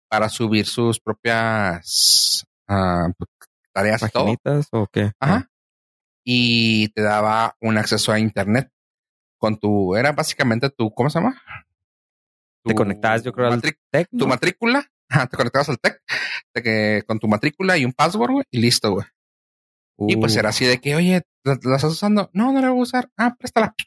para 0.09 0.29
subir 0.29 0.67
sus 0.67 0.99
propias 0.99 2.45
ah, 2.67 3.09
tareas 3.73 4.03
y 4.03 4.09
todo. 4.09 4.25
¿Paginitas 4.25 4.69
o 4.73 4.89
qué? 4.89 5.13
Ajá. 5.21 5.49
Y 6.25 6.89
te 6.89 7.03
daba 7.03 7.57
un 7.61 7.79
acceso 7.79 8.11
a 8.13 8.19
internet 8.19 8.71
con 9.39 9.57
tu, 9.59 9.95
era 9.97 10.13
básicamente 10.13 10.69
tu, 10.69 10.93
¿cómo 10.93 11.09
se 11.11 11.21
llama? 11.21 11.41
Te 12.65 12.75
conectabas, 12.75 13.23
yo 13.23 13.33
creo, 13.33 13.47
al 13.47 13.61
matri- 13.61 13.79
Tec, 13.91 14.09
tu 14.11 14.27
matrícula, 14.27 14.91
te 15.31 15.37
conectabas 15.37 15.69
al 15.69 15.79
TEC, 15.81 16.01
de 16.55 16.63
que, 16.63 17.03
con 17.07 17.19
tu 17.19 17.29
matrícula 17.29 17.77
y 17.79 17.85
un 17.85 17.93
password, 17.93 18.31
güey, 18.33 18.45
y 18.51 18.61
listo, 18.61 18.93
güey. 18.93 19.07
Y 20.09 20.17
pues 20.17 20.35
era 20.37 20.49
así 20.49 20.65
de 20.65 20.81
que, 20.81 20.95
oye, 20.97 21.23
¿la, 21.45 21.59
la 21.63 21.77
estás 21.77 21.93
usando? 21.93 22.31
No, 22.33 22.53
no 22.53 22.61
la 22.63 22.71
voy 22.71 22.81
a 22.81 22.83
usar. 22.83 23.11
Ah, 23.19 23.35
préstala. 23.39 23.75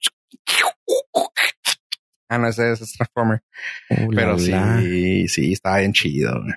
Ah, 2.30 2.38
no, 2.40 2.48
ese, 2.48 2.72
ese 2.72 2.86
es 2.86 2.94
Transformer. 2.94 3.44
uh, 3.92 4.10
Pero 4.10 4.36
la. 4.38 4.80
sí, 4.82 5.28
sí, 5.28 5.54
estaba 5.54 5.78
bien 5.80 5.94
chido. 5.94 6.32
güey. 6.42 6.54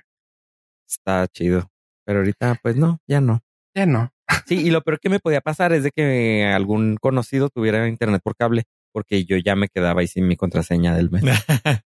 Está 0.88 1.26
chido. 1.28 1.70
Pero 2.06 2.20
ahorita, 2.20 2.58
pues 2.62 2.76
no, 2.76 2.98
ya 3.06 3.20
no. 3.20 3.42
Ya 3.74 3.84
no. 3.84 4.10
Sí, 4.46 4.54
y 4.66 4.70
lo 4.70 4.80
peor 4.82 5.00
que 5.00 5.10
me 5.10 5.20
podía 5.20 5.40
pasar 5.42 5.72
es 5.74 5.82
de 5.82 5.90
que 5.90 6.46
algún 6.46 6.96
conocido 6.96 7.50
tuviera 7.50 7.86
internet 7.88 8.22
por 8.24 8.36
cable, 8.36 8.64
porque 8.92 9.24
yo 9.26 9.36
ya 9.36 9.54
me 9.54 9.68
quedaba 9.68 10.00
ahí 10.00 10.06
sin 10.06 10.26
mi 10.26 10.36
contraseña 10.36 10.96
del 10.96 11.10
mes. 11.10 11.24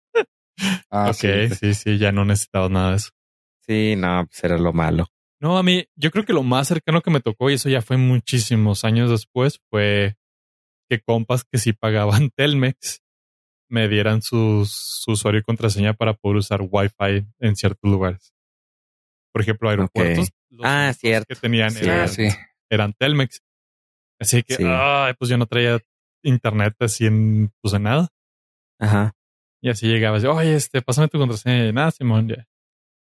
Ah, 0.91 1.11
ok, 1.11 1.15
sí. 1.15 1.49
sí, 1.55 1.75
sí, 1.75 1.99
ya 1.99 2.13
no 2.13 2.25
necesitaba 2.25 2.69
nada 2.69 2.91
de 2.91 2.97
eso. 2.97 3.11
Sí, 3.67 3.95
no, 3.97 4.27
pues 4.27 4.43
era 4.45 4.59
lo 4.59 4.73
malo. 4.73 5.07
No, 5.41 5.57
a 5.59 5.63
mí, 5.63 5.85
yo 5.97 6.11
creo 6.11 6.25
que 6.25 6.33
lo 6.33 6.43
más 6.43 6.67
cercano 6.69 7.01
que 7.01 7.11
me 7.11 7.21
tocó, 7.21 7.49
y 7.51 7.55
eso 7.55 7.69
ya 7.69 7.81
fue 7.83 7.97
muchísimos 7.97 8.85
años 8.85 9.11
después, 9.11 9.61
fue 9.71 10.17
que 10.91 11.01
compas 11.01 11.45
que 11.45 11.59
sí 11.59 11.73
pagaban 11.73 12.31
Telmex 12.37 13.03
me 13.71 13.87
dieran 13.89 14.23
sus, 14.23 14.73
su 14.73 15.13
usuario 15.13 15.41
y 15.41 15.43
contraseña 15.45 15.93
para 15.93 16.15
poder 16.15 16.39
usar 16.39 16.61
Wi-Fi 16.63 17.27
en 17.39 17.55
ciertos 17.57 17.91
lugares. 17.91 18.33
Por 19.33 19.43
ejemplo, 19.43 19.69
aeropuertos. 19.69 20.31
los 20.51 20.63
Ah, 20.65 20.93
cierto. 20.99 21.35
Que 21.35 21.41
tenían 21.41 21.71
Sí. 21.71 21.85
eran, 21.85 22.09
sí. 22.09 22.29
eran 22.71 22.95
Telmex. 22.95 23.41
Así 24.19 24.43
que, 24.43 24.55
Sí. 24.55 24.65
ay, 24.67 25.13
pues 25.19 25.29
yo 25.29 25.37
no 25.37 25.45
traía 25.47 25.79
internet 26.25 26.75
así 26.81 27.05
en, 27.07 27.53
pues 27.61 27.75
en 27.75 27.83
nada. 27.83 28.09
Ajá. 28.81 29.13
Y 29.63 29.71
así 29.71 29.87
llegabas, 29.87 30.25
oye, 30.25 30.55
este, 30.55 30.83
pásame 30.83 31.09
tu 31.09 31.19
contraseña. 31.19 31.67
Y 31.67 31.73
nada, 31.73 31.91
Simón, 31.91 32.29
ya. 32.29 32.47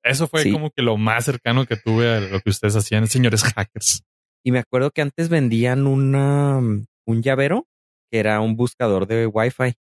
Eso 0.03 0.27
fue 0.27 0.43
Sí. 0.43 0.51
como 0.51 0.69
que 0.71 0.81
lo 0.81 0.97
más 0.97 1.25
cercano 1.25 1.65
que 1.65 1.77
tuve 1.77 2.13
a 2.15 2.19
lo 2.19 2.39
que 2.41 2.49
ustedes 2.49 2.75
hacían, 2.75 3.07
señores 3.07 3.43
hackers. 3.43 4.03
Y 4.45 4.51
me 4.51 4.59
acuerdo 4.59 4.91
que 4.91 5.01
antes 5.01 5.29
vendían 5.29 5.87
una, 5.87 6.57
un 6.57 7.21
llavero 7.23 7.67
que 8.11 8.19
era 8.19 8.41
un 8.41 8.55
buscador 8.55 9.07
de 9.07 9.25
Wi-Fi. 9.27 9.73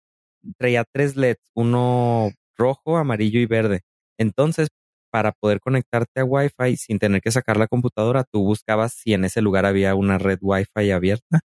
Traía 0.57 0.85
tres 0.91 1.17
LEDs, 1.17 1.41
uno 1.55 2.31
rojo, 2.57 2.97
amarillo 2.97 3.41
y 3.41 3.47
verde. 3.47 3.81
Entonces, 4.19 4.69
para 5.11 5.33
poder 5.33 5.61
conectarte 5.61 6.21
a 6.21 6.25
Wi-Fi 6.25 6.77
sin 6.77 6.99
tener 6.99 7.21
que 7.21 7.31
sacar 7.33 7.57
la 7.59 7.67
computadora, 7.67 8.25
tú 8.25 8.43
buscabas 8.45 8.95
si 8.95 9.13
en 9.13 9.25
ese 9.25 9.43
lugar 9.43 9.67
había 9.67 9.95
una 9.95 10.17
red 10.19 10.39
Wi-Fi 10.41 10.91
abierta. 10.93 11.41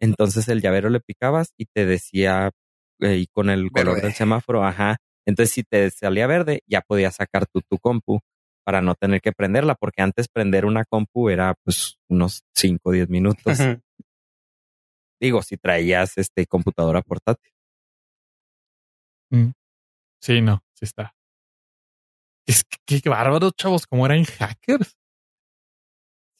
Entonces 0.00 0.48
el 0.48 0.60
llavero 0.62 0.88
le 0.88 1.00
picabas 1.00 1.52
y 1.58 1.66
te 1.66 1.84
decía, 1.84 2.50
eh, 3.00 3.16
y 3.16 3.26
con 3.26 3.50
el 3.50 3.70
color 3.70 3.94
Verde. 3.94 4.08
del 4.08 4.14
semáforo, 4.14 4.64
ajá. 4.64 4.96
Entonces, 5.26 5.52
si 5.52 5.62
te 5.62 5.90
salía 5.90 6.26
verde, 6.26 6.62
ya 6.66 6.80
podías 6.80 7.16
sacar 7.16 7.46
tu, 7.46 7.60
tu 7.62 7.78
compu 7.78 8.20
para 8.64 8.82
no 8.82 8.94
tener 8.94 9.20
que 9.20 9.32
prenderla, 9.32 9.74
porque 9.74 10.02
antes 10.02 10.28
prender 10.28 10.64
una 10.64 10.84
compu 10.84 11.28
era 11.28 11.54
pues 11.64 11.98
unos 12.08 12.44
5 12.54 12.90
o 12.90 12.92
10 12.92 13.08
minutos. 13.08 13.58
Digo, 15.20 15.42
si 15.42 15.56
traías 15.56 16.16
este 16.16 16.46
computadora 16.46 17.02
portátil. 17.02 17.52
Sí, 20.20 20.40
no, 20.40 20.62
sí 20.74 20.84
está. 20.84 21.14
Es 22.46 22.64
que 22.64 23.00
qué 23.00 23.08
bárbaros, 23.08 23.52
chavos, 23.54 23.86
como 23.86 24.06
eran 24.06 24.24
hackers. 24.24 24.96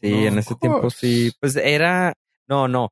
Sí, 0.00 0.10
No, 0.10 0.26
en 0.26 0.38
ese 0.38 0.54
tiempo 0.56 0.90
sí, 0.90 1.32
pues 1.40 1.56
era, 1.56 2.14
no, 2.48 2.68
no, 2.68 2.90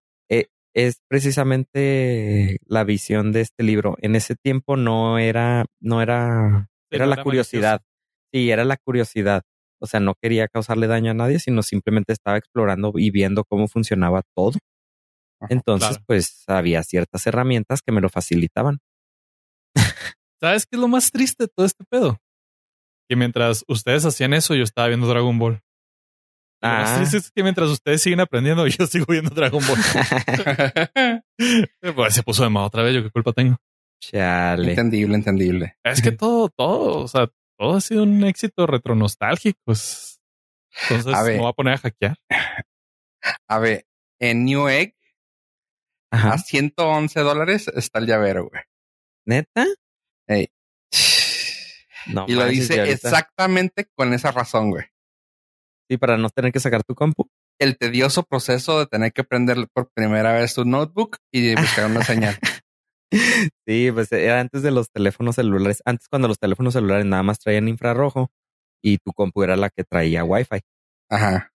es 0.79 1.01
precisamente 1.09 2.59
la 2.65 2.85
visión 2.85 3.33
de 3.33 3.41
este 3.41 3.65
libro. 3.65 3.97
En 4.01 4.15
ese 4.15 4.37
tiempo 4.37 4.77
no 4.77 5.19
era, 5.19 5.67
no 5.81 6.01
era, 6.01 6.69
Sí, 6.89 6.97
era 6.97 7.05
no 7.05 7.11
la 7.11 7.15
era 7.15 7.25
curiosidad. 7.25 7.83
Sí, 8.33 8.51
era 8.51 8.65
la 8.65 8.77
curiosidad. 8.77 9.43
O 9.81 9.87
sea, 9.89 9.99
no 9.99 10.15
quería 10.15 10.47
causarle 10.47 10.87
daño 10.87 11.11
a 11.11 11.15
nadie, 11.15 11.41
sino 11.41 11.65
simplemente 11.65 12.13
estaba 12.13 12.37
explorando 12.37 12.93
y 12.95 13.11
viendo 13.11 13.43
cómo 13.45 13.67
funcionaba 13.67 14.23
todo. 14.37 14.57
Ajá, 15.41 15.53
Entonces, 15.53 15.89
claro. 15.89 16.05
pues 16.07 16.45
había 16.47 16.85
ciertas 16.85 17.27
herramientas 17.27 17.83
que 17.83 17.91
me 17.91 18.01
lo 18.01 18.09
facilitaban. 18.09 18.79
¿Sabes 20.41 20.65
qué 20.67 20.77
es 20.77 20.81
lo 20.81 20.87
más 20.87 21.11
triste 21.11 21.45
de 21.45 21.49
todo 21.49 21.67
este 21.67 21.85
pedo? 21.91 22.19
Que 23.09 23.17
mientras 23.17 23.65
ustedes 23.67 24.05
hacían 24.05 24.33
eso, 24.33 24.55
yo 24.55 24.63
estaba 24.63 24.87
viendo 24.87 25.09
Dragon 25.09 25.37
Ball. 25.41 25.61
Ah. 26.61 26.95
triste 26.97 27.19
es 27.19 27.31
que 27.31 27.43
mientras 27.43 27.71
ustedes 27.71 28.03
siguen 28.03 28.21
aprendiendo, 28.21 28.67
yo 28.67 28.87
sigo 28.87 29.07
viendo 29.09 29.31
Dragon 29.31 29.63
Ball. 29.67 29.79
pues 31.95 32.15
se 32.15 32.23
puso 32.23 32.43
de 32.43 32.51
moda 32.51 32.67
otra 32.67 32.83
vez, 32.83 32.95
yo 32.95 33.03
qué 33.03 33.11
culpa 33.11 33.33
tengo. 33.33 33.57
Chale. 34.01 34.71
entendible, 34.71 35.15
entendible. 35.15 35.77
Es 35.85 36.03
que 36.03 36.13
todo, 36.13 36.49
todo, 36.49 37.03
o 37.03 37.09
sea, 37.09 37.29
todo 37.59 37.77
ha 37.77 37.81
sido 37.81 38.05
un 38.05 38.25
éxito 38.25 38.67
retronostálgico. 38.67 39.61
Entonces 39.67 41.15
A 41.15 41.23
ver. 41.23 41.35
me 41.35 41.41
voy 41.41 41.51
a 41.51 41.55
poner 41.55 41.75
a 41.75 41.79
hackear. 41.79 42.17
A 43.49 43.59
ver, 43.59 43.87
en 44.21 44.45
New 44.45 44.69
Egg, 44.69 44.95
Ajá. 46.11 46.35
a 46.35 46.39
111 46.39 47.21
dólares 47.21 47.69
está 47.75 47.99
el 47.99 48.07
llavero, 48.07 48.49
güey. 48.49 48.63
¿Neta? 49.27 49.67
No 52.07 52.25
y 52.27 52.35
lo 52.35 52.47
dice 52.47 52.91
exactamente 52.91 53.87
con 53.95 54.15
esa 54.15 54.33
razón, 54.33 54.71
güey. 54.71 54.87
Sí, 55.89 55.97
para 55.97 56.19
no 56.19 56.29
tener 56.29 56.53
que 56.53 56.61
sacar 56.61 56.85
tu 56.85 56.95
compu. 56.95 57.31
El 57.59 57.79
tedioso 57.79 58.23
proceso 58.23 58.79
de 58.79 58.87
tener 58.87 59.13
que 59.13 59.25
prender 59.25 59.67
por 59.73 59.91
primera 59.93 60.35
vez 60.35 60.55
tu 60.55 60.65
notebook 60.65 61.17
y 61.33 61.55
buscar 61.81 61.87
una 61.87 62.03
señal. 62.03 62.37
Sí, 63.67 63.91
pues 63.93 64.13
era 64.13 64.41
antes 64.41 64.63
de 64.63 64.71
los 64.71 64.91
teléfonos 64.91 65.37
celulares. 65.37 65.83
Antes 65.87 66.09
cuando 66.09 66.29
los 66.29 66.39
teléfonos 66.39 66.75
celulares 66.75 67.07
nada 67.07 67.23
más 67.23 67.39
traían 67.39 67.69
infrarrojo 67.69 68.31
y 68.83 68.99
tu 68.99 69.13
compu 69.13 69.43
era 69.43 69.57
la 69.57 69.71
que 69.71 69.85
traía 69.85 70.25
Wi-Fi. 70.25 70.61
Ajá. 71.11 71.53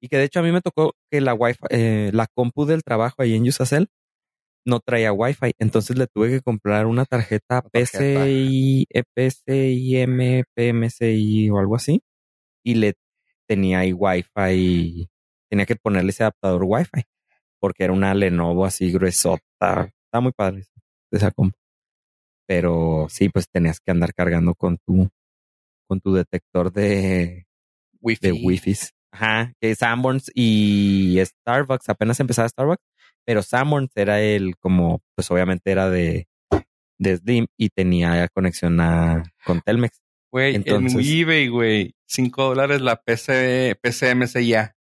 Y 0.00 0.08
que 0.08 0.18
de 0.18 0.24
hecho 0.24 0.40
a 0.40 0.42
mí 0.42 0.52
me 0.52 0.60
tocó 0.60 0.94
que 1.10 1.20
la 1.20 1.34
Wi-Fi, 1.34 1.66
eh, 1.70 2.10
la 2.12 2.26
compu 2.26 2.66
del 2.66 2.82
trabajo 2.82 3.22
ahí 3.22 3.34
en 3.34 3.48
Usacell 3.48 3.88
no 4.66 4.80
traía 4.80 5.12
Wi-Fi. 5.12 5.52
Entonces 5.58 5.96
le 5.96 6.08
tuve 6.08 6.30
que 6.30 6.40
comprar 6.42 6.86
una 6.86 7.04
tarjeta, 7.04 7.62
tarjeta. 7.62 7.98
PCI, 7.98 8.86
eh, 8.90 9.04
PCIM, 9.14 10.44
PMCI 10.54 11.50
o 11.50 11.58
algo 11.58 11.76
así. 11.76 12.02
Y 12.64 12.74
le 12.74 12.94
tenía 13.46 13.80
ahí 13.80 13.92
Wi-Fi. 13.92 15.08
Tenía 15.50 15.66
que 15.66 15.76
ponerle 15.76 16.10
ese 16.10 16.24
adaptador 16.24 16.64
Wi-Fi 16.64 17.02
porque 17.60 17.84
era 17.84 17.92
una 17.92 18.14
Lenovo 18.14 18.64
así 18.64 18.92
gruesota. 18.92 19.90
Está 20.04 20.20
muy 20.20 20.32
padre 20.32 20.64
esa- 21.12 21.30
compu. 21.30 21.56
Pero 22.48 23.06
sí, 23.08 23.28
pues 23.28 23.48
tenías 23.50 23.80
que 23.80 23.90
andar 23.90 24.14
cargando 24.14 24.54
con 24.54 24.78
tu, 24.86 25.08
con 25.88 26.00
tu 26.00 26.14
detector 26.14 26.72
de, 26.72 27.46
Wi-Fi. 28.00 28.26
de 28.28 28.32
Wi-Fi. 28.32 28.76
Ajá, 29.12 29.52
que 29.60 29.74
Sanborns 29.74 30.30
y 30.34 31.18
Starbucks, 31.24 31.88
apenas 31.88 32.20
empezaba 32.20 32.48
Starbucks, 32.48 32.84
pero 33.24 33.42
Sanborns 33.42 33.90
era 33.96 34.20
el 34.20 34.56
como, 34.58 35.00
pues 35.16 35.30
obviamente 35.30 35.70
era 35.70 35.88
de, 35.90 36.28
de 36.98 37.16
Slim 37.16 37.46
y 37.56 37.70
tenía 37.70 38.28
conexión 38.28 38.78
a, 38.80 39.22
con 39.44 39.60
Telmex. 39.62 40.02
Güey, 40.36 40.54
en 40.56 40.64
eBay, 41.00 41.48
güey, 41.48 41.94
5 42.10 42.44
dólares 42.44 42.82
la 42.82 42.96
PC, 42.96 43.74
PCMCIA. 43.80 44.74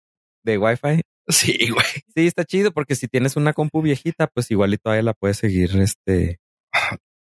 De 0.45 0.59
Wi-Fi. 0.59 1.01
Sí, 1.29 1.71
güey. 1.71 1.87
Sí, 2.13 2.27
está 2.27 2.45
chido 2.45 2.73
porque 2.73 2.97
si 2.97 3.07
tienes 3.07 3.37
una 3.37 3.53
compu 3.53 3.81
viejita, 3.81 4.27
pues 4.27 4.51
igual 4.51 4.75
y 4.75 4.79
todavía 4.79 5.05
la 5.05 5.15
puedes 5.15 5.37
seguir, 5.37 5.71
este... 5.81 6.41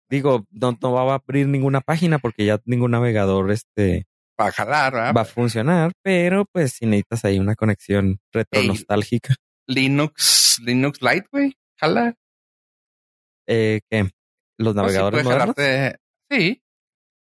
Digo, 0.09 0.47
no, 0.51 0.79
no 0.81 0.93
va 0.93 1.13
a 1.13 1.17
abrir 1.17 1.49
ninguna 1.49 1.81
página 1.81 2.21
porque 2.21 2.45
ya 2.47 2.61
ningún 2.65 2.93
navegador 2.93 3.51
este 3.51 4.05
Para 4.37 4.53
jalar, 4.53 4.93
¿verdad? 4.93 5.15
va 5.17 5.23
a 5.23 5.25
funcionar, 5.25 5.91
pero 6.05 6.45
pues 6.53 6.75
si 6.75 6.87
necesitas 6.87 7.25
ahí 7.25 7.41
una 7.41 7.57
conexión 7.57 8.21
retro 8.33 8.63
nostálgica. 8.63 9.35
Linux, 9.67 10.61
Linux 10.65 11.03
Lite, 11.03 11.27
güey. 11.33 11.57
Jala. 11.77 12.15
Eh, 13.49 13.81
¿qué? 13.91 14.11
Los 14.59 14.75
Pues 14.75 14.77
navegadores 14.77 15.25
modernos. 15.25 15.57
jalarte- 15.57 15.97
Sí. 16.31 16.62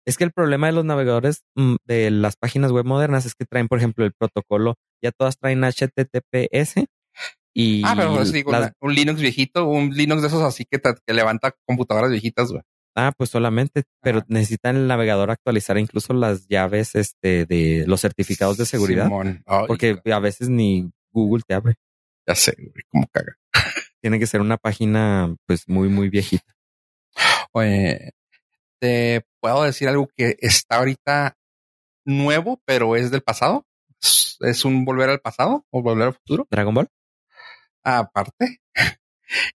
Es 0.09 0.17
que 0.17 0.23
el 0.25 0.31
problema 0.31 0.67
de 0.67 0.73
los 0.73 0.83
navegadores 0.85 1.43
mm, 1.55 1.75
de 1.85 2.11
las 2.11 2.35
páginas 2.35 2.71
web 2.71 2.85
modernas 2.85 3.25
es 3.25 3.35
que 3.35 3.45
traen, 3.45 3.67
por 3.67 3.77
ejemplo, 3.77 4.03
el 4.05 4.11
protocolo, 4.13 4.75
ya 5.03 5.11
todas 5.11 5.37
traen 5.37 5.63
HTTPS 5.63 6.85
y 7.53 7.83
Ah, 7.85 7.93
pero 7.95 8.13
pues, 8.15 8.31
digo, 8.31 8.51
las- 8.51 8.61
una- 8.61 8.73
un 8.81 8.93
Linux 8.95 9.21
viejito, 9.21 9.65
un 9.67 9.89
Linux 9.91 10.21
de 10.21 10.27
esos 10.27 10.41
así 10.43 10.65
que, 10.69 10.79
te- 10.79 10.93
que 11.05 11.13
levanta 11.13 11.53
computadoras 11.65 12.11
viejitas, 12.11 12.51
güey. 12.51 12.61
ah, 12.95 13.11
pues 13.17 13.29
solamente, 13.29 13.83
pero 14.01 14.19
Ajá. 14.19 14.27
necesitan 14.29 14.75
el 14.75 14.87
navegador 14.87 15.31
actualizar 15.31 15.77
incluso 15.77 16.13
las 16.13 16.47
llaves 16.47 16.95
este 16.95 17.45
de 17.45 17.85
los 17.87 18.01
certificados 18.01 18.57
de 18.57 18.65
seguridad, 18.65 19.09
porque 19.67 20.01
a 20.11 20.19
veces 20.19 20.49
ni 20.49 20.89
Google 21.13 21.43
te 21.47 21.53
abre. 21.53 21.75
Ya 22.27 22.35
sé, 22.35 22.53
güey, 22.57 22.83
cómo 22.91 23.07
caga. 23.11 23.37
Tiene 24.01 24.19
que 24.19 24.27
ser 24.27 24.41
una 24.41 24.57
página 24.57 25.35
pues 25.47 25.67
muy 25.67 25.87
muy 25.89 26.09
viejita. 26.09 26.53
Oye, 27.53 28.11
te 28.79 29.25
puedo 29.39 29.63
decir 29.63 29.87
algo 29.87 30.09
que 30.15 30.37
está 30.39 30.77
ahorita 30.77 31.37
nuevo, 32.05 32.61
pero 32.65 32.95
es 32.95 33.11
del 33.11 33.21
pasado. 33.21 33.65
Es, 34.01 34.37
es 34.41 34.65
un 34.65 34.85
volver 34.85 35.09
al 35.09 35.19
pasado 35.19 35.65
o 35.69 35.81
volver 35.81 36.07
al 36.07 36.13
futuro. 36.13 36.47
Dragon 36.49 36.73
Ball. 36.73 36.89
Aparte, 37.83 38.61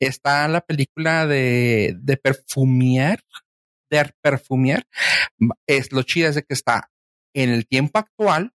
está 0.01 0.49
la 0.49 0.61
película 0.61 1.27
de, 1.27 1.97
de 1.99 2.17
Perfumier. 2.17 3.23
De 3.91 4.11
Perfumier. 4.23 4.87
Es 5.67 5.93
lo 5.93 6.03
chido 6.03 6.29
es 6.29 6.35
de 6.35 6.43
que 6.43 6.55
está 6.55 6.91
en 7.35 7.51
el 7.51 7.67
tiempo 7.67 7.99
actual, 7.99 8.53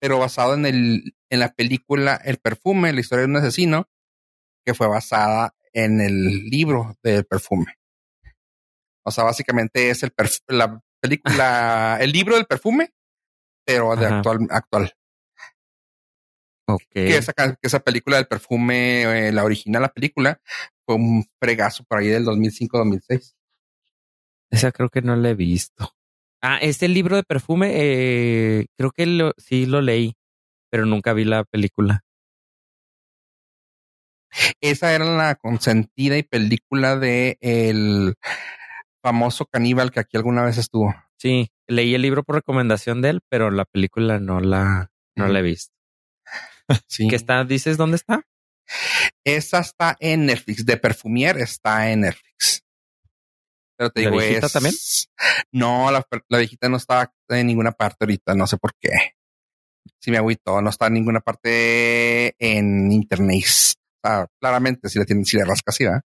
pero 0.00 0.18
basado 0.18 0.54
en 0.54 0.66
el, 0.66 1.14
en 1.30 1.40
la 1.40 1.52
película 1.52 2.20
El 2.24 2.38
perfume, 2.38 2.92
la 2.92 3.00
historia 3.00 3.22
de 3.22 3.30
un 3.30 3.36
asesino, 3.36 3.88
que 4.64 4.74
fue 4.74 4.86
basada 4.86 5.54
en 5.72 6.00
el 6.00 6.44
libro 6.44 6.96
del 7.02 7.24
perfume. 7.24 7.74
O 9.08 9.10
sea, 9.10 9.24
básicamente 9.24 9.90
es 9.90 10.02
el 10.02 10.12
la 10.48 10.80
película, 11.00 11.98
el 12.00 12.12
libro 12.12 12.36
del 12.36 12.46
perfume, 12.46 12.90
pero 13.64 13.96
de 13.96 14.06
Ajá. 14.06 14.18
actual, 14.18 14.46
actual. 14.50 14.92
Ok. 16.68 16.82
Que 16.92 17.16
esa, 17.16 17.32
que 17.32 17.56
esa 17.62 17.80
película 17.80 18.16
del 18.16 18.26
perfume, 18.26 19.28
eh, 19.28 19.32
la 19.32 19.44
original, 19.44 19.82
la 19.82 19.92
película, 19.92 20.40
fue 20.84 20.96
un 20.96 21.24
fregazo 21.40 21.84
por 21.84 21.98
ahí 21.98 22.08
del 22.08 22.26
2005-2006. 22.26 23.34
Esa 24.50 24.72
creo 24.72 24.88
que 24.88 25.02
no 25.02 25.16
la 25.16 25.30
he 25.30 25.34
visto. 25.34 25.94
Ah, 26.42 26.58
este 26.60 26.88
libro 26.88 27.16
de 27.16 27.24
perfume, 27.24 27.72
eh, 27.74 28.66
creo 28.76 28.90
que 28.92 29.06
lo, 29.06 29.32
sí 29.38 29.66
lo 29.66 29.80
leí, 29.80 30.14
pero 30.70 30.86
nunca 30.86 31.12
vi 31.12 31.24
la 31.24 31.44
película. 31.44 32.04
Esa 34.60 34.94
era 34.94 35.04
la 35.04 35.34
consentida 35.34 36.16
y 36.16 36.22
película 36.22 36.96
de 36.96 37.38
el 37.40 38.14
famoso 39.08 39.46
caníbal 39.46 39.90
que 39.90 40.00
aquí 40.00 40.16
alguna 40.18 40.44
vez 40.44 40.58
estuvo. 40.58 40.94
Sí, 41.16 41.50
leí 41.66 41.94
el 41.94 42.02
libro 42.02 42.24
por 42.24 42.36
recomendación 42.36 43.00
de 43.00 43.08
él, 43.08 43.20
pero 43.30 43.50
la 43.50 43.64
película 43.64 44.20
no 44.20 44.40
la, 44.40 44.90
no 45.16 45.24
Ujú. 45.24 45.32
la 45.32 45.38
he 45.38 45.42
visto. 45.42 45.74
Sí. 46.86 47.08
¿Qué 47.08 47.16
está? 47.16 47.42
¿Dices 47.44 47.78
dónde 47.78 47.96
está? 47.96 48.26
Esa 49.24 49.60
está 49.60 49.96
en 50.00 50.26
Netflix. 50.26 50.66
De 50.66 50.76
Perfumier 50.76 51.38
está 51.38 51.90
en 51.90 52.00
Netflix. 52.02 52.62
Pero 53.78 53.88
te 53.88 54.02
¿La 54.02 54.10
digo, 54.10 54.20
viejita 54.20 54.46
es... 54.48 54.52
también? 54.52 54.74
No, 55.50 55.90
la, 55.90 56.06
la 56.28 56.38
viejita 56.38 56.68
no 56.68 56.76
está 56.76 57.10
en 57.30 57.46
ninguna 57.46 57.72
parte 57.72 57.96
ahorita. 58.04 58.34
No 58.34 58.46
sé 58.46 58.58
por 58.58 58.72
qué. 58.78 58.90
Sí 59.98 60.10
me 60.10 60.18
agüito. 60.18 60.60
No 60.60 60.68
está 60.68 60.88
en 60.88 60.92
ninguna 60.92 61.20
parte 61.20 62.34
en 62.38 62.92
internet. 62.92 63.44
O 63.46 64.06
sea, 64.06 64.26
claramente, 64.38 64.90
si 64.90 64.98
le, 64.98 65.06
tienen, 65.06 65.24
si 65.24 65.38
le 65.38 65.46
rascas, 65.46 65.74
sí, 65.74 65.84
¿verdad? 65.84 66.02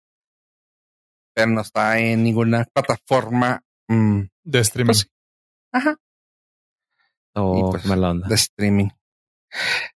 Pero 1.34 1.48
no 1.52 1.62
está 1.62 1.98
en 2.00 2.24
ninguna 2.24 2.66
plataforma 2.74 3.62
mm, 3.88 4.22
De 4.44 4.60
streaming. 4.60 4.88
Pues 4.94 5.08
ajá, 5.74 5.98
Oh, 7.34 7.70
pues, 7.72 7.84
qué 7.84 7.90
mala 7.90 8.12
onda. 8.12 8.28
de 8.28 8.36
streaming. 8.36 8.90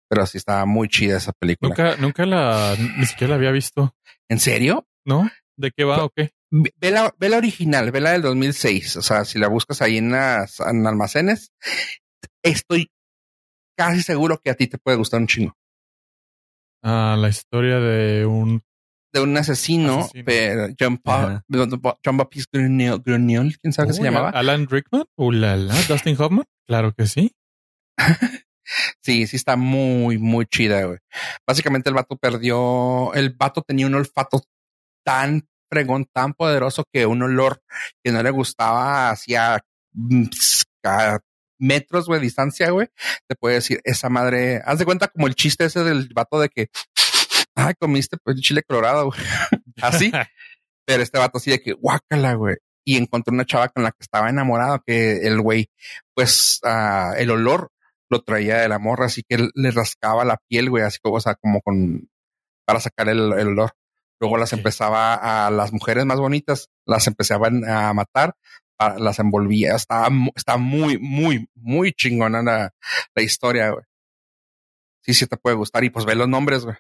Pero 0.08 0.26
sí 0.26 0.36
estaba 0.38 0.66
muy 0.66 0.88
chida 0.88 1.16
esa 1.16 1.32
película. 1.32 1.70
Nunca, 1.70 1.96
nunca 1.96 2.26
la, 2.26 2.76
ni 2.98 3.06
siquiera 3.06 3.30
la 3.30 3.36
había 3.36 3.50
visto, 3.50 3.94
¿En 4.28 4.38
serio? 4.38 4.86
¿no? 5.06 5.30
¿De 5.56 5.70
qué 5.70 5.84
va 5.84 6.04
o 6.04 6.10
qué? 6.10 6.30
Ve 6.50 6.72
ve 6.76 6.90
la, 6.90 7.14
ve 7.18 7.28
la 7.30 7.38
original, 7.38 7.90
ve 7.90 8.00
la 8.00 8.12
del 8.12 8.22
2006. 8.22 8.96
O 8.96 9.02
sea, 9.02 9.24
si 9.24 9.38
la 9.38 9.48
buscas 9.48 9.80
ahí 9.80 9.96
en, 9.96 10.12
las, 10.12 10.60
en 10.60 10.86
almacenes, 10.86 11.52
estoy 12.42 12.90
casi 13.76 14.02
seguro 14.02 14.38
que 14.38 14.50
a 14.50 14.54
ti 14.54 14.66
te 14.66 14.76
puede 14.78 14.98
gustar 14.98 15.20
un 15.20 15.26
chingo. 15.26 15.56
Ah, 16.82 17.16
la 17.18 17.28
historia 17.28 17.78
de 17.80 18.26
un 18.26 18.62
De 19.12 19.20
un 19.20 19.36
asesino, 19.36 20.00
Asesino. 20.00 20.24
pero 20.24 20.68
John, 20.78 21.00
John 22.04 22.16
Baptiste 22.16 22.58
¿quién 22.58 23.72
sabe 23.72 23.88
qué 23.88 23.94
se 23.94 24.02
llamaba? 24.02 24.30
Alan 24.30 24.66
Rickman. 24.68 25.04
Ulala, 25.16 25.74
Dustin 25.86 26.16
Hoffman. 26.18 26.44
Claro 26.66 26.94
que 26.94 27.06
sí. 27.06 27.32
Sí, 29.02 29.26
sí 29.26 29.36
está 29.36 29.56
muy, 29.56 30.18
muy 30.18 30.46
chida, 30.46 30.84
güey. 30.84 30.98
Básicamente 31.46 31.90
el 31.90 31.94
vato 31.94 32.16
perdió, 32.16 33.12
el 33.14 33.30
vato 33.30 33.62
tenía 33.62 33.86
un 33.86 33.94
olfato 33.94 34.44
tan 35.04 35.46
fregón, 35.70 36.06
tan 36.12 36.34
poderoso 36.34 36.84
que 36.92 37.06
un 37.06 37.22
olor 37.22 37.60
que 38.02 38.12
no 38.12 38.22
le 38.22 38.30
gustaba 38.30 39.10
hacia 39.10 39.60
mm, 39.92 40.24
a 40.84 41.18
metros, 41.58 42.06
güey, 42.06 42.20
de 42.20 42.24
distancia, 42.24 42.70
güey, 42.70 42.88
te 43.28 43.36
puede 43.36 43.56
decir, 43.56 43.80
esa 43.84 44.08
madre, 44.08 44.60
haz 44.64 44.78
de 44.78 44.84
cuenta 44.84 45.08
como 45.08 45.28
el 45.28 45.34
chiste 45.34 45.64
ese 45.64 45.84
del 45.84 46.08
vato 46.12 46.40
de 46.40 46.48
que, 46.48 46.68
ay, 47.54 47.74
comiste 47.78 48.16
pues, 48.22 48.40
chile 48.40 48.62
colorado, 48.62 49.06
güey. 49.06 49.20
Así, 49.82 50.12
pero 50.86 51.02
este 51.02 51.18
vato 51.18 51.38
así 51.38 51.50
de 51.50 51.60
que, 51.62 51.72
guácala, 51.72 52.34
güey. 52.34 52.56
Y 52.84 52.96
encontró 52.96 53.32
una 53.32 53.44
chava 53.46 53.68
con 53.68 53.84
la 53.84 53.90
que 53.92 53.98
estaba 54.00 54.28
enamorado, 54.28 54.82
que 54.86 55.18
el 55.26 55.40
güey, 55.40 55.68
pues, 56.14 56.58
ah, 56.64 57.14
el 57.16 57.30
olor 57.30 57.70
lo 58.10 58.22
traía 58.22 58.58
de 58.58 58.68
la 58.68 58.78
morra, 58.78 59.06
así 59.06 59.22
que 59.28 59.36
él 59.36 59.50
le 59.54 59.70
rascaba 59.70 60.24
la 60.24 60.38
piel, 60.48 60.68
güey, 60.70 60.82
así 60.84 60.98
como, 61.00 61.16
o 61.16 61.20
sea, 61.20 61.34
como 61.36 61.60
con, 61.62 62.08
para 62.66 62.80
sacar 62.80 63.08
el, 63.08 63.32
el 63.32 63.48
olor. 63.48 63.70
Luego 64.20 64.36
las 64.36 64.52
empezaba 64.52 65.46
a 65.46 65.50
las 65.50 65.72
mujeres 65.72 66.04
más 66.04 66.18
bonitas, 66.20 66.68
las 66.86 67.06
empezaban 67.06 67.64
a 67.68 67.92
matar, 67.92 68.34
a- 68.78 68.98
las 68.98 69.18
envolvía. 69.18 69.76
Mu- 70.10 70.30
estaba 70.36 70.58
muy, 70.58 70.98
muy, 70.98 71.48
muy 71.54 71.92
chingona 71.92 72.42
la, 72.42 72.70
la 73.16 73.22
historia, 73.22 73.70
güey. 73.70 73.84
Sí, 75.04 75.14
sí 75.14 75.26
te 75.26 75.36
puede 75.36 75.56
gustar. 75.56 75.82
Y 75.84 75.90
pues 75.90 76.04
ve 76.04 76.14
los 76.14 76.28
nombres, 76.28 76.64
güey. 76.64 76.76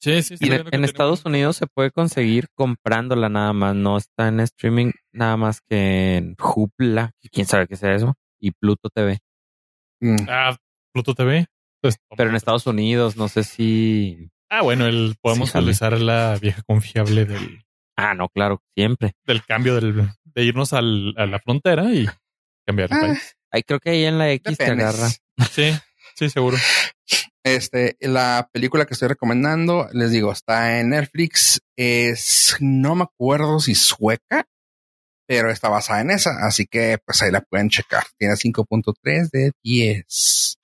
Sí, 0.00 0.22
sí, 0.22 0.34
Y 0.34 0.36
sí. 0.38 0.48
de- 0.48 0.64
en 0.72 0.84
Estados 0.84 1.24
Unidos 1.24 1.56
se 1.56 1.66
puede 1.66 1.90
conseguir 1.90 2.48
comprándola 2.54 3.28
nada 3.28 3.52
más, 3.52 3.74
no 3.74 3.96
está 3.96 4.28
en 4.28 4.40
streaming 4.40 4.92
nada 5.12 5.36
más 5.36 5.60
que 5.62 6.16
en 6.16 6.36
Hoopla, 6.38 7.12
quién 7.32 7.46
sabe 7.46 7.66
qué 7.66 7.76
sea 7.76 7.94
eso, 7.94 8.14
y 8.38 8.50
Pluto 8.52 8.90
TV. 8.90 9.18
Mm. 10.00 10.16
Ah, 10.28 10.56
Pluto 10.92 11.14
TV. 11.14 11.46
Pues, 11.80 11.96
Pero 12.16 12.30
en 12.30 12.36
Estados 12.36 12.66
Unidos 12.66 13.16
no 13.16 13.28
sé 13.28 13.44
si... 13.44 14.30
Ah, 14.50 14.62
bueno, 14.62 14.86
el, 14.86 15.16
podemos 15.20 15.50
Sí, 15.50 15.58
utilizar 15.58 15.98
la 16.00 16.36
vieja 16.40 16.62
confiable 16.66 17.24
del, 17.24 17.64
Ah, 17.96 18.14
no, 18.14 18.28
claro, 18.28 18.62
siempre. 18.76 19.12
del 19.26 19.44
cambio 19.44 19.74
del, 19.74 20.10
de 20.24 20.44
irnos 20.44 20.72
al, 20.72 21.14
a 21.16 21.26
la 21.26 21.38
frontera 21.38 21.84
y 21.92 22.06
cambiar 22.66 22.90
de 22.90 22.96
Ah, 22.96 23.00
país. 23.00 23.36
Ahí 23.50 23.62
creo 23.62 23.80
que 23.80 23.90
ahí 23.90 24.04
en 24.04 24.18
la 24.18 24.30
X 24.32 24.56
te 24.58 24.64
depende. 24.64 24.84
agarra. 24.84 25.08
Sí, 25.50 25.72
sí, 26.14 26.28
seguro. 26.30 26.56
Este, 27.46 27.96
la 28.00 28.50
película 28.52 28.86
que 28.86 28.94
estoy 28.94 29.06
recomendando, 29.06 29.88
les 29.92 30.10
digo, 30.10 30.32
está 30.32 30.80
en 30.80 30.88
Netflix. 30.88 31.60
Es, 31.76 32.56
no 32.58 32.96
me 32.96 33.04
acuerdo 33.04 33.60
si 33.60 33.76
sueca, 33.76 34.48
pero 35.28 35.52
está 35.52 35.68
basada 35.68 36.00
en 36.00 36.10
esa. 36.10 36.44
Así 36.44 36.66
que, 36.66 36.98
pues 37.06 37.22
ahí 37.22 37.30
la 37.30 37.42
pueden 37.42 37.68
checar. 37.68 38.02
Tiene 38.18 38.34
5.3 38.34 39.30
de 39.30 39.52
10. 39.62 40.58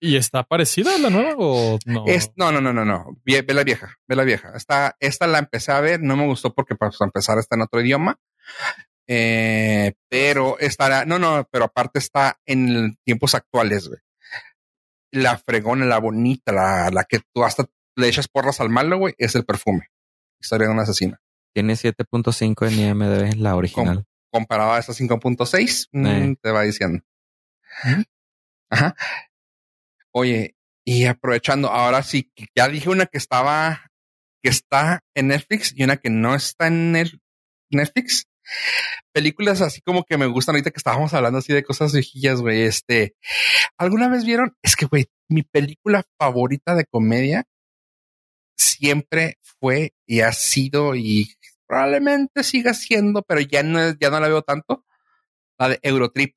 ¿Y 0.00 0.16
está 0.16 0.42
parecida 0.42 0.96
a 0.96 0.98
la 0.98 1.08
nueva 1.08 1.34
o 1.38 1.78
no? 1.86 2.04
Es, 2.06 2.30
no, 2.36 2.52
no, 2.52 2.60
no, 2.60 2.74
no, 2.74 2.84
no. 2.84 3.16
Ve, 3.24 3.40
ve 3.40 3.54
la 3.54 3.64
vieja, 3.64 3.96
ve 4.06 4.14
la 4.14 4.24
vieja. 4.24 4.52
Esta, 4.54 4.94
esta 5.00 5.26
la 5.26 5.38
empecé 5.38 5.72
a 5.72 5.80
ver, 5.80 6.02
no 6.02 6.14
me 6.18 6.26
gustó 6.26 6.52
porque 6.52 6.74
pues, 6.74 6.98
para 6.98 7.08
empezar 7.08 7.38
está 7.38 7.56
en 7.56 7.62
otro 7.62 7.80
idioma. 7.80 8.20
Eh, 9.08 9.94
pero 10.10 10.58
estará, 10.58 11.06
no, 11.06 11.18
no, 11.18 11.48
pero 11.50 11.64
aparte 11.64 12.00
está 12.00 12.38
en 12.44 12.98
tiempos 13.02 13.34
actuales, 13.34 13.88
güey. 13.88 14.00
La 15.12 15.36
fregona, 15.38 15.84
la 15.86 15.98
bonita, 15.98 16.52
la, 16.52 16.90
la 16.90 17.04
que 17.04 17.20
tú 17.32 17.44
hasta 17.44 17.66
le 17.96 18.08
echas 18.08 18.28
porras 18.28 18.60
al 18.60 18.70
malo, 18.70 18.98
güey, 18.98 19.14
es 19.18 19.34
el 19.34 19.44
perfume. 19.44 19.88
Historia 20.40 20.66
de 20.68 20.72
un 20.72 20.80
asesino. 20.80 21.18
Tiene 21.54 21.74
7.5 21.74 22.66
en 22.68 22.80
IMDb, 22.80 23.36
la 23.36 23.54
original. 23.54 24.06
Comparado 24.32 24.72
a 24.72 24.78
esa 24.78 24.94
5.6, 24.94 25.88
mm, 25.92 26.06
Eh. 26.06 26.36
te 26.40 26.50
va 26.50 26.62
diciendo. 26.62 27.04
¿Mm? 27.84 28.02
Ajá. 28.70 28.96
Oye, 30.12 30.56
y 30.84 31.04
aprovechando, 31.04 31.68
ahora 31.68 32.02
sí, 32.02 32.30
que 32.34 32.46
ya 32.56 32.68
dije 32.68 32.88
una 32.88 33.06
que 33.06 33.18
estaba, 33.18 33.90
que 34.42 34.48
está 34.50 35.00
en 35.14 35.28
Netflix 35.28 35.74
y 35.76 35.84
una 35.84 35.98
que 35.98 36.08
no 36.10 36.34
está 36.34 36.66
en 36.68 36.96
el 36.96 37.20
Netflix. 37.70 38.26
Películas 39.12 39.60
así 39.60 39.80
como 39.82 40.04
que 40.04 40.16
me 40.18 40.26
gustan 40.26 40.54
ahorita 40.54 40.70
que 40.70 40.78
estábamos 40.78 41.12
hablando 41.14 41.38
así 41.38 41.52
de 41.52 41.62
cosas 41.64 41.92
viejillas, 41.92 42.40
güey. 42.40 42.62
Este, 42.62 43.14
¿alguna 43.78 44.08
vez 44.08 44.24
vieron? 44.24 44.56
Es 44.62 44.76
que, 44.76 44.86
güey, 44.86 45.06
mi 45.28 45.42
película 45.42 46.02
favorita 46.18 46.74
de 46.74 46.84
comedia 46.86 47.44
siempre 48.56 49.38
fue 49.60 49.92
y 50.06 50.20
ha 50.20 50.32
sido 50.32 50.94
y 50.94 51.28
probablemente 51.66 52.42
siga 52.44 52.74
siendo, 52.74 53.22
pero 53.22 53.40
ya 53.40 53.62
no, 53.62 53.80
es- 53.80 53.96
ya 54.00 54.10
no 54.10 54.20
la 54.20 54.28
veo 54.28 54.42
tanto. 54.42 54.84
La 55.58 55.68
de 55.68 55.80
Eurotrip. 55.82 56.34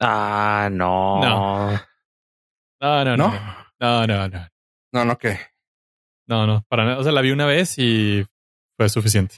Ah, 0.00 0.68
no. 0.70 1.20
No. 1.20 1.70
No, 2.80 3.04
no, 3.04 3.16
no. 3.16 3.28
¿No? 3.28 3.66
No, 3.80 4.06
no, 4.06 4.28
no. 4.28 4.48
No, 4.92 5.04
no, 5.04 5.18
que 5.18 5.38
No, 6.26 6.46
no. 6.46 6.64
Para 6.68 6.84
nada. 6.84 6.98
O 6.98 7.02
sea, 7.02 7.12
la 7.12 7.20
vi 7.20 7.30
una 7.30 7.46
vez 7.46 7.74
y 7.78 8.24
fue 8.76 8.88
suficiente. 8.88 9.36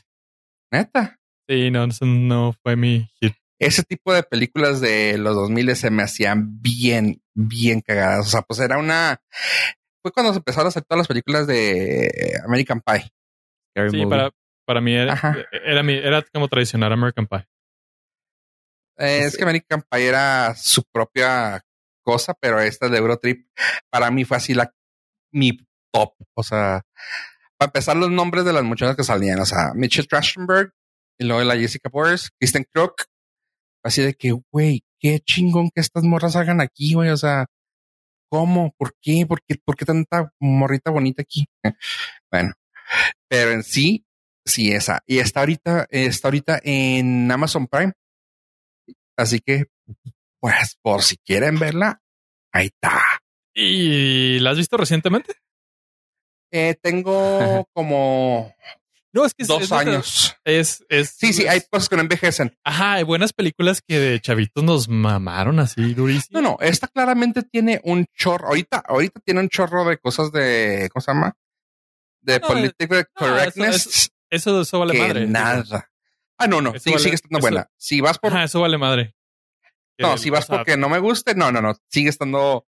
Neta. 0.71 1.19
Sí, 1.49 1.71
no, 1.71 1.85
eso 1.85 2.05
no 2.07 2.55
fue 2.63 2.77
mi 2.77 3.09
hit. 3.21 3.35
ese 3.59 3.83
tipo 3.83 4.13
de 4.13 4.23
películas 4.23 4.81
de 4.81 5.19
los 5.19 5.35
2000 5.35 5.75
se 5.77 5.91
me 5.91 6.03
hacían 6.03 6.61
bien, 6.63 7.23
bien 7.35 7.81
cagadas. 7.81 8.27
O 8.27 8.31
sea, 8.31 8.43
pues 8.43 8.61
era 8.61 8.79
una. 8.79 9.21
Fue 10.03 10.13
cuando 10.13 10.33
se 10.33 10.39
empezaron 10.39 10.67
a 10.67 10.69
hacer 10.69 10.83
todas 10.85 11.01
las 11.01 11.09
películas 11.09 11.47
de 11.47 12.39
American 12.45 12.81
Pie. 12.81 13.11
Scary 13.73 13.91
Sí, 13.91 13.97
movie. 13.99 14.09
para, 14.11 14.31
para 14.67 14.81
mí 14.81 14.95
era, 14.95 15.13
Ajá. 15.13 15.37
era, 15.65 15.83
mi, 15.83 15.95
era 15.95 16.23
como 16.33 16.49
tradicional 16.49 16.93
American 16.93 17.27
Pie. 17.27 17.47
Eh, 18.99 19.25
es 19.25 19.37
que 19.37 19.43
American 19.43 19.83
Pie 19.91 20.07
era 20.09 20.55
su 20.57 20.83
propia 20.93 21.63
cosa, 22.05 22.35
pero 22.41 22.61
esta 22.61 22.89
de 22.89 22.99
Eurotrip 22.99 23.47
para 23.91 24.11
mí 24.11 24.25
fue 24.25 24.37
así 24.37 24.55
la 24.55 24.73
mi 25.33 25.57
top. 25.93 26.15
O 26.35 26.43
sea, 26.43 26.83
para 27.61 27.69
empezar 27.69 27.95
los 27.95 28.11
nombres 28.11 28.47
de 28.47 28.55
las 28.55 28.65
muchachas 28.65 28.97
que 28.97 29.05
salían, 29.05 29.39
o 29.39 29.45
sea, 29.45 29.75
Mitchell 29.75 30.09
Trachtenberg 30.09 30.73
y 31.19 31.27
luego 31.27 31.45
la 31.45 31.59
Jessica 31.59 31.91
Bores, 31.91 32.31
Kristen 32.39 32.65
Crook, 32.73 33.03
así 33.85 34.01
de 34.01 34.15
que, 34.15 34.31
güey, 34.51 34.83
qué 34.99 35.21
chingón 35.21 35.69
que 35.69 35.83
estas 35.83 36.05
morras 36.05 36.33
salgan 36.33 36.63
aquí, 36.63 36.95
güey, 36.95 37.11
o 37.11 37.19
sea, 37.19 37.45
¿cómo? 38.31 38.75
¿Por 38.79 38.95
qué? 39.03 39.27
¿Por 39.27 39.43
qué, 39.43 39.57
¿Por 39.63 39.77
qué 39.77 39.85
tanta 39.85 40.33
morrita 40.41 40.91
bonita 40.91 41.21
aquí? 41.21 41.45
bueno, 42.33 42.55
pero 43.29 43.51
en 43.51 43.63
sí, 43.63 44.07
sí 44.47 44.73
esa. 44.73 45.01
Y 45.07 45.19
está 45.19 45.41
ahorita, 45.41 45.87
está 45.91 46.29
ahorita 46.29 46.61
en 46.65 47.31
Amazon 47.31 47.67
Prime. 47.67 47.93
Así 49.19 49.41
que, 49.41 49.67
pues, 50.41 50.79
por 50.81 51.03
si 51.03 51.19
quieren 51.19 51.59
verla, 51.59 52.01
ahí 52.55 52.69
está. 52.69 53.03
¿Y 53.53 54.39
la 54.39 54.53
has 54.53 54.57
visto 54.57 54.79
recientemente? 54.79 55.35
Eh, 56.51 56.75
tengo 56.83 57.67
como 57.73 58.55
no, 59.13 59.25
es 59.25 59.35
que 59.35 59.45
dos 59.45 59.63
es, 59.65 59.73
años. 59.73 60.37
Es, 60.45 60.85
es, 60.89 61.11
sí, 61.19 61.33
sí, 61.33 61.47
hay 61.49 61.61
cosas 61.69 61.89
que 61.89 61.97
no 61.97 62.03
envejecen. 62.03 62.57
Ajá, 62.63 62.93
hay 62.95 63.03
buenas 63.03 63.33
películas 63.33 63.83
que 63.85 63.99
de 63.99 64.21
chavitos 64.21 64.63
nos 64.63 64.89
mamaron 64.89 65.59
así 65.59 65.95
durísimo. 65.95 66.41
No, 66.41 66.51
no, 66.51 66.59
esta 66.61 66.87
claramente 66.87 67.43
tiene 67.43 67.81
un 67.83 68.07
chorro. 68.17 68.49
Ahorita, 68.49 68.79
ahorita 68.87 69.19
tiene 69.25 69.41
un 69.41 69.49
chorro 69.49 69.85
de 69.85 69.99
cosas 69.99 70.31
de, 70.31 70.89
¿cómo 70.93 71.01
se 71.01 71.13
llama? 71.13 71.37
De 72.21 72.39
No, 72.39 72.47
political 72.47 72.99
no, 73.21 73.27
correctness. 73.27 74.11
Eso, 74.31 74.61
eso 74.61 74.79
vale 74.79 74.93
que 74.93 75.01
madre. 75.01 75.27
nada. 75.27 75.91
Ah, 76.39 76.47
no, 76.47 76.61
no, 76.61 76.71
Eso 76.71 76.85
sí, 76.85 76.91
vale- 76.91 77.03
sigue 77.03 77.15
estando 77.17 77.39
eso- 77.39 77.45
buena. 77.49 77.69
Si 77.77 78.01
vas 78.01 78.19
por, 78.19 78.33
Ajá, 78.33 78.45
eso 78.45 78.61
vale 78.61 78.79
madre. 78.79 79.17
no, 79.99 80.17
si 80.19 80.31
vas 80.31 80.47
porque 80.47 80.77
no 80.77 80.89
me 80.89 81.01
guste, 81.01 81.35
no, 81.35 81.51
no, 81.51 81.61
no, 81.61 81.75
sigue 81.89 82.11
estando. 82.11 82.65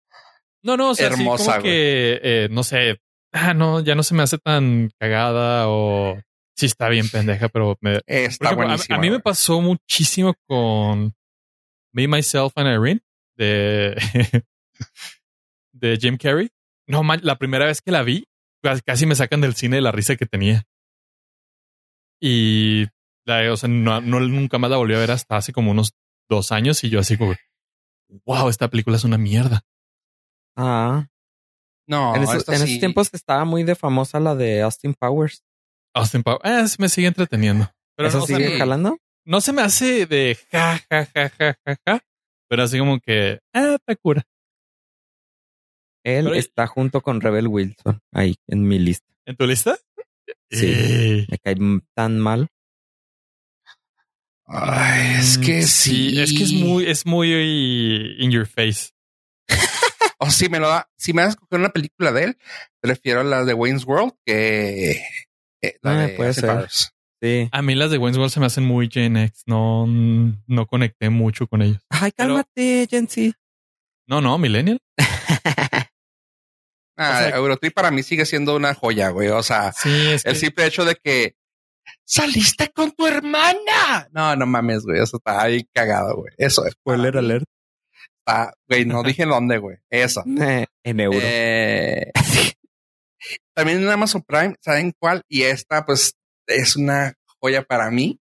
No, 0.64 0.76
no, 0.76 0.91
o 0.91 0.95
sea, 0.97 1.07
sí, 1.09 1.14
hermosa, 1.14 1.45
como 1.45 1.61
güey. 1.61 1.72
que, 1.72 2.20
eh, 2.22 2.49
no 2.51 2.64
sé, 2.64 3.01
ah, 3.33 3.55
no, 3.55 3.80
ya 3.80 3.95
no 3.95 4.03
se 4.03 4.14
me 4.14 4.22
hace 4.22 4.39
tan 4.39 4.91
cagada 4.99 5.68
o 5.68 6.18
sí 6.57 6.66
está 6.66 6.89
bien 6.89 7.09
pendeja, 7.09 7.49
pero 7.49 7.76
me, 7.80 8.01
Está 8.07 8.47
ejemplo, 8.47 8.49
a- 8.51 8.55
buenísima. 8.55 8.97
a, 8.97 9.01
mí 9.01 9.11
me 9.11 9.20
pasó 9.20 9.61
muchísimo 9.61 10.35
con 10.47 11.14
Me, 11.93 12.09
Myself 12.09 12.53
and 12.57 12.68
Irene 12.68 13.01
de, 13.37 13.97
de 15.72 15.97
Jim 16.01 16.16
Carrey. 16.16 16.51
No, 16.87 17.03
man, 17.03 17.20
la 17.22 17.37
primera 17.37 17.66
vez 17.66 17.80
que 17.80 17.91
la 17.91 18.03
vi, 18.03 18.26
casi- 18.62 18.83
casi 18.83 19.07
me 19.07 19.14
sacan 19.14 19.41
del 19.41 19.55
cine 19.55 19.76
de 19.76 19.83
la 19.83 19.93
risa 19.93 20.16
que 20.16 20.26
tenía. 20.26 20.64
Y, 22.20 22.87
la, 23.24 23.53
o 23.53 23.57
sea, 23.57 23.68
no, 23.68 24.01
no- 24.01 24.20
nunca 24.20 24.59
más 24.59 24.70
la 24.70 24.76
volví 24.76 24.95
a 24.95 24.99
ver 24.99 25.11
hasta 25.11 25.37
hace 25.37 25.53
como 25.53 25.70
unos 25.70 25.95
dos 26.28 26.53
años 26.53 26.83
y 26.85 26.91
yo 26.91 27.01
así 27.01 27.16
como, 27.16 27.35
wow, 28.24 28.49
esta 28.49 28.68
película 28.68 28.97
es 28.97 29.05
una 29.05 29.18
mierda. 29.18 29.62
Ah, 30.57 31.07
No, 31.87 32.14
en, 32.14 32.22
esos, 32.22 32.45
sí. 32.45 32.78
tiempos 32.78 33.11
estaba 33.12 33.45
muy 33.45 33.64
de 33.64 33.74
famosa 33.74 34.20
la 34.20 34.35
de 34.35 34.62
Austin 34.62 34.95
Powers. 34.95 35.43
Austin 35.95 36.22
Powers, 36.22 36.43
eh, 36.45 36.68
sí 36.68 36.76
me 36.78 36.89
sigue 36.89 37.09
entreteniendo. 37.09 37.70
Pero 37.97 38.09
¿Eso 38.09 38.18
no, 38.18 38.24
o 38.24 38.26
sea, 38.26 38.37
sigue 38.37 38.53
sí. 38.53 38.59
jalando? 38.59 38.99
no 39.24 39.41
se 39.41 39.53
me 39.53 39.62
hace 39.62 40.07
de 40.07 40.37
ja, 40.51 40.80
ja, 40.91 41.07
ja, 41.14 41.28
ja, 41.39 41.57
ja, 41.64 41.76
ja, 41.87 42.01
pero 42.49 42.62
así 42.64 42.78
como 42.78 42.99
que, 43.01 43.39
ah, 43.55 43.78
te 43.85 43.97
cura. 43.97 44.22
Él 46.05 46.24
Pero- 46.24 46.35
está 46.35 46.66
junto 46.66 47.01
con 47.01 47.20
Rebel 47.20 47.47
Wilson 47.49 48.01
ahí 48.12 48.35
en 48.49 48.66
mi 48.66 48.78
lista. 48.78 49.07
¿En 49.24 49.37
tu 49.37 49.47
lista? 49.47 49.78
Sí. 50.51 50.66
Eh, 50.74 51.26
Me 51.30 51.39
cae 51.39 51.55
tan 51.95 52.18
mal. 52.18 52.49
Ay, 54.45 55.16
es 55.18 55.39
que 55.39 55.61
mm, 55.61 55.66
sí. 55.66 56.20
Es 56.20 56.33
que 56.37 56.43
es 56.45 56.53
muy, 56.53 56.87
es 56.87 57.07
muy 57.07 58.16
in 58.18 58.30
your 58.30 58.47
face. 58.47 58.91
O 60.19 60.31
si 60.31 60.49
me 60.49 60.59
lo 60.61 60.69
da, 60.69 60.89
si 60.97 61.13
me 61.13 61.23
das 61.23 61.29
a 61.29 61.33
escoger 61.33 61.59
una 61.61 61.71
película 61.71 62.13
de 62.13 62.25
él, 62.25 62.39
prefiero 62.81 63.21
a 63.21 63.25
las 63.25 63.47
de 63.47 63.55
Wayne's 63.55 63.85
World 63.85 64.13
que 64.25 64.93
eh, 65.63 65.77
la 65.83 65.91
Ah, 65.93 66.07
de 66.07 66.09
puede 66.11 66.35
ser. 66.35 66.69
Sí. 67.21 67.49
A 67.53 67.63
mí 67.63 67.75
las 67.75 67.91
de 67.91 67.99
Wayne's 67.99 68.19
World 68.19 68.33
se 68.33 68.41
me 68.41 68.47
hacen 68.47 68.65
muy 68.65 68.89
Gen 68.91 69.17
X. 69.17 69.43
No, 69.47 69.87
no 69.87 70.67
conecté 70.67 71.09
mucho 71.11 71.47
con 71.47 71.63
ellos. 71.63 71.79
Ay, 71.91 72.11
Pero- 72.17 72.29
cálmate, 72.31 72.87
Jensi. 72.91 73.33
No, 74.09 74.21
no, 74.21 74.37
Millennial. 74.39 74.79
Ah, 76.99 77.11
O 77.15 77.19
sea- 77.29 77.37
Eurotrip 77.37 77.73
para 77.75 77.91
mí 77.91 78.03
sigue 78.03 78.27
siendo 78.27 78.55
una 78.55 78.75
joya, 78.75 79.09
güey. 79.09 79.29
O 79.29 79.43
sea, 79.43 79.73
Sí, 79.73 79.89
es 80.13 80.25
que 80.25 80.31
el 80.31 80.37
simple 80.37 80.67
hecho 80.67 80.85
de 80.85 80.95
que 81.03 81.37
saliste 82.05 82.71
con 82.71 82.93
tu 82.93 83.07
hermana. 83.07 84.09
No, 84.13 84.37
no 84.37 84.47
mames, 84.47 84.83
güey. 84.85 85.01
Eso 85.03 85.17
está 85.17 85.43
ahí 85.43 85.65
cagado, 85.73 86.17
güey. 86.17 86.33
Eso 86.37 86.67
es. 86.67 86.73
Spoiler 86.75 87.17
alert. 87.17 87.45
Está- 88.25 88.55
güey, 88.68 88.85
no 88.85 89.03
dije 89.03 89.25
dónde, 89.25 89.59
güey. 89.59 89.79
Eso. 89.91 90.23
Eh, 90.41 90.66
en 90.85 91.01
euro. 91.01 91.18
Eh, 91.23 92.11
también 93.55 93.83
en 93.83 93.89
Amazon 93.89 94.23
Prime, 94.23 94.55
¿saben 94.61 94.93
cuál? 94.99 95.23
Y 95.29 95.43
esta, 95.43 95.85
pues, 95.85 96.14
es 96.47 96.77
una 96.77 97.14
joya 97.41 97.62
para 97.62 97.91
mí. 97.91 98.18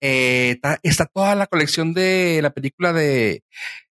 Eh, 0.00 0.52
está, 0.52 0.78
está 0.82 1.06
toda 1.06 1.34
la 1.34 1.46
colección 1.46 1.94
de 1.94 2.40
la 2.42 2.50
película 2.50 2.92
de 2.92 3.44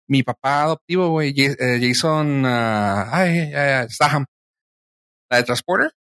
mi 0.07 0.23
papá 0.23 0.65
adoptivo, 0.65 1.09
güey, 1.09 1.35
eh, 1.37 1.79
Jason 1.81 2.45
ah, 2.45 3.09
ay, 3.11 3.55
ay. 3.55 3.87
La 5.31 5.39
de 5.39 5.45
Transporter. 5.45 5.93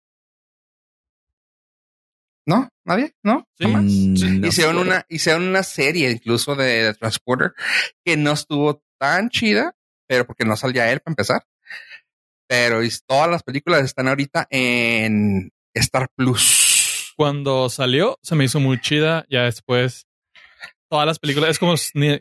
¿No? 2.46 2.68
¿Nadie? 2.84 3.14
¿No? 3.22 3.48
Sí. 3.58 3.64
¿Jamás? 3.64 3.90
Sí. 3.90 4.38
no 4.38 4.46
hicieron 4.46 4.74
sé. 4.74 4.80
una, 4.82 5.06
hicieron 5.08 5.48
una 5.48 5.62
serie 5.62 6.10
incluso 6.10 6.54
de, 6.54 6.84
de 6.84 6.94
Transporter 6.94 7.54
que 8.04 8.18
no 8.18 8.32
estuvo 8.32 8.82
tan 9.04 9.28
chida, 9.28 9.76
pero 10.08 10.26
porque 10.26 10.44
no 10.44 10.56
salía 10.56 10.90
él 10.90 11.00
para 11.00 11.12
empezar. 11.12 11.46
Pero 12.48 12.80
todas 13.06 13.30
las 13.30 13.42
películas 13.42 13.84
están 13.84 14.08
ahorita 14.08 14.46
en 14.50 15.50
Star 15.74 16.08
Plus. 16.16 17.12
cuando 17.16 17.68
salió 17.68 18.18
se 18.22 18.34
me 18.34 18.44
hizo 18.44 18.60
muy 18.60 18.80
chida. 18.80 19.26
Ya 19.28 19.42
después, 19.42 20.06
todas 20.90 21.06
las 21.06 21.18
películas, 21.18 21.50
es 21.50 21.58
como, 21.58 21.74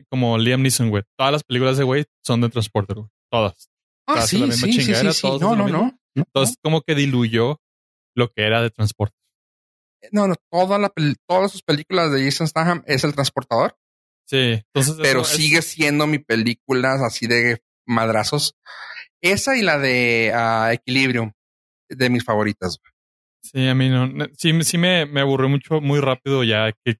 como 0.09 0.37
Liam 0.37 0.61
Neeson, 0.61 0.89
güey. 0.89 1.03
Todas 1.17 1.31
las 1.31 1.43
películas 1.43 1.77
de 1.77 1.83
güey 1.83 2.05
son 2.25 2.41
de 2.41 2.49
Transporter, 2.49 2.97
güey. 2.97 3.09
Todas. 3.31 3.69
Ah, 4.07 4.15
Hace 4.15 4.27
sí, 4.27 4.39
la 4.39 4.47
misma 4.47 4.67
sí, 4.67 4.73
sí, 4.73 5.13
sí, 5.13 5.27
No, 5.39 5.55
no, 5.55 5.67
no. 5.67 5.97
Entonces, 6.15 6.57
como 6.61 6.81
que 6.81 6.95
diluyó 6.95 7.59
lo 8.15 8.29
que 8.29 8.43
era 8.45 8.61
de 8.61 8.69
Transporter. 8.69 9.17
no, 10.11 10.27
no, 10.27 10.35
toda 10.51 10.77
la 10.77 10.91
todas 11.27 11.51
sus 11.51 11.63
películas 11.63 12.11
de 12.11 12.23
Jason 12.23 12.47
Statham 12.47 12.83
es 12.85 13.03
el 13.03 13.13
transportador, 13.13 13.77
Sí, 14.25 14.61
entonces. 14.73 14.95
pero 15.01 15.21
es- 15.21 15.27
sigue 15.27 15.61
siendo 15.61 16.07
mi 16.07 16.19
películas 16.19 17.01
así 17.01 17.27
de 17.27 17.61
madrazos. 17.87 18.55
Esa 19.21 19.55
y 19.57 19.61
la 19.61 19.77
de 19.77 20.31
ah, 20.35 20.71
Equilibrium, 20.73 21.31
de 21.89 22.09
mis 22.09 22.23
favoritas. 22.23 22.79
Sí, 23.43 23.67
a 23.67 23.75
mí 23.75 23.89
no. 23.89 24.09
Sí, 24.37 24.61
sí 24.63 24.77
me, 24.77 25.05
me 25.05 25.21
aburrió 25.21 25.49
mucho, 25.49 25.81
muy 25.81 25.99
rápido 25.99 26.43
ya 26.43 26.71
que 26.85 26.95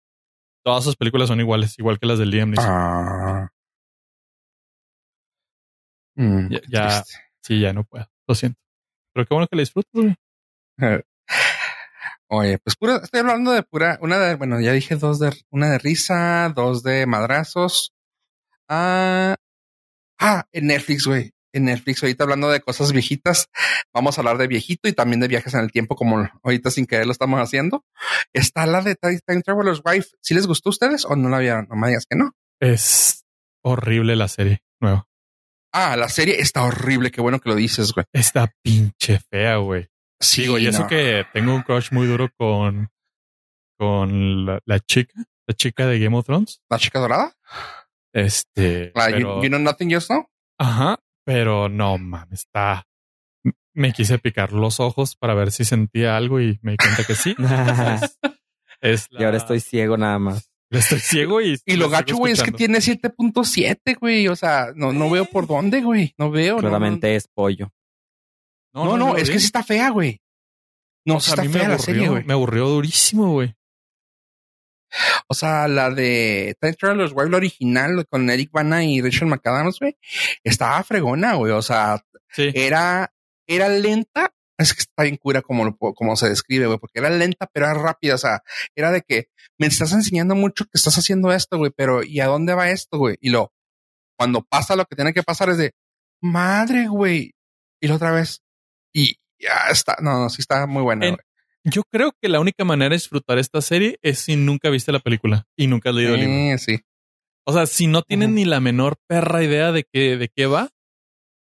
todas 0.65 0.83
sus 0.83 0.95
películas 0.95 1.27
son 1.29 1.39
iguales, 1.39 1.77
igual 1.79 1.99
que 1.99 2.05
las 2.07 2.19
de 2.19 2.25
Liam 2.25 2.49
Neeson. 2.51 2.65
Ah. 2.69 3.49
Mm, 6.15 6.49
Ya- 6.51 6.61
ya. 6.69 7.03
Sí, 7.41 7.59
ya 7.59 7.73
no 7.73 7.83
puedo. 7.83 8.05
Lo 8.27 8.35
siento. 8.35 8.59
Pero 9.13 9.25
qué 9.27 9.33
bueno 9.33 9.47
que 9.47 9.55
la 9.55 9.61
disfrutas, 9.61 9.91
güey. 9.93 10.15
Oye, 12.35 12.57
pues 12.57 12.75
pura, 12.75 12.99
estoy 13.03 13.19
hablando 13.19 13.51
de 13.51 13.61
pura, 13.61 13.99
una 14.01 14.17
de, 14.17 14.33
bueno, 14.33 14.59
ya 14.59 14.71
dije 14.71 14.95
dos 14.95 15.19
de, 15.19 15.31
una 15.51 15.69
de 15.69 15.77
risa, 15.77 16.51
dos 16.55 16.81
de 16.81 17.05
madrazos. 17.05 17.93
Ah, 18.67 19.35
ah, 20.19 20.43
en 20.51 20.65
Netflix, 20.65 21.05
güey. 21.05 21.29
En 21.53 21.65
Netflix, 21.65 22.01
ahorita 22.01 22.23
hablando 22.23 22.49
de 22.49 22.59
cosas 22.61 22.91
viejitas, 22.91 23.49
vamos 23.93 24.17
a 24.17 24.21
hablar 24.21 24.39
de 24.39 24.47
viejito 24.47 24.89
y 24.89 24.93
también 24.93 25.19
de 25.19 25.27
viajes 25.27 25.53
en 25.53 25.59
el 25.59 25.71
tiempo, 25.71 25.95
como 25.95 26.27
ahorita 26.41 26.71
sin 26.71 26.87
querer 26.87 27.05
lo 27.05 27.11
estamos 27.11 27.39
haciendo. 27.39 27.85
Está 28.33 28.65
la 28.65 28.81
de 28.81 28.95
Time 28.95 29.19
Time 29.23 29.43
Traveler's 29.43 29.81
Wife. 29.85 30.09
¿Sí 30.19 30.33
les 30.33 30.47
gustó 30.47 30.69
a 30.69 30.71
ustedes 30.71 31.05
o 31.05 31.15
no 31.15 31.29
la 31.29 31.37
vieron? 31.37 31.67
No 31.69 31.75
me 31.75 31.89
digas 31.89 32.07
que 32.09 32.17
no. 32.17 32.31
Es 32.59 33.25
horrible 33.61 34.15
la 34.15 34.27
serie 34.27 34.63
nueva. 34.81 35.07
Ah, 35.71 35.95
la 35.97 36.09
serie 36.09 36.41
está 36.41 36.63
horrible. 36.63 37.11
Qué 37.11 37.21
bueno 37.21 37.39
que 37.39 37.49
lo 37.49 37.55
dices, 37.55 37.93
güey. 37.93 38.07
Está 38.11 38.51
pinche 38.63 39.19
fea, 39.19 39.57
güey. 39.57 39.92
Sí, 40.23 40.43
Digo, 40.43 40.57
y 40.57 40.67
eso 40.67 40.81
no. 40.83 40.87
que 40.87 41.25
tengo 41.33 41.53
un 41.55 41.61
crush 41.63 41.91
muy 41.91 42.07
duro 42.07 42.29
con, 42.37 42.89
con 43.77 44.45
la, 44.45 44.59
la 44.65 44.79
chica, 44.79 45.13
la 45.47 45.53
chica 45.55 45.85
de 45.87 45.99
Game 45.99 46.17
of 46.17 46.25
Thrones. 46.25 46.61
La 46.69 46.77
chica 46.79 46.99
dorada. 46.99 47.33
Este, 48.13 48.91
La 48.95 49.09
you- 49.09 49.15
pero, 49.17 49.43
you, 49.43 49.49
Know 49.49 49.59
Nothing 49.59 49.93
Just 49.93 50.09
Now. 50.11 50.27
ajá, 50.59 50.99
pero 51.25 51.69
no 51.69 51.97
mames, 51.97 52.41
está. 52.41 52.85
Me 53.75 53.91
quise 53.91 54.19
picar 54.19 54.53
los 54.53 54.79
ojos 54.79 55.15
para 55.15 55.33
ver 55.33 55.51
si 55.51 55.65
sentía 55.65 56.15
algo 56.15 56.39
y 56.39 56.59
me 56.61 56.71
di 56.71 56.77
cuenta 56.77 57.03
que 57.03 57.15
sí. 57.15 57.35
Es, 58.81 59.07
es 59.07 59.07
y 59.11 59.23
ahora 59.23 59.37
estoy 59.37 59.59
ciego 59.61 59.97
nada 59.97 60.19
más. 60.19 60.49
Estoy 60.69 60.99
ciego 60.99 61.39
y. 61.41 61.57
Y 61.65 61.75
lo 61.75 61.87
gacho, 61.89 62.17
güey, 62.17 62.33
es 62.33 62.41
que 62.43 62.51
tiene 62.51 62.79
7.7, 62.79 63.97
güey. 63.99 64.27
O 64.27 64.35
sea, 64.35 64.73
no, 64.75 64.91
no 64.91 65.09
veo 65.09 65.25
por 65.25 65.45
dónde, 65.47 65.81
güey. 65.81 66.13
No 66.17 66.31
veo. 66.31 66.55
no, 66.55 66.61
Claramente 66.61 67.15
es 67.15 67.27
pollo. 67.27 67.71
No, 68.73 68.85
no, 68.85 68.97
no, 68.97 69.17
es 69.17 69.29
que 69.29 69.39
sí 69.39 69.45
está 69.45 69.63
fea, 69.63 69.89
güey. 69.89 70.19
No, 71.05 71.17
O 71.17 71.19
sí 71.19 71.31
sea, 71.31 71.41
a 71.41 71.45
está 71.45 71.49
me 71.49 71.59
fea 71.59 71.67
la 71.67 71.73
aburrió, 71.75 71.85
serie, 71.85 72.07
güey. 72.09 72.23
me 72.23 72.33
aburrió 72.33 72.67
durísimo, 72.69 73.31
güey. 73.33 73.55
O 75.27 75.33
sea, 75.33 75.67
la 75.67 75.89
de 75.89 76.55
Time 76.61 76.73
Traveler's 76.73 77.13
Wife, 77.15 77.29
la 77.31 77.37
original 77.37 78.05
con 78.07 78.29
Eric 78.29 78.51
Bana 78.51 78.83
y 78.83 79.01
Rachel 79.01 79.27
McAdams, 79.27 79.79
güey, 79.79 79.97
estaba 80.43 80.83
fregona, 80.83 81.33
güey. 81.35 81.51
O 81.51 81.61
sea, 81.61 82.03
Sí. 82.29 82.51
era, 82.53 83.11
era 83.47 83.69
lenta. 83.69 84.31
Es 84.57 84.73
que 84.75 84.81
está 84.81 85.03
bien 85.03 85.17
cura 85.17 85.41
como, 85.41 85.65
lo, 85.65 85.75
como 85.77 86.15
se 86.15 86.29
describe, 86.29 86.67
güey, 86.67 86.77
porque 86.77 86.99
era 86.99 87.09
lenta, 87.09 87.49
pero 87.51 87.65
era 87.65 87.73
rápida. 87.73 88.15
O 88.15 88.19
sea, 88.19 88.43
era 88.75 88.91
de 88.91 89.01
que 89.01 89.29
me 89.59 89.65
estás 89.67 89.91
enseñando 89.93 90.35
mucho 90.35 90.65
que 90.65 90.71
estás 90.75 90.97
haciendo 90.97 91.33
esto, 91.33 91.57
güey, 91.57 91.71
pero 91.75 92.03
¿y 92.03 92.19
a 92.19 92.27
dónde 92.27 92.53
va 92.53 92.69
esto, 92.69 92.99
güey? 92.99 93.17
Y 93.19 93.29
lo, 93.31 93.51
cuando 94.17 94.43
pasa 94.43 94.75
lo 94.75 94.85
que 94.85 94.95
tiene 94.95 95.11
que 95.13 95.23
pasar 95.23 95.49
es 95.49 95.57
de 95.57 95.73
madre, 96.21 96.87
güey. 96.87 97.33
Y 97.81 97.87
la 97.87 97.95
otra 97.95 98.11
vez, 98.11 98.42
y 98.93 99.17
ya 99.39 99.67
está, 99.71 99.97
no, 100.01 100.19
no, 100.21 100.29
sí 100.29 100.41
está 100.41 100.65
muy 100.67 100.83
buena, 100.83 101.07
En-. 101.07 101.17
Yo 101.65 101.83
creo 101.89 102.11
que 102.21 102.27
la 102.29 102.39
única 102.41 102.65
manera 102.65 102.89
de 102.89 102.95
disfrutar 102.97 103.37
esta 103.39 103.61
serie 103.61 103.97
es 104.01 104.19
si 104.19 104.35
nunca 104.35 104.69
viste 104.69 104.91
la 104.91 104.99
película 104.99 105.47
y 105.57 105.67
nunca 105.67 105.89
has 105.89 105.95
leído 105.95 106.15
el 106.15 106.19
libro. 106.21 106.33
Eh, 106.35 106.57
sí. 106.57 106.79
O 107.45 107.53
sea, 107.53 107.65
si 107.65 107.87
no 107.87 108.01
tienes 108.01 108.27
Ujú. 108.27 108.35
ni 108.35 108.45
la 108.45 108.59
menor 108.59 108.95
perra 109.07 109.43
idea 109.43 109.71
de 109.71 109.85
qué, 109.91 110.17
de 110.17 110.29
qué 110.29 110.45
va, 110.45 110.69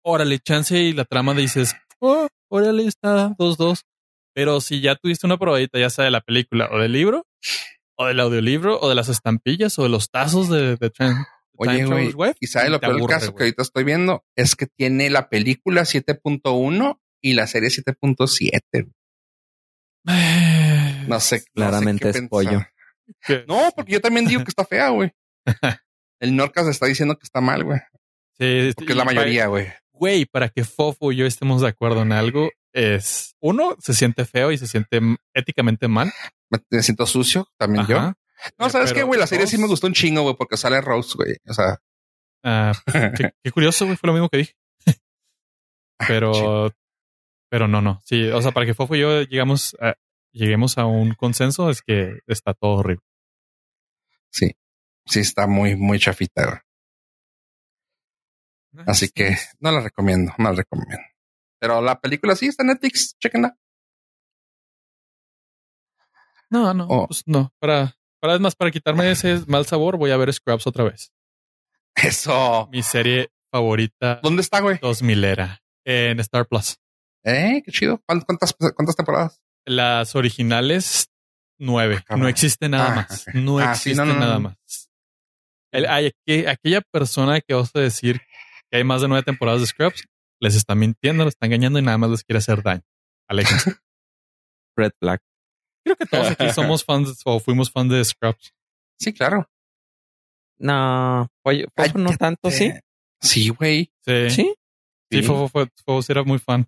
órale, 0.05 0.39
chance 0.39 0.77
y 0.79 0.93
la 0.93 1.05
trama 1.05 1.35
dices, 1.35 1.75
oh, 2.01 2.29
órale, 2.49 2.87
está 2.87 3.35
dos, 3.39 3.57
dos. 3.57 3.85
Pero 4.35 4.61
si 4.61 4.81
ya 4.81 4.95
tuviste 4.97 5.27
una 5.27 5.37
probadita, 5.37 5.79
ya 5.79 5.91
sea 5.91 6.05
de 6.05 6.11
la 6.11 6.21
película 6.21 6.69
o 6.73 6.79
del 6.79 6.93
libro, 6.93 7.27
o 7.97 8.07
del 8.07 8.19
audiolibro, 8.21 8.79
o 8.81 8.89
de 8.89 8.95
las 8.97 9.09
estampillas, 9.09 9.79
o 9.79 9.85
de 9.85 9.89
los 9.89 10.11
tazos 10.11 10.49
de, 10.49 10.77
de 10.77 10.93
Tran- 10.93 11.27
Oye, 11.57 11.85
güey, 11.85 12.35
y 12.41 12.49
sabe 12.49 12.69
lo 12.69 12.81
peor 12.81 12.95
aburre, 12.97 13.15
caso 13.15 13.33
que 13.35 13.45
ahorita 13.45 13.63
estoy 13.63 13.85
viendo 13.85 14.25
es 14.35 14.57
que 14.57 14.67
tiene 14.67 15.09
la 15.11 15.29
película 15.29 15.83
7.1 15.83 16.99
y 17.25 17.35
la 17.35 17.47
serie 17.47 17.69
7.7. 17.71 18.91
No 21.07 21.21
sé. 21.21 21.37
no 21.37 21.43
sé 21.43 21.45
Claramente 21.55 22.13
qué 22.13 22.19
es 22.19 22.29
pollo. 22.29 22.63
No, 23.47 23.71
porque 23.77 23.93
yo 23.93 24.01
también 24.01 24.27
digo 24.27 24.43
que 24.43 24.49
está 24.49 24.65
fea, 24.65 24.89
güey. 24.89 25.13
El 26.21 26.37
Norcas 26.37 26.67
está 26.67 26.87
diciendo 26.87 27.17
que 27.17 27.25
está 27.25 27.41
mal, 27.41 27.65
güey. 27.65 27.81
Sí, 28.39 28.73
Porque 28.75 28.93
es 28.93 28.97
la 28.97 29.05
mayoría, 29.05 29.47
güey. 29.47 29.69
Güey, 29.93 30.25
para 30.25 30.49
que 30.49 30.65
Fofo 30.65 31.13
y 31.13 31.17
yo 31.17 31.27
estemos 31.27 31.61
de 31.61 31.69
acuerdo 31.69 32.03
en 32.03 32.13
algo, 32.13 32.51
es 32.73 33.35
uno, 33.41 33.77
se 33.81 33.93
siente 33.95 34.25
feo 34.25 34.51
y 34.51 34.59
se 34.59 34.67
siente 34.67 35.01
éticamente 35.35 35.89
mal. 35.89 36.13
Me, 36.51 36.83
siento 36.83 37.07
sucio 37.07 37.47
también 37.59 37.87
yo. 37.87 38.15
No, 38.59 38.71
¿sabes 38.71 38.93
qué, 38.93 39.03
güey? 39.03 39.21
La 39.21 39.27
serie 39.27 39.47
sí 39.47 39.59
me 39.59 39.67
gustó 39.67 39.87
un 39.87 39.95
chingo, 39.95 40.23
güey, 40.23 40.37
porque 40.37 40.57
sale 40.57 40.81
Rose, 40.81 41.15
güey. 41.17 41.37
O 41.47 41.55
sea, 41.55 41.79
Ah, 42.45 42.73
qué, 43.17 43.33
qué 43.43 43.51
curioso, 43.51 43.87
güey, 43.87 43.97
fue 43.97 44.09
lo 44.09 44.13
mismo 44.13 44.29
que 44.29 44.37
dije. 44.37 44.55
Pero, 46.07 46.71
pero 47.55 47.69
no, 47.69 47.81
no. 47.81 48.01
Sí, 48.05 48.29
o 48.31 48.43
sea, 48.43 48.51
para 48.51 48.67
que 48.67 48.75
Fofo 48.75 48.97
y 48.97 49.01
yo 49.03 49.23
llegamos 49.23 49.77
a, 49.81 49.95
lleguemos 50.33 50.77
a 50.77 50.87
un 50.87 51.15
consenso 51.15 51.71
es 51.71 51.83
que 51.83 52.19
está 52.27 52.53
todo 52.53 52.79
horrible. 52.79 53.05
sí, 54.29 54.51
sí 55.07 55.21
está 55.21 55.47
muy, 55.47 55.77
muy 55.77 56.01
chafita, 56.01 56.47
güey. 58.73 58.85
Así 58.89 59.09
que 59.09 59.37
no 59.61 59.71
la 59.71 59.83
recomiendo, 59.83 60.33
no 60.37 60.51
la 60.51 60.57
recomiendo. 60.57 60.99
Pero 61.61 61.81
la 61.81 62.01
película 62.01 62.35
sí 62.35 62.47
está 62.49 62.65
en 62.65 62.71
Netflix, 62.71 63.17
chequenla. 63.21 63.57
No, 66.51 66.75
no, 66.75 66.89
Oh. 66.91 67.07
pues 67.07 67.23
no. 67.27 67.53
Para, 67.61 67.97
para 68.21 68.35
es 68.35 68.41
más, 68.41 68.57
para 68.57 68.73
quitarme 68.73 69.13
ese 69.13 69.45
mal 69.47 69.65
sabor, 69.65 69.97
voy 69.97 70.11
a 70.11 70.17
ver 70.17 70.33
Scrubs 70.33 70.67
otra 70.67 70.83
vez. 70.83 71.13
Eso. 71.95 72.69
Mi 72.73 72.83
serie 72.83 73.29
favorita 73.53 74.19
¿Dónde 74.25 74.43
está, 74.43 74.59
güey? 74.61 74.79
2000 74.81 75.23
era 75.23 75.63
en 75.85 76.19
Star 76.19 76.49
Plus. 76.49 76.81
Eh, 77.25 77.63
qué 77.65 77.73
chido. 77.73 78.01
¿Cuán- 78.07 78.21
¿Cuántas, 78.21 78.53
cuántas 78.75 78.97
temporadas? 78.97 79.41
Las 79.67 80.15
originales, 80.15 81.09
nueve. 81.59 82.03
cabrón. 82.05 82.23
No 82.23 82.29
existe 82.29 82.69
nada 82.69 82.93
Ah, 82.93 82.95
más. 82.97 83.27
No 83.35 83.59
Ah, 83.59 83.73
existe 83.73 83.95
no, 83.97 84.05
no, 84.05 84.15
no, 84.15 84.21
nada 84.21 84.35
no. 84.35 84.41
más. 84.41 84.91
El- 85.73 85.87
hay 85.87 86.13
aqu- 86.27 86.49
aquella 86.49 86.81
persona 86.83 87.41
que 87.41 87.55
osa 87.55 87.81
decir 87.81 88.21
que 88.71 88.77
hay 88.79 88.85
más 88.85 89.01
de 89.03 89.09
nueve 89.09 89.23
temporadas 89.25 89.61
de 89.61 89.67
Scrubs, 89.67 90.05
les 90.41 90.55
está 90.55 90.75
mintiendo, 90.75 91.25
les 91.25 91.35
está 91.35 91.47
engañando 91.47 91.79
y 91.79 91.83
nada 91.83 91.97
más 91.99 92.11
les 92.11 92.23
quiere 92.25 92.39
hacer 92.39 92.63
daño. 92.63 92.83
Aléjense. 93.29 93.75
Red 94.77 94.93
flag. 95.01 95.21
Creo 95.85 95.97
que 95.97 96.07
todos 96.07 96.31
aquí 96.31 96.51
somos 96.51 96.85
fans 96.85 97.21
o 97.25 97.41
fuimos 97.41 97.71
fans 97.71 97.91
de 97.93 98.05
Scrubs. 98.05 98.53
Sí, 98.99 99.13
claro. 99.13 99.49
No, 100.59 101.29
oye, 101.45 101.67
Fofo 101.77 101.99
no 101.99 102.17
tanto, 102.17 102.51
sí. 102.51 102.73
Sí, 103.21 103.49
güey. 103.49 103.91
Sí, 104.05 104.31
sí, 104.31 104.55
Sí. 105.11 105.23
Fofo, 105.23 105.49
fue- 105.49 105.69
Fofo 105.85 106.03
sí 106.03 106.13
era 106.13 106.23
muy 106.25 106.39
fan. 106.39 106.67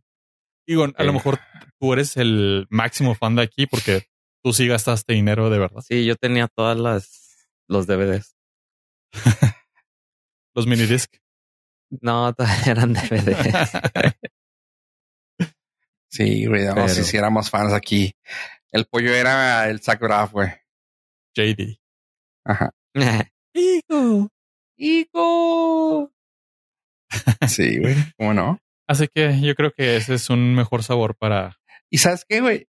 Digo, 0.66 0.86
a 0.96 1.04
lo 1.04 1.12
mejor 1.12 1.38
tú 1.78 1.92
eres 1.92 2.16
el 2.16 2.66
máximo 2.70 3.14
fan 3.14 3.36
de 3.36 3.42
aquí 3.42 3.66
porque 3.66 4.06
tú 4.42 4.52
sí 4.52 4.66
gastaste 4.66 5.12
dinero 5.14 5.48
de 5.50 5.58
verdad. 5.58 5.80
Sí, 5.86 6.04
yo 6.04 6.16
tenía 6.16 6.48
todas 6.48 6.76
las 6.78 7.48
los 7.68 7.86
DVDs. 7.86 8.36
Los 10.54 10.66
minidisc. 10.66 11.14
No, 12.00 12.34
eran 12.66 12.92
DVDs. 12.94 13.70
Sí, 16.10 16.46
güey. 16.46 16.64
No, 16.64 16.74
Pero- 16.74 16.88
sí, 16.88 17.04
sí 17.04 17.16
éramos 17.18 17.50
fans 17.50 17.72
aquí. 17.74 18.14
El 18.72 18.86
pollo 18.86 19.12
era 19.14 19.68
el 19.68 19.80
Sakuraf, 19.82 20.32
güey. 20.32 20.48
JD. 21.34 21.78
Ajá. 22.44 22.72
Hijo. 23.52 24.30
¡Hijo! 24.78 26.12
Sí, 27.48 27.78
güey. 27.78 27.96
¿Cómo 28.16 28.32
no? 28.34 28.58
Así 28.88 29.08
que 29.08 29.40
yo 29.40 29.54
creo 29.54 29.72
que 29.72 29.96
ese 29.96 30.14
es 30.14 30.30
un 30.30 30.54
mejor 30.54 30.82
sabor 30.82 31.16
para. 31.16 31.58
¿Y 31.90 31.98
sabes 31.98 32.24
qué, 32.28 32.40
güey? 32.40 32.68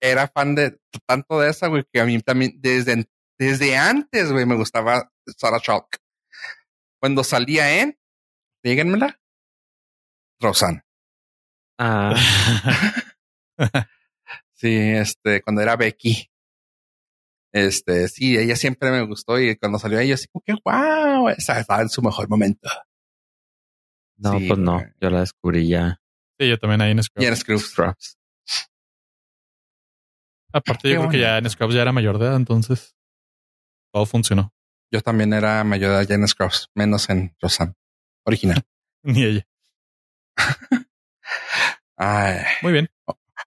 Era 0.00 0.28
fan 0.28 0.54
de 0.54 0.78
tanto 1.06 1.40
de 1.40 1.50
esa, 1.50 1.66
güey, 1.66 1.84
que 1.92 2.00
a 2.00 2.04
mí 2.04 2.20
también 2.20 2.52
desde, 2.60 3.08
desde 3.38 3.76
antes, 3.76 4.30
güey, 4.30 4.46
me 4.46 4.56
gustaba 4.56 5.10
Sarah 5.36 5.60
Chalk. 5.60 5.98
Cuando 7.00 7.24
salía 7.24 7.80
en, 7.80 7.98
díganmela, 8.62 9.20
Rosan. 10.40 10.84
ah, 11.78 12.14
Sí, 14.54 14.76
este, 14.76 15.40
cuando 15.42 15.62
era 15.62 15.76
Becky. 15.76 16.30
Este, 17.52 18.08
sí, 18.08 18.36
ella 18.36 18.56
siempre 18.56 18.90
me 18.90 19.02
gustó 19.02 19.38
y 19.40 19.56
cuando 19.56 19.78
salió 19.78 20.00
ella, 20.00 20.14
así 20.14 20.26
como 20.28 20.42
que 20.44 20.54
wow, 20.64 21.28
esa 21.30 21.60
estaba 21.60 21.80
en 21.82 21.88
su 21.88 22.02
mejor 22.02 22.28
momento. 22.28 22.68
No, 24.18 24.38
Sí, 24.38 24.48
pues 24.48 24.58
no. 24.58 24.82
Yo 25.00 25.10
la 25.10 25.20
descubrí 25.20 25.68
ya. 25.68 26.00
Sí, 26.38 26.48
yo 26.48 26.58
también 26.58 26.80
ahí 26.80 26.92
en 26.92 27.02
Scrubs. 27.02 27.24
Y 27.24 27.26
en 27.26 27.36
Scrubs. 27.36 27.70
Scrubs. 27.70 28.18
Aparte, 30.52 30.90
yo 30.90 30.98
creo 30.98 31.10
que 31.10 31.18
ya 31.18 31.38
en 31.38 31.48
Scrubs 31.50 31.74
ya 31.74 31.82
era 31.82 31.92
mayor 31.92 32.18
de 32.18 32.26
edad, 32.26 32.36
entonces 32.36 32.96
todo 33.92 34.06
funcionó. 34.06 34.52
Yo 34.90 35.02
también 35.02 35.32
era 35.32 35.62
mayor 35.64 35.90
de 35.90 35.96
edad 35.96 36.08
ya 36.08 36.14
en 36.14 36.26
Scrubs, 36.26 36.70
menos 36.74 37.08
en 37.10 37.36
Rosan. 37.40 37.76
Original. 38.24 38.62
Ni 39.02 39.24
ella. 39.24 39.46
Ay. 41.96 42.42
Muy 42.62 42.72
bien. 42.72 42.88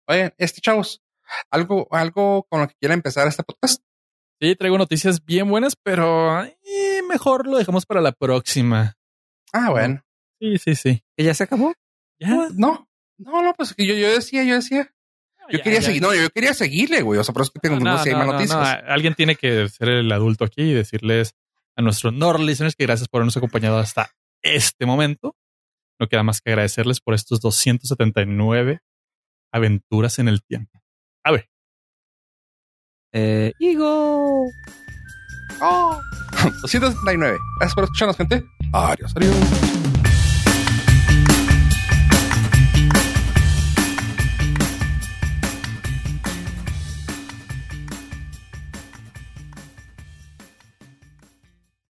Oye, 0.07 0.33
este 0.37 0.61
chavos, 0.61 1.01
algo, 1.49 1.87
algo 1.91 2.43
con 2.49 2.61
lo 2.61 2.67
que 2.67 2.75
quiera 2.75 2.93
empezar 2.93 3.27
este 3.27 3.43
podcast. 3.43 3.83
Sí, 4.39 4.55
traigo 4.55 4.77
noticias 4.77 5.23
bien 5.23 5.49
buenas, 5.49 5.75
pero 5.75 6.43
eh, 6.43 7.01
mejor 7.07 7.47
lo 7.47 7.57
dejamos 7.57 7.85
para 7.85 8.01
la 8.01 8.11
próxima. 8.11 8.97
Ah, 9.53 9.69
bueno. 9.69 10.03
Sí, 10.41 10.57
sí, 10.57 10.75
sí. 10.75 11.03
¿Y 11.15 11.23
ya 11.23 11.33
se 11.35 11.43
acabó? 11.43 11.73
Ya. 12.19 12.49
No, 12.55 12.89
no, 13.19 13.41
no, 13.43 13.53
pues 13.53 13.73
que 13.75 13.85
yo, 13.85 13.93
yo 13.93 14.09
decía, 14.11 14.43
yo 14.43 14.55
decía, 14.55 14.91
yo 15.49 15.57
Ya, 15.59 15.63
quería 15.63 15.79
ya. 15.79 15.85
seguir, 15.85 16.01
no, 16.01 16.13
yo 16.15 16.29
quería 16.31 16.53
seguirle, 16.55 17.01
güey. 17.03 17.19
O 17.19 17.23
sea, 17.23 17.31
por 17.33 17.43
eso 17.43 17.51
que 17.53 17.59
tengo 17.59 17.77
No, 17.79 17.91
no, 17.91 17.97
sé, 18.03 18.11
no, 18.11 18.17
más 18.17 18.27
no, 18.27 18.33
noticias. 18.33 18.59
no. 18.59 18.91
Alguien 18.91 19.13
tiene 19.13 19.35
que 19.35 19.69
ser 19.69 19.89
el 19.89 20.11
adulto 20.11 20.43
aquí 20.45 20.63
y 20.63 20.73
decirles 20.73 21.35
a 21.77 21.81
nuestros 21.83 22.11
Nord 22.13 22.39
listeners 22.41 22.75
que 22.75 22.85
gracias 22.85 23.07
por 23.07 23.19
habernos 23.19 23.37
acompañado 23.37 23.77
hasta 23.77 24.11
este 24.41 24.85
momento. 24.87 25.35
No 25.99 26.07
queda 26.07 26.23
más 26.23 26.41
que 26.41 26.49
agradecerles 26.49 26.99
por 27.01 27.13
estos 27.13 27.39
279 27.41 28.79
aventuras 29.53 30.17
en 30.17 30.27
el 30.27 30.41
tiempo. 30.43 30.81
A 31.23 31.31
ver, 31.31 31.47
Eh, 33.13 33.51
Higo. 33.59 34.45
Oh. 35.61 36.01
279. 36.63 37.37
Gracias 37.59 37.75
por 37.75 37.83
escucharnos, 37.83 38.17
gente. 38.17 38.43
Adiós, 38.73 39.13
adiós. 39.15 39.80